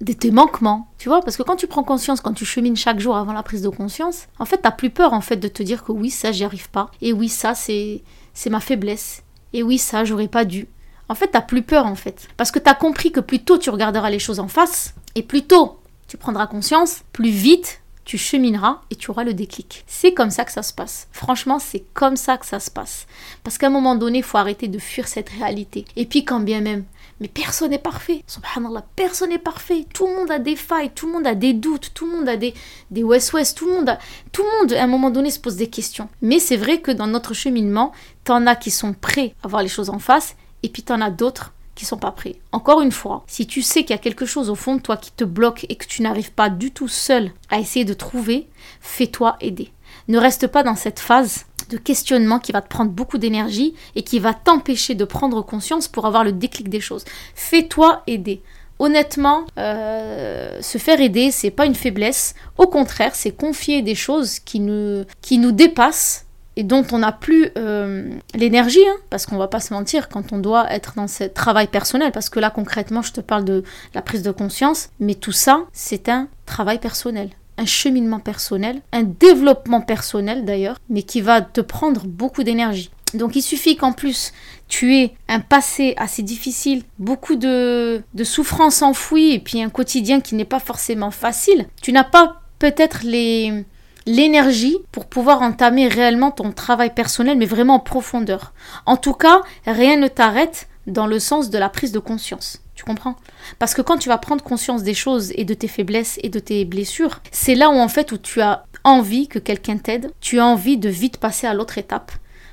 de 0.00 0.12
tes 0.14 0.30
manquements, 0.30 0.88
tu 0.96 1.10
vois, 1.10 1.20
parce 1.20 1.36
que 1.36 1.42
quand 1.42 1.56
tu 1.56 1.66
prends 1.66 1.82
conscience, 1.82 2.22
quand 2.22 2.32
tu 2.32 2.46
chemines 2.46 2.76
chaque 2.76 2.98
jour 2.98 3.14
avant 3.14 3.34
la 3.34 3.42
prise 3.42 3.60
de 3.60 3.68
conscience, 3.68 4.26
en 4.38 4.46
fait, 4.46 4.56
t'as 4.56 4.70
plus 4.70 4.88
peur 4.88 5.12
en 5.12 5.20
fait 5.20 5.36
de 5.36 5.46
te 5.46 5.62
dire 5.62 5.84
que 5.84 5.92
oui, 5.92 6.08
ça, 6.08 6.32
j'y 6.32 6.44
arrive 6.44 6.70
pas, 6.70 6.90
et 7.02 7.12
oui, 7.12 7.28
ça, 7.28 7.54
c'est 7.54 8.02
c'est 8.32 8.48
ma 8.48 8.60
faiblesse, 8.60 9.22
et 9.52 9.62
oui, 9.62 9.76
ça, 9.76 10.02
j'aurais 10.02 10.28
pas 10.28 10.46
dû. 10.46 10.66
En 11.10 11.14
fait, 11.14 11.28
t'as 11.28 11.42
plus 11.42 11.60
peur 11.60 11.84
en 11.84 11.94
fait, 11.94 12.26
parce 12.38 12.50
que 12.50 12.58
t'as 12.58 12.72
compris 12.72 13.12
que 13.12 13.20
plus 13.20 13.40
tôt 13.40 13.58
tu 13.58 13.68
regarderas 13.68 14.08
les 14.08 14.18
choses 14.18 14.40
en 14.40 14.48
face, 14.48 14.94
et 15.14 15.22
plus 15.22 15.42
tôt 15.42 15.78
tu 16.08 16.16
prendras 16.16 16.46
conscience, 16.46 17.02
plus 17.12 17.28
vite 17.28 17.82
tu 18.10 18.18
chemineras 18.18 18.80
et 18.90 18.96
tu 18.96 19.10
auras 19.10 19.24
le 19.24 19.34
déclic. 19.34 19.84
C'est 19.86 20.14
comme 20.14 20.30
ça 20.30 20.44
que 20.44 20.50
ça 20.50 20.64
se 20.64 20.72
passe. 20.72 21.06
Franchement, 21.12 21.60
c'est 21.60 21.84
comme 21.94 22.16
ça 22.16 22.38
que 22.38 22.46
ça 22.46 22.58
se 22.58 22.68
passe. 22.68 23.06
Parce 23.44 23.56
qu'à 23.56 23.68
un 23.68 23.70
moment 23.70 23.94
donné, 23.94 24.18
il 24.18 24.24
faut 24.24 24.38
arrêter 24.38 24.66
de 24.66 24.80
fuir 24.80 25.06
cette 25.06 25.28
réalité. 25.28 25.84
Et 25.94 26.06
puis 26.06 26.24
quand 26.24 26.40
bien 26.40 26.60
même, 26.60 26.84
mais 27.20 27.28
personne 27.28 27.70
n'est 27.70 27.78
parfait. 27.78 28.24
Subhanallah, 28.26 28.84
personne 28.96 29.28
n'est 29.28 29.38
parfait. 29.38 29.86
Tout 29.92 30.06
le 30.06 30.14
monde 30.16 30.30
a 30.30 30.38
des 30.38 30.56
failles, 30.56 30.90
tout 30.94 31.06
le 31.06 31.12
monde 31.12 31.26
a 31.26 31.34
des 31.34 31.52
doutes, 31.52 31.92
tout 31.94 32.06
le 32.06 32.12
monde 32.12 32.28
a 32.28 32.36
des, 32.36 32.54
des 32.90 33.04
west-west, 33.04 33.56
tout 33.56 33.66
le 33.66 33.72
monde 33.72 33.98
tout 34.32 34.42
le 34.42 34.58
monde 34.58 34.72
à 34.72 34.82
un 34.82 34.86
moment 34.86 35.10
donné 35.10 35.30
se 35.30 35.38
pose 35.38 35.56
des 35.56 35.68
questions. 35.68 36.08
Mais 36.22 36.38
c'est 36.38 36.56
vrai 36.56 36.80
que 36.80 36.90
dans 36.90 37.06
notre 37.06 37.34
cheminement, 37.34 37.92
t'en 38.24 38.46
as 38.46 38.56
qui 38.56 38.70
sont 38.70 38.94
prêts 38.94 39.34
à 39.42 39.48
voir 39.48 39.62
les 39.62 39.68
choses 39.68 39.90
en 39.90 39.98
face, 39.98 40.36
et 40.62 40.68
puis 40.68 40.82
t'en 40.82 41.00
as 41.00 41.10
d'autres 41.10 41.52
qui 41.74 41.84
sont 41.84 41.96
pas 41.96 42.10
prêts. 42.10 42.36
Encore 42.52 42.80
une 42.80 42.92
fois, 42.92 43.24
si 43.26 43.46
tu 43.46 43.62
sais 43.62 43.82
qu'il 43.82 43.90
y 43.90 43.98
a 43.98 44.02
quelque 44.02 44.26
chose 44.26 44.50
au 44.50 44.54
fond 44.54 44.76
de 44.76 44.82
toi 44.82 44.96
qui 44.96 45.12
te 45.12 45.24
bloque 45.24 45.64
et 45.68 45.76
que 45.76 45.86
tu 45.86 46.02
n'arrives 46.02 46.32
pas 46.32 46.50
du 46.50 46.72
tout 46.72 46.88
seul 46.88 47.32
à 47.48 47.58
essayer 47.58 47.84
de 47.84 47.94
trouver, 47.94 48.48
fais-toi 48.80 49.36
aider. 49.40 49.72
Ne 50.08 50.18
reste 50.18 50.46
pas 50.46 50.62
dans 50.62 50.76
cette 50.76 51.00
phase 51.00 51.46
de 51.70 51.78
questionnement 51.78 52.38
qui 52.38 52.52
va 52.52 52.60
te 52.60 52.68
prendre 52.68 52.90
beaucoup 52.90 53.18
d'énergie 53.18 53.74
et 53.94 54.02
qui 54.02 54.18
va 54.18 54.34
t'empêcher 54.34 54.94
de 54.94 55.04
prendre 55.04 55.42
conscience 55.42 55.88
pour 55.88 56.06
avoir 56.06 56.24
le 56.24 56.32
déclic 56.32 56.68
des 56.68 56.80
choses. 56.80 57.04
Fais-toi 57.34 58.02
aider. 58.06 58.42
Honnêtement, 58.78 59.44
euh, 59.58 60.60
se 60.62 60.78
faire 60.78 61.00
aider, 61.00 61.30
c'est 61.30 61.50
pas 61.50 61.66
une 61.66 61.74
faiblesse. 61.74 62.34
Au 62.56 62.66
contraire, 62.66 63.14
c'est 63.14 63.30
confier 63.30 63.82
des 63.82 63.94
choses 63.94 64.38
qui 64.38 64.58
nous, 64.58 65.04
qui 65.20 65.38
nous 65.38 65.52
dépassent 65.52 66.26
et 66.56 66.62
dont 66.62 66.84
on 66.92 66.98
n'a 66.98 67.12
plus 67.12 67.50
euh, 67.56 68.10
l'énergie, 68.34 68.86
hein, 68.88 68.96
parce 69.08 69.26
qu'on 69.26 69.36
va 69.36 69.48
pas 69.48 69.60
se 69.60 69.72
mentir, 69.72 70.08
quand 70.08 70.32
on 70.32 70.38
doit 70.38 70.70
être 70.72 70.94
dans 70.96 71.08
ce 71.08 71.24
travail 71.24 71.68
personnel, 71.68 72.10
parce 72.12 72.28
que 72.28 72.40
là 72.40 72.50
concrètement 72.50 73.02
je 73.02 73.12
te 73.12 73.20
parle 73.20 73.44
de 73.44 73.62
la 73.94 74.02
prise 74.02 74.22
de 74.22 74.30
conscience, 74.30 74.90
mais 74.98 75.14
tout 75.14 75.32
ça 75.32 75.64
c'est 75.72 76.08
un 76.08 76.28
travail 76.46 76.78
personnel 76.78 77.30
un 77.60 77.66
cheminement 77.66 78.20
personnel, 78.20 78.80
un 78.92 79.02
développement 79.02 79.82
personnel 79.82 80.44
d'ailleurs, 80.44 80.78
mais 80.88 81.02
qui 81.02 81.20
va 81.20 81.42
te 81.42 81.60
prendre 81.60 82.06
beaucoup 82.06 82.42
d'énergie. 82.42 82.90
Donc 83.14 83.36
il 83.36 83.42
suffit 83.42 83.76
qu'en 83.76 83.92
plus 83.92 84.32
tu 84.68 84.96
aies 84.96 85.14
un 85.28 85.40
passé 85.40 85.94
assez 85.96 86.22
difficile, 86.22 86.84
beaucoup 86.98 87.36
de, 87.36 88.02
de 88.14 88.24
souffrances 88.24 88.82
enfouies 88.82 89.32
et 89.32 89.40
puis 89.40 89.62
un 89.62 89.68
quotidien 89.68 90.20
qui 90.20 90.36
n'est 90.36 90.44
pas 90.44 90.60
forcément 90.60 91.10
facile. 91.10 91.66
Tu 91.82 91.92
n'as 91.92 92.04
pas 92.04 92.40
peut-être 92.58 93.00
les 93.04 93.64
l'énergie 94.06 94.78
pour 94.92 95.06
pouvoir 95.06 95.42
entamer 95.42 95.86
réellement 95.86 96.30
ton 96.30 96.52
travail 96.52 96.94
personnel, 96.94 97.36
mais 97.36 97.46
vraiment 97.46 97.74
en 97.74 97.80
profondeur. 97.80 98.54
En 98.86 98.96
tout 98.96 99.12
cas, 99.12 99.42
rien 99.66 99.96
ne 99.96 100.08
t'arrête 100.08 100.69
dans 100.90 101.06
le 101.06 101.18
sens 101.18 101.50
de 101.50 101.58
la 101.58 101.68
prise 101.68 101.92
de 101.92 101.98
conscience. 101.98 102.62
Tu 102.74 102.84
comprends? 102.84 103.16
Parce 103.58 103.74
que 103.74 103.82
quand 103.82 103.98
tu 103.98 104.08
vas 104.08 104.18
prendre 104.18 104.42
conscience 104.42 104.82
des 104.82 104.94
choses 104.94 105.32
et 105.34 105.44
de 105.44 105.54
tes 105.54 105.68
faiblesses 105.68 106.18
et 106.22 106.28
de 106.28 106.38
tes 106.38 106.64
blessures, 106.64 107.20
c'est 107.30 107.54
là 107.54 107.68
où 107.68 107.74
en 107.74 107.88
fait 107.88 108.12
où 108.12 108.18
tu 108.18 108.40
as 108.40 108.64
envie 108.84 109.28
que 109.28 109.38
quelqu'un 109.38 109.76
t'aide, 109.76 110.10
tu 110.20 110.38
as 110.38 110.46
envie 110.46 110.78
de 110.78 110.88
vite 110.88 111.18
passer 111.18 111.46
à 111.46 111.54
l'autre 111.54 111.78
étape 111.78 112.12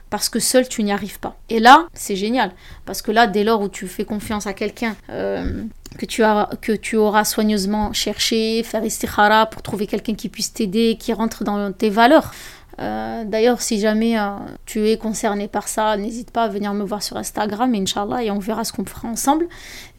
parce 0.10 0.30
que 0.30 0.39
seul 0.39 0.67
tu 0.67 0.84
n'y 0.84 0.91
arrives 0.91 1.19
pas. 1.19 1.38
Et 1.50 1.60
là, 1.60 1.88
c'est 1.93 2.15
génial, 2.15 2.52
parce 2.86 3.02
que 3.02 3.12
là, 3.12 3.28
dès 3.28 3.43
lors 3.43 3.62
où 3.62 3.69
tu 3.69 3.88
fais 3.88 4.06
confiance 4.06 4.47
à 4.47 4.54
quelqu'un 4.54 4.95
euh, 5.10 5.63
que, 5.97 6.06
tu 6.06 6.23
as, 6.23 6.50
que 6.62 6.71
tu 6.71 6.95
auras 6.95 7.26
soigneusement 7.26 7.93
cherché, 7.93 8.63
faire 8.63 8.84
istikhara 8.84 9.47
pour 9.47 9.62
trouver 9.62 9.88
quelqu'un 9.88 10.15
qui 10.15 10.30
puisse 10.30 10.54
t'aider, 10.54 10.97
qui 11.00 11.13
rentre 11.13 11.43
dans 11.43 11.71
tes 11.73 11.89
valeurs. 11.89 12.32
Euh, 12.80 13.24
d'ailleurs, 13.26 13.62
si 13.62 13.80
jamais 13.80 14.20
euh, 14.20 14.30
tu 14.66 14.88
es 14.88 14.98
concerné 14.98 15.48
par 15.48 15.68
ça, 15.68 15.98
n'hésite 15.98 16.32
pas 16.32 16.44
à 16.44 16.48
venir 16.48 16.74
me 16.74 16.84
voir 16.84 17.02
sur 17.02 17.18
Instagram, 17.18 17.74
Inch'Allah, 17.74 18.24
et 18.24 18.32
on 18.32 18.40
verra 18.40 18.63
ce 18.63 18.72
qu'on 18.72 18.86
fera 18.86 19.08
ensemble. 19.08 19.48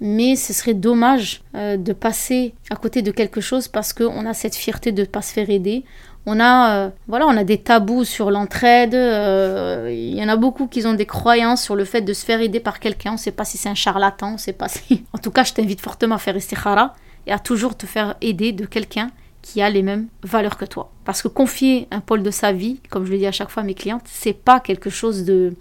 Mais 0.01 0.37
ce 0.37 0.53
serait 0.53 0.75
dommage 0.75 1.43
de 1.55 1.93
passer 1.93 2.55
à 2.71 2.77
côté 2.77 3.03
de 3.03 3.11
quelque 3.11 3.41
chose 3.41 3.67
parce 3.67 3.93
qu'on 3.93 4.27
a 4.27 4.35
cette 4.35 4.55
fierté 4.55 4.93
de 4.93 5.03
ne 5.03 5.07
pas 5.07 5.23
se 5.23 5.33
faire 5.33 5.51
aider 5.51 5.85
on 6.31 6.41
a, 6.41 6.77
euh, 6.77 6.91
voilà, 7.07 7.27
on 7.27 7.37
a 7.39 7.45
des 7.45 7.57
tabous 7.57 8.05
sur 8.05 8.31
l'entraide. 8.31 8.95
Euh, 8.95 9.89
il 9.91 10.15
y 10.15 10.23
en 10.23 10.29
a 10.29 10.37
beaucoup 10.37 10.67
qui 10.67 10.87
ont 10.87 10.93
des 10.93 11.07
croyances 11.07 11.63
sur 11.63 11.75
le 11.75 11.87
fait 11.87 12.03
de 12.03 12.13
se 12.13 12.23
faire 12.23 12.43
aider 12.43 12.61
par 12.61 12.81
quelqu'un. 12.81 13.11
On 13.11 13.15
ne 13.15 13.19
sait 13.19 13.33
pas 13.33 13.47
si 13.47 13.57
c'est 13.57 13.71
un 13.71 13.75
charlatan, 13.75 14.35
on 14.35 14.39
sait 14.39 14.53
pas 14.53 14.69
si. 14.69 15.05
En 15.15 15.19
tout 15.19 15.31
cas, 15.31 15.45
je 15.45 15.55
t'invite 15.55 15.81
fortement 15.81 16.17
à 16.17 16.19
faire 16.19 16.37
istikhara 16.37 16.95
et 17.27 17.33
à 17.33 17.39
toujours 17.39 17.79
te 17.79 17.87
faire 17.87 18.15
aider 18.21 18.53
de 18.53 18.67
quelqu'un 18.67 19.11
qui 19.49 19.63
a 19.63 19.71
les 19.71 19.83
mêmes 19.83 20.09
valeurs 20.23 20.59
que 20.59 20.67
toi. 20.67 20.93
Parce 21.05 21.23
que 21.23 21.29
confier 21.29 21.89
un 21.91 22.01
pôle 22.01 22.23
de 22.23 22.31
sa 22.31 22.53
vie, 22.53 22.81
comme 22.91 23.07
je 23.07 23.13
le 23.13 23.19
dis 23.19 23.27
à 23.27 23.33
chaque 23.33 23.49
fois 23.49 23.63
à 23.63 23.67
mes 23.67 23.75
clientes, 23.75 24.05
c'est 24.05 24.35
pas 24.35 24.61
quelque 24.61 24.91
chose 24.91 25.25
de 25.25 25.55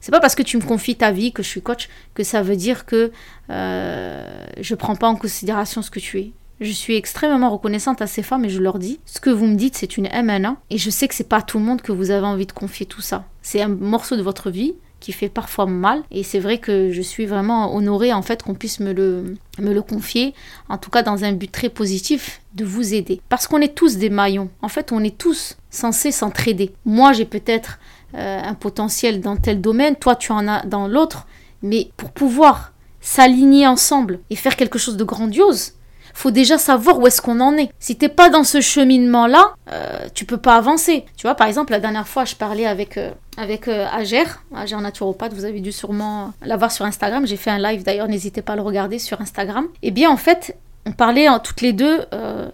c'est 0.00 0.10
pas 0.10 0.20
parce 0.20 0.34
que 0.34 0.42
tu 0.42 0.56
me 0.56 0.62
confies 0.62 0.96
ta 0.96 1.12
vie, 1.12 1.32
que 1.32 1.44
je 1.44 1.48
suis 1.48 1.62
coach, 1.62 1.88
que 2.14 2.24
ça 2.24 2.42
veut 2.42 2.56
dire 2.56 2.86
que 2.86 3.12
euh, 3.50 4.44
je 4.60 4.74
prends 4.74 4.96
pas 4.96 5.06
en 5.06 5.14
considération 5.14 5.80
ce 5.80 5.92
que 5.92 6.00
tu 6.00 6.18
es. 6.18 6.32
Je 6.60 6.72
suis 6.72 6.96
extrêmement 6.96 7.50
reconnaissante 7.50 8.02
à 8.02 8.08
ces 8.08 8.24
femmes 8.24 8.44
et 8.44 8.48
je 8.48 8.60
leur 8.60 8.80
dis 8.80 8.98
ce 9.06 9.20
que 9.20 9.30
vous 9.30 9.46
me 9.46 9.54
dites, 9.54 9.76
c'est 9.76 9.96
une 9.96 10.08
MNA 10.08 10.56
et 10.70 10.78
je 10.78 10.90
sais 10.90 11.06
que 11.06 11.14
c'est 11.14 11.28
pas 11.28 11.38
à 11.38 11.42
tout 11.42 11.58
le 11.58 11.64
monde 11.64 11.82
que 11.82 11.92
vous 11.92 12.10
avez 12.10 12.26
envie 12.26 12.46
de 12.46 12.52
confier 12.52 12.84
tout 12.84 13.00
ça. 13.00 13.24
C'est 13.42 13.62
un 13.62 13.68
morceau 13.68 14.16
de 14.16 14.22
votre 14.22 14.50
vie 14.50 14.74
qui 15.02 15.12
fait 15.12 15.28
parfois 15.28 15.66
mal. 15.66 16.02
Et 16.12 16.22
c'est 16.22 16.38
vrai 16.38 16.58
que 16.58 16.92
je 16.92 17.02
suis 17.02 17.26
vraiment 17.26 17.74
honorée 17.74 18.12
en 18.12 18.22
fait 18.22 18.42
qu'on 18.42 18.54
puisse 18.54 18.78
me 18.78 18.92
le, 18.92 19.82
confier 19.82 20.32
en 20.68 20.78
tout 20.78 20.90
cas 20.90 21.02
dans 21.02 21.24
un 21.24 21.32
but 21.32 21.50
très 21.50 21.68
positif 21.68 22.40
de 22.54 22.64
vous 22.64 22.94
aider. 22.94 23.20
Parce 23.28 23.48
qu'on 23.48 23.60
est 23.60 23.74
tous 23.74 23.96
des 23.96 24.10
maillons. 24.10 24.48
En 24.62 24.68
fait 24.68 24.92
on 24.92 25.02
est 25.02 25.18
tous 25.18 25.58
censés 25.70 26.12
s'entraider. 26.12 26.72
Moi 26.84 27.12
j'ai 27.12 27.24
peut-être 27.24 27.80
euh, 28.14 28.40
un 28.42 28.54
potentiel 28.54 29.20
dans 29.20 29.36
tel 29.36 29.60
domaine 29.60 29.96
toi 29.96 30.14
tu 30.14 30.30
en 30.30 30.46
as 30.46 30.64
dans 30.64 30.86
l'autre. 30.86 31.26
Mais 31.62 31.90
pour 31.96 32.12
pouvoir 32.12 32.72
s'aligner 33.00 33.66
ensemble 33.66 34.20
et 34.30 34.36
faire 34.36 34.54
quelque 34.54 34.78
chose 34.78 34.96
de 34.96 35.04
grandiose 35.04 35.72
faut 36.14 36.30
déjà 36.30 36.58
savoir 36.58 36.98
où 36.98 37.06
est-ce 37.06 37.22
qu'on 37.22 37.40
en 37.40 37.56
est. 37.56 37.70
Si 37.78 37.96
t'es 37.96 38.08
pas 38.08 38.30
dans 38.30 38.44
ce 38.44 38.60
cheminement-là, 38.60 39.54
euh, 39.70 40.08
tu 40.14 40.24
peux 40.24 40.36
pas 40.36 40.56
avancer. 40.56 41.04
Tu 41.16 41.26
vois, 41.26 41.34
par 41.34 41.46
exemple, 41.46 41.72
la 41.72 41.80
dernière 41.80 42.08
fois, 42.08 42.24
je 42.24 42.34
parlais 42.34 42.66
avec 42.66 42.96
euh, 42.96 43.10
avec 43.36 43.68
euh, 43.68 43.86
Ager, 43.90 44.24
Ager 44.54 44.76
naturopathe, 44.76 45.32
vous 45.32 45.44
avez 45.44 45.60
dû 45.60 45.72
sûrement 45.72 46.32
la 46.42 46.56
voir 46.56 46.70
sur 46.70 46.84
Instagram. 46.84 47.26
J'ai 47.26 47.36
fait 47.36 47.50
un 47.50 47.58
live 47.58 47.82
d'ailleurs, 47.82 48.08
n'hésitez 48.08 48.42
pas 48.42 48.52
à 48.52 48.56
le 48.56 48.62
regarder 48.62 48.98
sur 48.98 49.20
Instagram. 49.20 49.66
Et 49.82 49.88
eh 49.88 49.90
bien, 49.90 50.10
en 50.10 50.16
fait, 50.16 50.56
on 50.86 50.92
parlait 50.92 51.28
en, 51.28 51.38
toutes 51.38 51.60
les 51.60 51.72
deux 51.72 52.04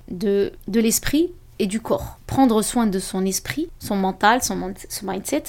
de, 0.09 0.53
de 0.69 0.81
l'esprit 0.81 1.33
et 1.59 1.67
du 1.67 1.81
corps. 1.81 2.19
Prendre 2.27 2.63
soin 2.63 2.87
de 2.87 2.99
son 2.99 3.27
esprit, 3.27 3.69
son 3.81 3.97
mental, 3.97 4.41
son 4.43 4.73
mindset, 5.03 5.45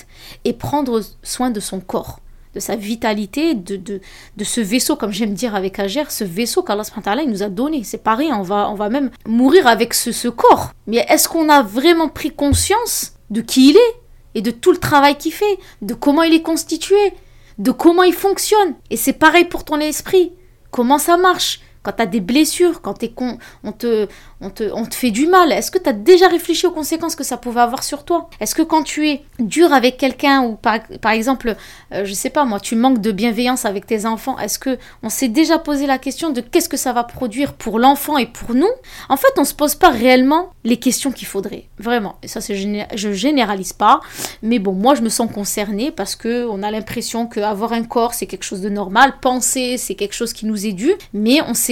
et 0.46 0.54
prendre 0.54 1.02
soin 1.22 1.52
de 1.52 1.60
son 1.60 1.80
corps 1.80 2.20
de 2.56 2.60
sa 2.60 2.76
vitalité, 2.76 3.54
de, 3.54 3.76
de, 3.76 4.02
de 4.38 4.44
ce 4.44 4.62
vaisseau, 4.62 4.96
comme 4.96 5.12
j'aime 5.12 5.34
dire 5.34 5.56
avec 5.56 5.80
Ager, 5.80 6.06
ce 6.10 6.24
vaisseau 6.24 6.64
qu'Allah 6.64 6.84
nous 7.28 7.44
a 7.44 7.50
donné. 7.50 7.84
C'est 7.84 8.04
pareil, 8.04 8.32
on 8.34 8.42
va, 8.42 8.70
on 8.70 8.76
va 8.76 8.90
même 8.90 9.12
mourir 9.28 9.68
avec 9.68 9.94
ce, 9.94 10.12
ce 10.12 10.28
corps. 10.28 10.72
Mais 10.88 11.06
est-ce 11.10 11.30
qu'on 11.30 11.50
a 11.50 11.62
vraiment 11.62 12.10
pris 12.10 12.32
conscience 12.32 13.14
de 13.30 13.42
qui 13.42 13.70
il 13.70 13.78
est 13.78 13.96
et 14.36 14.42
de 14.42 14.52
tout 14.52 14.72
le 14.72 14.78
travail 14.78 15.18
qu'il 15.18 15.34
fait, 15.34 15.60
de 15.82 15.94
comment 15.94 16.24
il 16.24 16.34
est 16.34 16.42
constitué, 16.42 17.14
de 17.60 17.72
comment 17.72 18.04
il 18.04 18.14
fonctionne? 18.14 18.74
Et 18.90 18.98
c'est 18.98 19.14
pareil 19.14 19.46
pour 19.46 19.64
ton 19.64 19.80
esprit. 19.80 20.32
Comment 20.72 20.98
ça 20.98 21.18
marche? 21.18 21.62
Quand 21.84 21.94
tu 21.94 22.02
as 22.02 22.06
des 22.06 22.20
blessures, 22.20 22.82
quand 22.82 23.02
es 23.04 23.10
con, 23.10 23.38
on, 23.64 23.72
te, 23.72 24.08
on, 24.42 24.50
te, 24.50 24.64
on 24.74 24.86
te 24.86 24.96
fait 24.96 25.12
du 25.12 25.28
mal, 25.28 25.52
est-ce 25.52 25.72
que 25.72 25.78
tu 25.78 25.90
as 25.90 25.94
déjà 25.94 26.28
réfléchi 26.28 26.66
aux 26.66 26.72
conséquences 26.72 27.16
que 27.16 27.24
ça 27.24 27.38
pouvait 27.38 27.62
avoir 27.62 27.84
sur 27.84 28.04
toi? 28.04 28.30
Est-ce 28.40 28.56
que 28.56 28.62
quand 28.62 28.84
tu 28.84 29.08
es 29.08 29.24
dur 29.40 29.72
avec 29.74 29.98
quelqu'un 29.98 30.44
ou 30.44 30.56
par, 30.56 30.80
par 31.02 31.12
exemple, 31.12 31.56
euh, 31.94 32.06
je 32.06 32.14
sais 32.14 32.30
pas 32.30 32.46
moi, 32.46 32.60
tu 32.60 32.76
manques 32.76 33.02
de 33.02 33.12
bienveillance 33.12 33.66
avec 33.66 33.86
tes 33.86 34.06
enfants, 34.06 34.38
est-ce 34.40 34.60
que 34.60 34.78
on 35.04 35.10
s'est 35.10 35.28
déjà 35.28 35.58
posé 35.58 35.88
la 35.88 35.98
question 35.98 36.32
de 36.32 36.42
qu'est-ce 36.42 36.70
que 36.70 36.78
ça 36.78 36.94
va 36.94 37.04
produire 37.04 37.54
pour 37.54 37.80
l'enfant 37.80 38.18
et 38.18 38.26
pour 38.26 38.54
nous? 38.56 38.70
En 39.08 39.18
fait, 39.18 39.34
on 39.38 39.44
se 39.46 39.54
pose 39.54 39.76
pas 39.76 39.90
réellement 39.90 40.52
les 40.64 40.78
questions 40.78 41.12
qu'il 41.12 41.28
faudrait, 41.28 41.66
vraiment. 41.78 42.18
Et 42.24 42.28
ça, 42.28 42.40
je 42.42 43.14
généralise 43.14 43.74
pas, 43.74 44.02
mais 44.42 44.60
bon, 44.60 44.74
moi 44.74 44.96
je 44.96 45.02
me 45.02 45.10
sens 45.10 45.32
concernée 45.32 45.92
parce 45.92 46.16
que 46.16 46.48
on 46.50 46.64
a 46.64 46.72
l'impression 46.72 47.28
qu'avoir 47.28 47.74
un 47.74 47.84
corps 47.84 48.14
c'est 48.14 48.26
quelque 48.26 48.44
chose 48.44 48.62
de 48.62 48.70
normal, 48.70 49.14
penser 49.22 49.78
c'est 49.78 49.96
quelque 49.96 50.14
chose 50.14 50.34
qui 50.34 50.46
nous 50.46 50.66
est 50.66 50.74
dû, 50.74 50.94
mais 51.14 51.42
on 51.42 51.54
s'est 51.54 51.69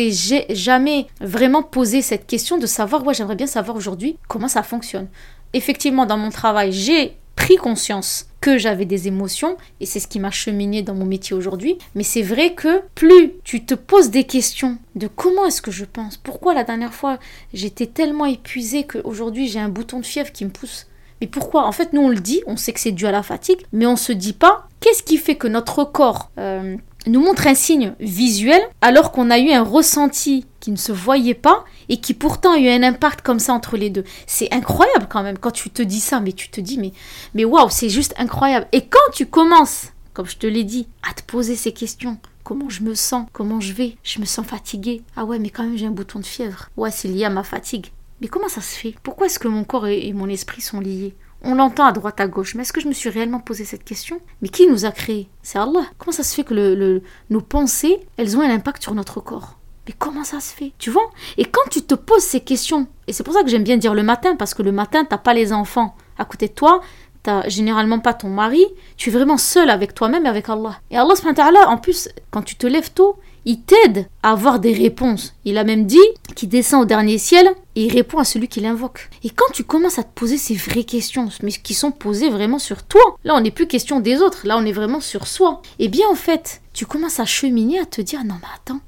jamais 0.50 1.08
vraiment 1.22 1.64
posé 1.64 2.02
cette 2.02 2.28
question 2.28 2.58
de 2.58 2.66
savoir, 2.66 3.06
ouais, 3.06 3.14
j'aimerais 3.14 3.36
bien 3.36 3.48
savoir 3.48 3.78
aujourd'hui 3.78 4.18
comment 4.28 4.48
ça 4.48 4.64
fonctionne. 4.64 5.08
Effectivement, 5.54 6.06
dans 6.06 6.18
mon 6.18 6.30
travail, 6.30 6.72
j'ai 6.72 7.18
pris 7.36 7.56
conscience 7.56 8.28
que 8.42 8.58
j'avais 8.58 8.86
des 8.86 9.08
émotions 9.08 9.58
et 9.80 9.86
c'est 9.86 10.00
ce 10.00 10.08
qui 10.08 10.20
m'a 10.20 10.32
cheminé 10.32 10.82
dans 10.82 10.96
mon 10.96 11.06
métier 11.06 11.36
aujourd'hui. 11.36 11.78
Mais 11.96 12.04
c'est 12.04 12.22
vrai 12.22 12.54
que 12.54 12.82
plus 12.96 13.34
tu 13.44 13.64
te 13.64 13.74
poses 13.74 14.10
des 14.10 14.26
questions 14.26 14.78
de 14.96 15.08
comment 15.08 15.46
est-ce 15.46 15.62
que 15.62 15.72
je 15.72 15.86
pense, 15.86 16.18
pourquoi 16.18 16.54
la 16.54 16.64
dernière 16.64 16.94
fois 16.94 17.20
j'étais 17.54 17.86
tellement 17.88 18.26
épuisée 18.26 18.86
qu'aujourd'hui 18.86 19.48
j'ai 19.48 19.60
un 19.60 19.70
bouton 19.70 20.00
de 20.00 20.06
fièvre 20.06 20.32
qui 20.32 20.46
me 20.46 20.50
pousse. 20.50 20.88
Mais 21.22 21.28
pourquoi? 21.28 21.66
En 21.66 21.72
fait, 21.72 21.94
nous 21.94 22.02
on 22.02 22.10
le 22.10 22.20
dit, 22.20 22.42
on 22.48 22.58
sait 22.58 22.74
que 22.74 22.80
c'est 22.80 22.92
dû 22.92 23.08
à 23.08 23.12
la 23.12 23.24
fatigue, 23.24 23.66
mais 23.72 23.86
on 23.86 23.96
se 23.96 24.12
dit 24.12 24.34
pas 24.34 24.68
qu'est-ce 24.80 25.04
qui 25.04 25.18
fait 25.18 25.36
que 25.36 25.48
notre 25.48 25.84
corps 25.84 26.32
euh, 26.38 26.76
nous 27.08 27.22
montre 27.22 27.48
un 27.48 27.56
signe 27.56 27.94
visuel 28.00 28.62
alors 28.82 29.12
qu'on 29.12 29.30
a 29.30 29.40
eu 29.40 29.52
un 29.52 29.64
ressenti 29.64 30.46
qui 30.60 30.72
ne 30.72 30.78
se 30.78 30.92
voyait 30.92 31.34
pas 31.34 31.64
et 31.90 31.98
qui 31.98 32.14
pourtant 32.14 32.54
a 32.54 32.60
eu 32.60 32.70
un 32.70 32.84
impact 32.84 33.22
comme 33.22 33.40
ça 33.40 33.54
entre 33.54 33.78
les 33.78 33.90
deux. 33.90 34.04
C'est 34.26 34.54
incroyable 34.54 35.08
quand 35.10 35.24
même 35.24 35.38
quand 35.38 35.52
tu 35.52 35.70
te 35.70 35.82
dis 35.82 36.00
ça, 36.00 36.20
mais 36.20 36.34
tu 36.34 36.50
te 36.50 36.62
dis 36.62 36.78
mais 36.78 36.92
mais 37.34 37.46
waouh, 37.46 37.70
c'est 37.70 37.90
juste 37.90 38.14
incroyable. 38.18 38.68
Et 38.72 38.86
quand 38.88 39.12
tu 39.14 39.26
commences, 39.26 39.88
comme 40.14 40.28
je 40.28 40.38
te 40.38 40.48
l'ai 40.48 40.64
dit, 40.64 40.88
à 41.10 41.14
te 41.14 41.24
poser 41.24 41.56
ces 41.56 41.72
questions, 41.72 42.18
comment 42.44 42.70
je 42.70 42.84
me 42.84 42.96
sens, 42.96 43.28
comment 43.34 43.60
je 43.60 43.74
vais, 43.74 43.98
je 44.04 44.20
me 44.20 44.26
sens 44.26 44.46
fatiguée. 44.46 45.04
Ah 45.16 45.26
ouais, 45.26 45.40
mais 45.40 45.50
quand 45.50 45.64
même 45.64 45.78
j'ai 45.78 45.86
un 45.86 45.92
bouton 45.92 46.20
de 46.20 46.26
fièvre. 46.26 46.70
Ouais, 46.78 46.92
c'est 46.92 47.08
lié 47.08 47.26
à 47.26 47.30
ma 47.30 47.44
fatigue. 47.44 47.88
Mais 48.20 48.28
comment 48.28 48.50
ça 48.50 48.62
se 48.62 48.76
fait? 48.76 48.96
Pourquoi 49.04 49.28
est-ce 49.28 49.38
que 49.38 49.48
mon 49.48 49.64
corps 49.64 49.88
et 49.88 50.12
mon 50.14 50.28
esprit 50.28 50.62
sont 50.62 50.80
liés? 50.80 51.14
On 51.44 51.56
l'entend 51.56 51.86
à 51.86 51.92
droite 51.92 52.20
à 52.20 52.28
gauche, 52.28 52.56
mais 52.56 52.64
est-ce 52.64 52.74
que 52.74 52.82
je 52.82 52.88
me 52.88 52.94
suis 52.94 53.10
réellement 53.10 53.40
posé 53.40 53.64
cette 53.64 53.84
question? 53.84 54.20
Mais 54.42 54.50
qui 54.50 54.68
nous 54.68 54.86
a 54.86 54.92
créés? 54.92 55.30
C'est 55.44 55.60
Allah. 55.60 55.86
Comment 55.98 56.12
ça 56.12 56.24
se 56.24 56.34
fait 56.34 56.44
que 56.44 57.02
nos 57.30 57.42
pensées, 57.42 58.00
elles 58.18 58.36
ont 58.38 58.42
un 58.42 58.50
impact 58.50 58.84
sur 58.84 58.96
notre 58.96 59.22
corps? 59.22 59.58
Mais 59.88 59.94
comment 59.98 60.24
ça 60.24 60.40
se 60.40 60.54
fait? 60.54 60.74
Tu 60.80 60.90
vois? 60.90 61.10
Et 61.38 61.46
quand 61.46 61.70
tu 61.72 61.82
te 61.82 61.96
poses 61.96 62.24
ces 62.24 62.42
questions, 62.42 62.88
et 63.08 63.14
c'est 63.14 63.24
pour 63.24 63.34
ça 63.34 63.44
que 63.44 63.50
j'aime 63.50 63.64
bien 63.64 63.78
dire 63.78 63.94
le 63.94 64.04
matin, 64.04 64.36
parce 64.36 64.54
que 64.54 64.62
le 64.62 64.72
matin, 64.74 65.06
t'as 65.06 65.18
pas 65.18 65.34
les 65.34 65.54
enfants 65.54 65.96
à 66.18 66.26
côté 66.26 66.48
de 66.48 66.54
toi, 66.54 66.82
t'as 67.24 67.48
généralement 67.48 68.00
pas 68.00 68.14
ton 68.14 68.30
mari, 68.30 68.66
tu 68.98 69.10
es 69.10 69.14
vraiment 69.14 69.38
seul 69.38 69.70
avec 69.70 69.94
toi-même 69.94 70.26
et 70.26 70.30
avec 70.30 70.50
Allah. 70.50 70.80
Et 70.92 70.98
Allah, 70.98 71.70
en 71.70 71.78
plus, 71.78 72.10
quand 72.32 72.42
tu 72.42 72.56
te 72.56 72.68
lèves 72.68 72.92
tôt, 72.92 73.18
il 73.48 73.62
t'aide 73.62 74.10
à 74.24 74.32
avoir 74.32 74.60
des 74.60 74.74
réponses. 74.74 75.34
Il 75.46 75.58
a 75.58 75.64
même 75.64 75.86
dit 75.86 75.98
qu'il 76.36 76.50
descend 76.50 76.82
au 76.82 76.86
dernier 76.86 77.18
ciel 77.18 77.48
et 77.76 77.86
il 77.86 77.94
répond 77.94 78.18
à 78.18 78.26
celui 78.26 78.50
qui 78.50 78.60
l'invoque. 78.60 79.10
Et 79.24 79.30
quand 79.30 79.50
tu 79.54 79.64
commences 79.64 79.98
à 79.98 80.04
te 80.04 80.14
poser 80.14 80.38
ces 80.38 80.56
vraies 80.56 80.84
questions, 80.84 81.30
mais 81.42 81.52
qui 81.52 81.74
sont 81.74 81.92
posées 81.92 82.30
vraiment 82.30 82.60
sur 82.60 82.84
toi, 82.84 83.02
là 83.24 83.36
on 83.36 83.40
n'est 83.40 83.52
plus 83.52 83.66
question 83.66 84.02
des 84.02 84.22
autres, 84.22 84.46
là 84.46 84.58
on 84.58 84.66
est 84.66 84.74
vraiment 84.74 85.00
sur 85.00 85.28
soi. 85.28 85.62
Et 85.80 85.86
eh 85.86 85.88
bien 85.88 86.10
en 86.12 86.16
fait, 86.16 86.62
tu 86.74 86.86
commences 86.86 87.22
à 87.22 87.26
cheminer, 87.26 87.80
à 87.80 87.86
te 87.86 88.02
dire 88.02 88.26
non 88.26 88.36
mais 88.42 88.50
attends, 88.54 88.82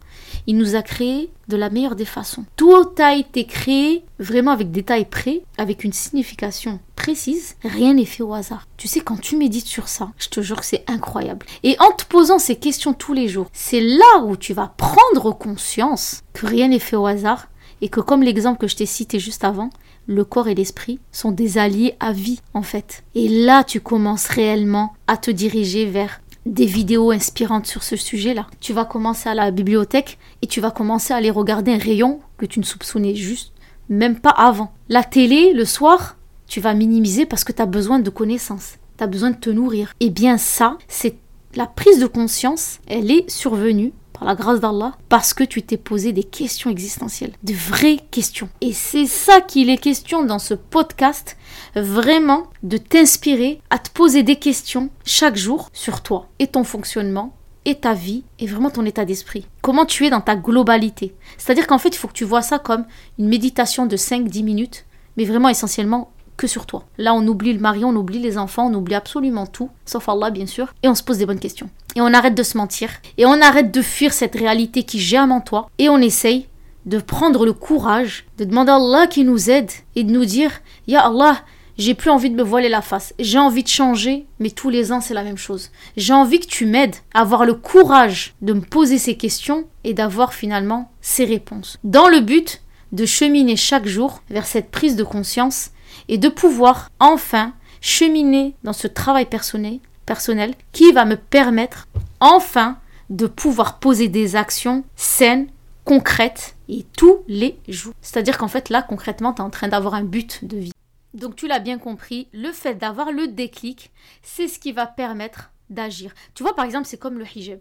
il 0.45 0.57
nous 0.57 0.75
a 0.75 0.81
créé 0.81 1.29
de 1.47 1.55
la 1.55 1.69
meilleure 1.69 1.95
des 1.95 2.03
façons. 2.03 2.43
Tout 2.57 2.89
a 2.97 3.15
été 3.15 3.45
créé 3.45 4.03
vraiment 4.19 4.51
avec 4.51 4.71
des 4.71 4.83
tailles 4.83 5.07
près, 5.09 5.41
avec 5.57 5.85
une 5.85 5.93
signification 5.93 6.79
précise. 6.99 7.55
Rien 7.63 7.93
n'est 7.93 8.05
fait 8.05 8.23
au 8.23 8.33
hasard. 8.33 8.67
Tu 8.77 8.87
sais, 8.87 8.99
quand 8.99 9.19
tu 9.19 9.37
médites 9.37 9.65
sur 9.65 9.87
ça, 9.87 10.11
je 10.17 10.27
te 10.27 10.41
jure 10.41 10.59
que 10.59 10.65
c'est 10.65 10.83
incroyable. 10.87 11.45
Et 11.63 11.77
en 11.79 11.91
te 11.91 12.05
posant 12.05 12.39
ces 12.39 12.57
questions 12.57 12.93
tous 12.93 13.13
les 13.13 13.29
jours, 13.29 13.47
c'est 13.53 13.79
là 13.79 14.23
où 14.25 14.35
tu 14.35 14.53
vas 14.53 14.73
prendre 14.77 15.31
conscience 15.31 16.21
que 16.33 16.45
rien 16.45 16.67
n'est 16.67 16.77
fait 16.77 16.97
au 16.97 17.07
hasard 17.07 17.47
et 17.81 17.87
que 17.87 18.01
comme 18.01 18.21
l'exemple 18.21 18.59
que 18.59 18.67
je 18.67 18.75
t'ai 18.75 18.85
cité 18.85 19.17
juste 19.17 19.45
avant, 19.45 19.69
le 20.07 20.25
corps 20.25 20.49
et 20.49 20.55
l'esprit 20.55 20.99
sont 21.11 21.31
des 21.31 21.57
alliés 21.57 21.95
à 22.01 22.11
vie 22.11 22.41
en 22.53 22.63
fait. 22.63 23.03
Et 23.15 23.29
là, 23.29 23.63
tu 23.63 23.79
commences 23.79 24.27
réellement 24.27 24.93
à 25.07 25.15
te 25.15 25.31
diriger 25.31 25.85
vers 25.85 26.19
des 26.45 26.65
vidéos 26.65 27.11
inspirantes 27.11 27.67
sur 27.67 27.83
ce 27.83 27.95
sujet-là. 27.95 28.47
Tu 28.59 28.73
vas 28.73 28.85
commencer 28.85 29.29
à 29.29 29.35
la 29.35 29.51
bibliothèque 29.51 30.17
et 30.41 30.47
tu 30.47 30.59
vas 30.59 30.71
commencer 30.71 31.13
à 31.13 31.17
aller 31.17 31.31
regarder 31.31 31.71
un 31.73 31.77
rayon 31.77 32.19
que 32.37 32.45
tu 32.45 32.59
ne 32.59 32.65
soupçonnais 32.65 33.15
juste 33.15 33.53
même 33.89 34.19
pas 34.19 34.29
avant. 34.29 34.71
La 34.87 35.03
télé, 35.03 35.51
le 35.53 35.65
soir, 35.65 36.15
tu 36.49 36.59
vas 36.59 36.73
minimiser 36.73 37.25
parce 37.25 37.45
que 37.45 37.53
tu 37.53 37.61
as 37.61 37.67
besoin 37.67 37.99
de 37.99 38.09
connaissances, 38.09 38.73
tu 38.97 39.03
as 39.03 39.07
besoin 39.07 39.29
de 39.29 39.37
te 39.37 39.49
nourrir. 39.49 39.93
Et 40.01 40.09
bien 40.09 40.37
ça, 40.37 40.77
c'est 40.89 41.15
la 41.55 41.67
prise 41.67 41.99
de 41.99 42.07
conscience, 42.07 42.79
elle 42.87 43.09
est 43.11 43.29
survenue 43.29 43.93
par 44.13 44.27
la 44.27 44.35
grâce 44.35 44.59
d'Allah, 44.59 44.97
parce 45.07 45.33
que 45.33 45.45
tu 45.45 45.61
t'es 45.61 45.77
posé 45.77 46.11
des 46.11 46.23
questions 46.23 46.69
existentielles, 46.69 47.31
de 47.43 47.53
vraies 47.53 47.99
questions. 48.11 48.49
Et 48.59 48.73
c'est 48.73 49.05
ça 49.05 49.39
qu'il 49.39 49.69
est 49.69 49.77
question 49.77 50.25
dans 50.25 50.39
ce 50.39 50.55
podcast, 50.55 51.37
vraiment 51.75 52.47
de 52.63 52.77
t'inspirer 52.77 53.61
à 53.69 53.79
te 53.79 53.89
poser 53.91 54.23
des 54.23 54.35
questions 54.35 54.89
chaque 55.05 55.37
jour 55.37 55.69
sur 55.71 56.01
toi 56.01 56.27
et 56.39 56.47
ton 56.47 56.65
fonctionnement 56.65 57.33
et 57.65 57.75
ta 57.75 57.93
vie 57.93 58.23
et 58.39 58.47
vraiment 58.47 58.71
ton 58.71 58.85
état 58.85 59.05
d'esprit. 59.05 59.45
Comment 59.61 59.85
tu 59.85 60.05
es 60.05 60.09
dans 60.09 60.21
ta 60.21 60.35
globalité? 60.35 61.15
C'est-à-dire 61.37 61.67
qu'en 61.67 61.77
fait, 61.77 61.89
il 61.89 61.97
faut 61.97 62.07
que 62.07 62.13
tu 62.13 62.25
vois 62.25 62.41
ça 62.41 62.59
comme 62.59 62.85
une 63.19 63.29
méditation 63.29 63.85
de 63.85 63.95
5-10 63.95 64.43
minutes, 64.43 64.85
mais 65.15 65.25
vraiment 65.25 65.49
essentiellement 65.49 66.11
que 66.39 66.47
sur 66.47 66.65
toi. 66.65 66.85
Là, 66.97 67.13
on 67.13 67.27
oublie 67.27 67.53
le 67.53 67.59
mari, 67.59 67.83
on 67.83 67.95
oublie 67.95 68.17
les 68.17 68.37
enfants, 68.37 68.71
on 68.71 68.73
oublie 68.73 68.95
absolument 68.95 69.45
tout, 69.45 69.69
sauf 69.85 70.07
Allah 70.09 70.31
bien 70.31 70.47
sûr, 70.47 70.73
et 70.81 70.87
on 70.87 70.95
se 70.95 71.03
pose 71.03 71.17
des 71.17 71.25
bonnes 71.25 71.39
questions. 71.39 71.69
Et 71.95 72.01
on 72.01 72.13
arrête 72.13 72.33
de 72.33 72.43
se 72.43 72.57
mentir, 72.57 72.89
et 73.17 73.25
on 73.25 73.41
arrête 73.41 73.71
de 73.71 73.81
fuir 73.81 74.13
cette 74.13 74.35
réalité 74.35 74.83
qui 74.83 74.99
germe 74.99 75.33
en 75.33 75.41
toi, 75.41 75.69
et 75.77 75.89
on 75.89 75.99
essaye 75.99 76.47
de 76.85 76.97
prendre 76.97 77.45
le 77.45 77.53
courage 77.53 78.25
de 78.37 78.45
demander 78.45 78.71
à 78.71 78.75
Allah 78.75 79.07
qui 79.07 79.25
nous 79.25 79.49
aide 79.49 79.69
et 79.95 80.03
de 80.03 80.11
nous 80.11 80.25
dire 80.25 80.51
Ya 80.87 81.01
Allah, 81.05 81.41
j'ai 81.77 81.93
plus 81.93 82.09
envie 82.09 82.29
de 82.29 82.35
me 82.35 82.43
voiler 82.43 82.69
la 82.69 82.81
face. 82.81 83.13
J'ai 83.19 83.37
envie 83.37 83.63
de 83.63 83.67
changer, 83.67 84.25
mais 84.39 84.49
tous 84.49 84.69
les 84.69 84.91
ans 84.93 85.01
c'est 85.01 85.13
la 85.13 85.23
même 85.23 85.37
chose. 85.37 85.71
J'ai 85.97 86.13
envie 86.13 86.39
que 86.39 86.47
tu 86.47 86.65
m'aides 86.65 86.95
à 87.13 87.21
avoir 87.21 87.45
le 87.45 87.53
courage 87.53 88.33
de 88.41 88.53
me 88.53 88.61
poser 88.61 88.97
ces 88.97 89.17
questions 89.17 89.65
et 89.83 89.93
d'avoir 89.93 90.33
finalement 90.33 90.89
ces 91.01 91.25
réponses. 91.25 91.77
Dans 91.83 92.07
le 92.07 92.21
but 92.21 92.61
de 92.93 93.05
cheminer 93.05 93.57
chaque 93.57 93.87
jour 93.87 94.21
vers 94.29 94.45
cette 94.45 94.71
prise 94.71 94.95
de 94.95 95.03
conscience 95.03 95.71
et 96.07 96.17
de 96.17 96.29
pouvoir 96.29 96.89
enfin 96.99 97.53
cheminer 97.81 98.55
dans 98.63 98.73
ce 98.73 98.87
travail 98.87 99.25
personnel, 99.25 99.79
personnel 100.05 100.55
qui 100.71 100.91
va 100.91 101.05
me 101.05 101.15
permettre 101.15 101.87
enfin 102.19 102.77
de 103.09 103.27
pouvoir 103.27 103.79
poser 103.79 104.07
des 104.07 104.35
actions 104.35 104.83
saines, 104.95 105.47
concrètes 105.85 106.55
et 106.67 106.85
tous 106.97 107.23
les 107.27 107.59
jours. 107.67 107.93
C'est-à-dire 108.01 108.37
qu'en 108.37 108.47
fait 108.47 108.69
là 108.69 108.81
concrètement 108.81 109.33
tu 109.33 109.41
es 109.41 109.45
en 109.45 109.49
train 109.49 109.67
d'avoir 109.67 109.93
un 109.93 110.03
but 110.03 110.45
de 110.45 110.57
vie. 110.57 110.73
Donc 111.13 111.35
tu 111.35 111.47
l'as 111.47 111.59
bien 111.59 111.79
compris, 111.79 112.27
le 112.33 112.51
fait 112.51 112.75
d'avoir 112.75 113.11
le 113.11 113.27
déclic, 113.27 113.91
c'est 114.21 114.47
ce 114.47 114.59
qui 114.59 114.71
va 114.71 114.85
permettre 114.85 115.51
d'agir. 115.69 116.13
Tu 116.35 116.43
vois 116.43 116.55
par 116.55 116.65
exemple 116.65 116.87
c'est 116.87 116.99
comme 116.99 117.17
le 117.17 117.25
hijab. 117.25 117.59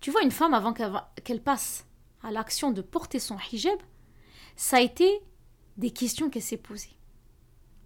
Tu 0.00 0.10
vois 0.10 0.22
une 0.22 0.30
femme 0.30 0.54
avant 0.54 0.72
qu'elle 0.72 1.42
passe 1.42 1.84
à 2.22 2.30
l'action 2.30 2.70
de 2.70 2.82
porter 2.82 3.18
son 3.18 3.36
hijab, 3.52 3.78
ça 4.54 4.76
a 4.76 4.80
été 4.80 5.20
des 5.76 5.90
questions 5.90 6.30
qu'elle 6.30 6.42
s'est 6.42 6.56
posées. 6.56 6.96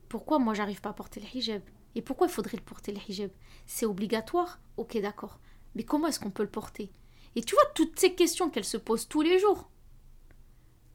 Pourquoi 0.09 0.39
moi 0.39 0.55
j'arrive 0.55 0.81
pas 0.81 0.91
à 0.91 0.95
porter 0.95 1.21
le 1.21 1.27
hijab? 1.39 1.63
Et 1.95 2.03
pourquoi 2.03 2.27
il 2.27 2.33
faudrait 2.33 2.57
le 2.57 2.63
porter 2.63 2.93
le 2.93 3.01
hijab? 3.09 3.31
C'est 3.67 3.87
obligatoire? 3.87 4.61
Ok 4.77 4.99
d'accord. 5.01 5.39
Mais 5.75 5.83
comment 5.83 6.07
est-ce 6.09 6.21
qu'on 6.21 6.31
peut 6.31 6.43
le 6.43 6.51
porter? 6.51 6.91
Et 7.35 7.43
tu 7.43 7.55
vois 7.55 7.71
toutes 7.75 7.99
ces 7.99 8.15
questions 8.15 8.51
qu'elle 8.51 8.65
se 8.65 8.77
pose 8.77 9.09
tous 9.09 9.23
les 9.23 9.39
jours. 9.39 9.69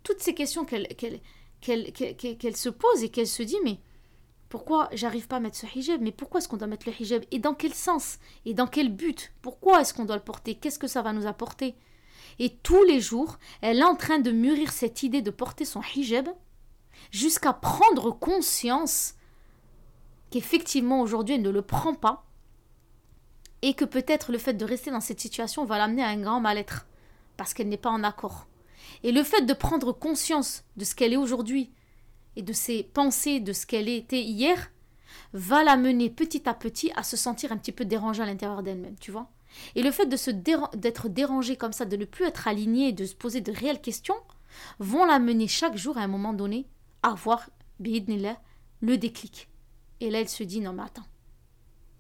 Toutes 0.04 0.21
ces 0.21 0.34
questions 0.34 0.65
qu'elle 0.65 0.88
se 1.62 2.69
pose 2.69 3.04
et 3.04 3.10
qu'elle 3.10 3.28
se 3.28 3.43
dit 3.43 3.60
mais 3.63 3.80
pourquoi 4.50 4.89
j'arrive 4.91 5.28
pas 5.28 5.38
à 5.38 5.39
mettre 5.39 5.58
ce 5.58 5.65
hijab? 5.65 6.02
Mais 6.02 6.12
pourquoi 6.12 6.39
est-ce 6.39 6.47
qu'on 6.47 6.58
doit 6.58 6.67
mettre 6.67 6.89
le 6.89 7.00
hijab? 7.00 7.24
Et 7.32 7.39
dans 7.39 7.54
quel 7.54 7.74
sens? 7.74 8.17
Et 8.45 8.54
dans 8.54 8.67
quel 8.67 8.93
but? 8.93 9.32
Pourquoi 9.41 9.82
est-ce 9.82 9.93
qu'on 9.93 10.06
doit 10.06 10.17
le 10.17 10.24
porter? 10.24 10.56
Qu'est-ce 10.56 10.80
que 10.80 10.88
ça 10.88 11.02
va 11.02 11.13
nous 11.13 11.28
apporter? 11.28 11.76
Et 12.39 12.58
tous 12.58 12.84
les 12.84 13.00
jours, 13.00 13.38
elle 13.62 13.80
est 13.80 13.84
en 13.84 13.95
train 13.95 14.19
de 14.19 14.32
mûrir 14.32 14.71
cette 14.71 15.04
idée 15.04 15.21
de 15.21 15.32
porter 15.32 15.65
son 15.65 15.82
hijab 15.95 16.30
jusqu'à 17.10 17.54
prendre 17.54 18.12
conscience 18.12 19.16
qu'effectivement 20.30 21.02
aujourd'hui 21.02 21.36
elle 21.36 21.42
ne 21.42 21.50
le 21.50 21.62
prend 21.62 21.94
pas 21.94 22.26
et 23.62 23.74
que 23.74 23.86
peut-être 23.86 24.32
le 24.32 24.38
fait 24.38 24.54
de 24.54 24.66
rester 24.66 24.92
dans 24.92 25.02
cette 25.02 25.20
situation 25.20 25.66
va 25.66 25.78
l'amener 25.78 26.04
à 26.04 26.08
un 26.08 26.20
grand 26.20 26.40
mal-être 26.40 26.88
parce 27.38 27.54
qu'elle 27.54 27.70
n'est 27.70 27.78
pas 27.78 27.90
en 27.90 28.04
accord. 28.04 28.48
Et 29.04 29.12
le 29.12 29.24
fait 29.24 29.42
de 29.42 29.54
prendre 29.54 29.92
conscience 29.92 30.64
de 30.78 30.86
ce 30.86 30.96
qu'elle 30.96 31.14
est 31.14 31.18
aujourd'hui 31.18 31.72
et 32.36 32.42
de 32.42 32.54
ses 32.54 32.84
pensées, 32.84 33.40
de 33.40 33.54
ce 33.54 33.66
qu'elle 33.66 33.90
était 33.90 34.22
hier, 34.22 34.72
va 35.34 35.64
la 35.64 35.78
mener 35.78 36.10
petit 36.10 36.48
à 36.48 36.54
petit 36.54 36.92
à 36.96 37.04
se 37.04 37.18
sentir 37.18 37.52
un 37.52 37.58
petit 37.58 37.72
peu 37.72 37.86
dérangée 37.86 38.24
à 38.24 38.26
l'intérieur 38.26 38.64
d'elle-même, 38.64 38.96
tu 39.00 39.12
vois. 39.12 39.30
Et 39.76 39.84
le 39.84 39.92
fait 39.92 40.06
de 40.06 40.16
se 40.16 40.32
d'être 40.32 41.10
dérangée 41.10 41.58
comme 41.58 41.74
ça, 41.74 41.86
de 41.86 41.98
ne 41.98 42.06
plus 42.06 42.26
être 42.26 42.48
alignée, 42.48 42.94
de 42.94 43.06
se 43.06 43.16
poser 43.16 43.42
de 43.42 43.52
réelles 43.52 43.82
questions, 43.82 44.16
vont 44.80 45.06
la 45.06 45.20
mener 45.20 45.48
chaque 45.48 45.78
jour 45.78 45.98
à 45.98 46.02
un 46.02 46.08
moment 46.08 46.34
donné 46.34 46.68
avoir, 47.04 47.50
le 47.80 48.96
déclic. 48.98 49.50
Et 50.00 50.10
là, 50.10 50.20
elle 50.20 50.30
se 50.30 50.44
dit, 50.44 50.62
non 50.62 50.74
mais 50.74 50.84
attends, 50.84 51.06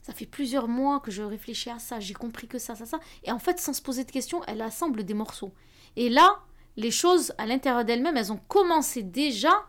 ça 0.01 0.13
fait 0.13 0.25
plusieurs 0.25 0.67
mois 0.67 0.99
que 0.99 1.11
je 1.11 1.23
réfléchis 1.23 1.69
à 1.69 1.79
ça, 1.79 1.99
j'ai 1.99 2.13
compris 2.13 2.47
que 2.47 2.59
ça, 2.59 2.75
ça, 2.75 2.85
ça. 2.85 2.99
Et 3.23 3.31
en 3.31 3.39
fait, 3.39 3.59
sans 3.59 3.73
se 3.73 3.81
poser 3.81 4.03
de 4.03 4.11
questions, 4.11 4.43
elle 4.47 4.61
assemble 4.61 5.03
des 5.03 5.13
morceaux. 5.13 5.53
Et 5.95 6.09
là, 6.09 6.39
les 6.75 6.91
choses 6.91 7.33
à 7.37 7.45
l'intérieur 7.45 7.85
d'elle-même, 7.85 8.17
elles 8.17 8.31
ont 8.31 8.41
commencé 8.47 9.03
déjà 9.03 9.65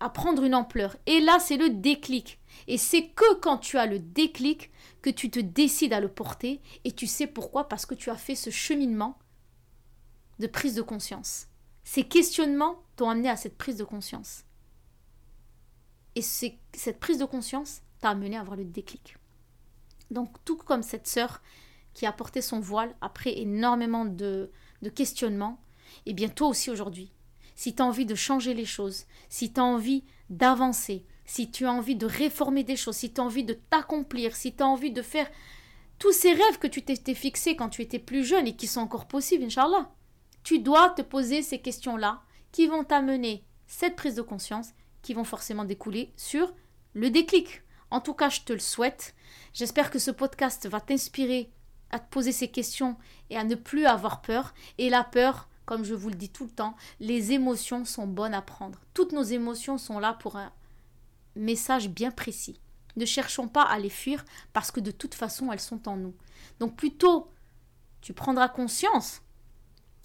à 0.00 0.08
prendre 0.08 0.42
une 0.42 0.54
ampleur. 0.54 0.96
Et 1.06 1.20
là, 1.20 1.38
c'est 1.38 1.56
le 1.56 1.70
déclic. 1.70 2.40
Et 2.66 2.78
c'est 2.78 3.08
que 3.08 3.34
quand 3.34 3.58
tu 3.58 3.78
as 3.78 3.86
le 3.86 3.98
déclic 3.98 4.70
que 5.02 5.10
tu 5.10 5.30
te 5.30 5.40
décides 5.40 5.92
à 5.92 6.00
le 6.00 6.08
porter. 6.08 6.62
Et 6.84 6.92
tu 6.92 7.06
sais 7.06 7.26
pourquoi? 7.26 7.68
Parce 7.68 7.84
que 7.84 7.94
tu 7.94 8.08
as 8.08 8.16
fait 8.16 8.36
ce 8.36 8.50
cheminement 8.50 9.18
de 10.38 10.46
prise 10.46 10.74
de 10.74 10.82
conscience. 10.82 11.48
Ces 11.84 12.04
questionnements 12.04 12.82
t'ont 12.96 13.10
amené 13.10 13.28
à 13.28 13.36
cette 13.36 13.58
prise 13.58 13.76
de 13.76 13.84
conscience. 13.84 14.44
Et 16.14 16.22
cette 16.22 17.00
prise 17.00 17.18
de 17.18 17.24
conscience 17.24 17.82
t'a 18.00 18.10
amené 18.10 18.36
à 18.36 18.40
avoir 18.40 18.56
le 18.56 18.64
déclic. 18.64 19.16
Donc 20.10 20.28
tout 20.44 20.56
comme 20.56 20.82
cette 20.82 21.06
sœur 21.06 21.40
qui 21.94 22.06
a 22.06 22.12
porté 22.12 22.42
son 22.42 22.60
voile 22.60 22.94
après 23.00 23.38
énormément 23.38 24.04
de, 24.04 24.50
questionnements, 24.94 25.60
et 26.06 26.10
eh 26.10 26.12
bien 26.14 26.28
toi 26.28 26.48
aussi 26.48 26.70
aujourd'hui, 26.70 27.12
si 27.54 27.74
tu 27.74 27.82
as 27.82 27.86
envie 27.86 28.06
de 28.06 28.14
changer 28.14 28.54
les 28.54 28.64
choses, 28.64 29.04
si 29.28 29.52
tu 29.52 29.60
as 29.60 29.64
envie 29.64 30.04
d'avancer, 30.30 31.04
si 31.24 31.50
tu 31.50 31.66
as 31.66 31.72
envie 31.72 31.96
de 31.96 32.06
réformer 32.06 32.64
des 32.64 32.76
choses, 32.76 32.96
si 32.96 33.12
tu 33.12 33.20
as 33.20 33.24
envie 33.24 33.44
de 33.44 33.54
t'accomplir, 33.54 34.34
si 34.36 34.54
tu 34.54 34.62
as 34.62 34.66
envie 34.66 34.90
de 34.90 35.02
faire 35.02 35.30
tous 35.98 36.12
ces 36.12 36.32
rêves 36.32 36.58
que 36.58 36.66
tu 36.66 36.82
t'étais 36.82 37.14
fixés 37.14 37.56
quand 37.56 37.68
tu 37.68 37.82
étais 37.82 37.98
plus 37.98 38.24
jeune 38.24 38.46
et 38.46 38.56
qui 38.56 38.66
sont 38.66 38.80
encore 38.80 39.06
possibles, 39.06 39.44
Inch'Allah, 39.44 39.90
tu 40.42 40.58
dois 40.58 40.90
te 40.90 41.02
poser 41.02 41.42
ces 41.42 41.60
questions-là 41.60 42.22
qui 42.50 42.66
vont 42.66 42.84
t'amener 42.84 43.44
cette 43.66 43.96
prise 43.96 44.14
de 44.14 44.22
conscience, 44.22 44.70
qui 45.02 45.14
vont 45.14 45.24
forcément 45.24 45.64
découler 45.64 46.12
sur 46.16 46.52
le 46.94 47.10
déclic. 47.10 47.62
En 47.90 48.00
tout 48.00 48.14
cas, 48.14 48.28
je 48.28 48.40
te 48.42 48.52
le 48.52 48.58
souhaite. 48.58 49.14
J'espère 49.52 49.90
que 49.90 49.98
ce 49.98 50.10
podcast 50.10 50.66
va 50.66 50.80
t'inspirer 50.80 51.50
à 51.90 51.98
te 51.98 52.08
poser 52.10 52.32
ces 52.32 52.48
questions 52.48 52.96
et 53.30 53.36
à 53.36 53.44
ne 53.44 53.54
plus 53.54 53.86
avoir 53.86 54.22
peur. 54.22 54.54
Et 54.78 54.90
la 54.90 55.04
peur, 55.04 55.48
comme 55.64 55.84
je 55.84 55.94
vous 55.94 56.08
le 56.08 56.14
dis 56.14 56.30
tout 56.30 56.44
le 56.44 56.50
temps, 56.50 56.74
les 57.00 57.32
émotions 57.32 57.84
sont 57.84 58.06
bonnes 58.06 58.34
à 58.34 58.42
prendre. 58.42 58.78
Toutes 58.94 59.12
nos 59.12 59.22
émotions 59.22 59.78
sont 59.78 59.98
là 59.98 60.14
pour 60.14 60.36
un 60.36 60.52
message 61.36 61.88
bien 61.88 62.10
précis. 62.10 62.60
Ne 62.96 63.06
cherchons 63.06 63.48
pas 63.48 63.62
à 63.62 63.78
les 63.78 63.90
fuir 63.90 64.24
parce 64.52 64.70
que 64.70 64.80
de 64.80 64.90
toute 64.90 65.14
façon, 65.14 65.50
elles 65.52 65.60
sont 65.60 65.88
en 65.88 65.96
nous. 65.96 66.14
Donc 66.60 66.76
plutôt, 66.76 67.30
tu 68.00 68.12
prendras 68.12 68.48
conscience 68.48 69.21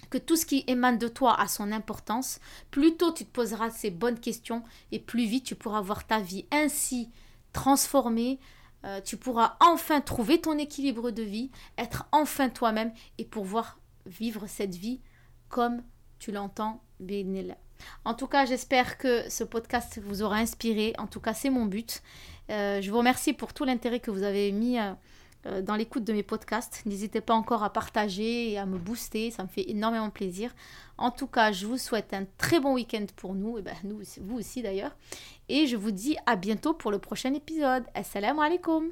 que 0.09 0.17
tout 0.17 0.35
ce 0.35 0.45
qui 0.45 0.63
émane 0.67 0.97
de 0.97 1.07
toi 1.07 1.39
a 1.39 1.47
son 1.47 1.71
importance, 1.71 2.39
plus 2.71 2.95
tôt 2.95 3.11
tu 3.11 3.25
te 3.25 3.31
poseras 3.31 3.69
ces 3.69 3.89
bonnes 3.89 4.19
questions 4.19 4.63
et 4.91 4.99
plus 4.99 5.25
vite 5.25 5.45
tu 5.45 5.55
pourras 5.55 5.81
voir 5.81 6.05
ta 6.05 6.19
vie 6.19 6.45
ainsi 6.51 7.09
transformée. 7.53 8.39
Euh, 8.85 9.01
tu 9.01 9.17
pourras 9.17 9.57
enfin 9.59 10.01
trouver 10.01 10.39
ton 10.39 10.57
équilibre 10.57 11.11
de 11.11 11.23
vie, 11.23 11.49
être 11.77 12.07
enfin 12.11 12.49
toi-même 12.49 12.93
et 13.17 13.25
pouvoir 13.25 13.79
vivre 14.05 14.45
cette 14.47 14.75
vie 14.75 15.01
comme 15.49 15.81
tu 16.19 16.31
l'entends, 16.31 16.81
En 18.05 18.13
tout 18.13 18.27
cas, 18.27 18.45
j'espère 18.45 18.97
que 18.97 19.29
ce 19.29 19.43
podcast 19.43 19.99
vous 20.03 20.23
aura 20.23 20.37
inspiré. 20.37 20.93
En 20.97 21.07
tout 21.07 21.19
cas, 21.19 21.33
c'est 21.33 21.49
mon 21.49 21.65
but. 21.65 22.01
Euh, 22.49 22.81
je 22.81 22.89
vous 22.89 22.97
remercie 22.97 23.33
pour 23.33 23.53
tout 23.53 23.65
l'intérêt 23.65 23.99
que 23.99 24.11
vous 24.11 24.23
avez 24.23 24.51
mis. 24.51 24.79
Euh, 24.79 24.93
euh, 25.47 25.61
dans 25.61 25.75
l'écoute 25.75 26.03
de 26.03 26.13
mes 26.13 26.23
podcasts. 26.23 26.81
N'hésitez 26.85 27.21
pas 27.21 27.33
encore 27.33 27.63
à 27.63 27.71
partager 27.71 28.51
et 28.51 28.57
à 28.57 28.65
me 28.65 28.77
booster, 28.77 29.31
ça 29.31 29.43
me 29.43 29.47
fait 29.47 29.69
énormément 29.69 30.09
plaisir. 30.09 30.53
En 30.97 31.11
tout 31.11 31.27
cas, 31.27 31.51
je 31.51 31.65
vous 31.65 31.77
souhaite 31.77 32.13
un 32.13 32.25
très 32.37 32.59
bon 32.59 32.73
week-end 32.73 33.05
pour 33.15 33.33
nous, 33.33 33.57
et 33.57 33.61
ben 33.61 33.75
nous, 33.83 34.01
vous 34.21 34.37
aussi 34.37 34.61
d'ailleurs. 34.61 34.95
Et 35.47 35.67
je 35.67 35.75
vous 35.75 35.91
dis 35.91 36.17
à 36.25 36.35
bientôt 36.35 36.73
pour 36.73 36.91
le 36.91 36.99
prochain 36.99 37.33
épisode. 37.33 37.83
Assalamu 37.93 38.41
alaikum 38.41 38.91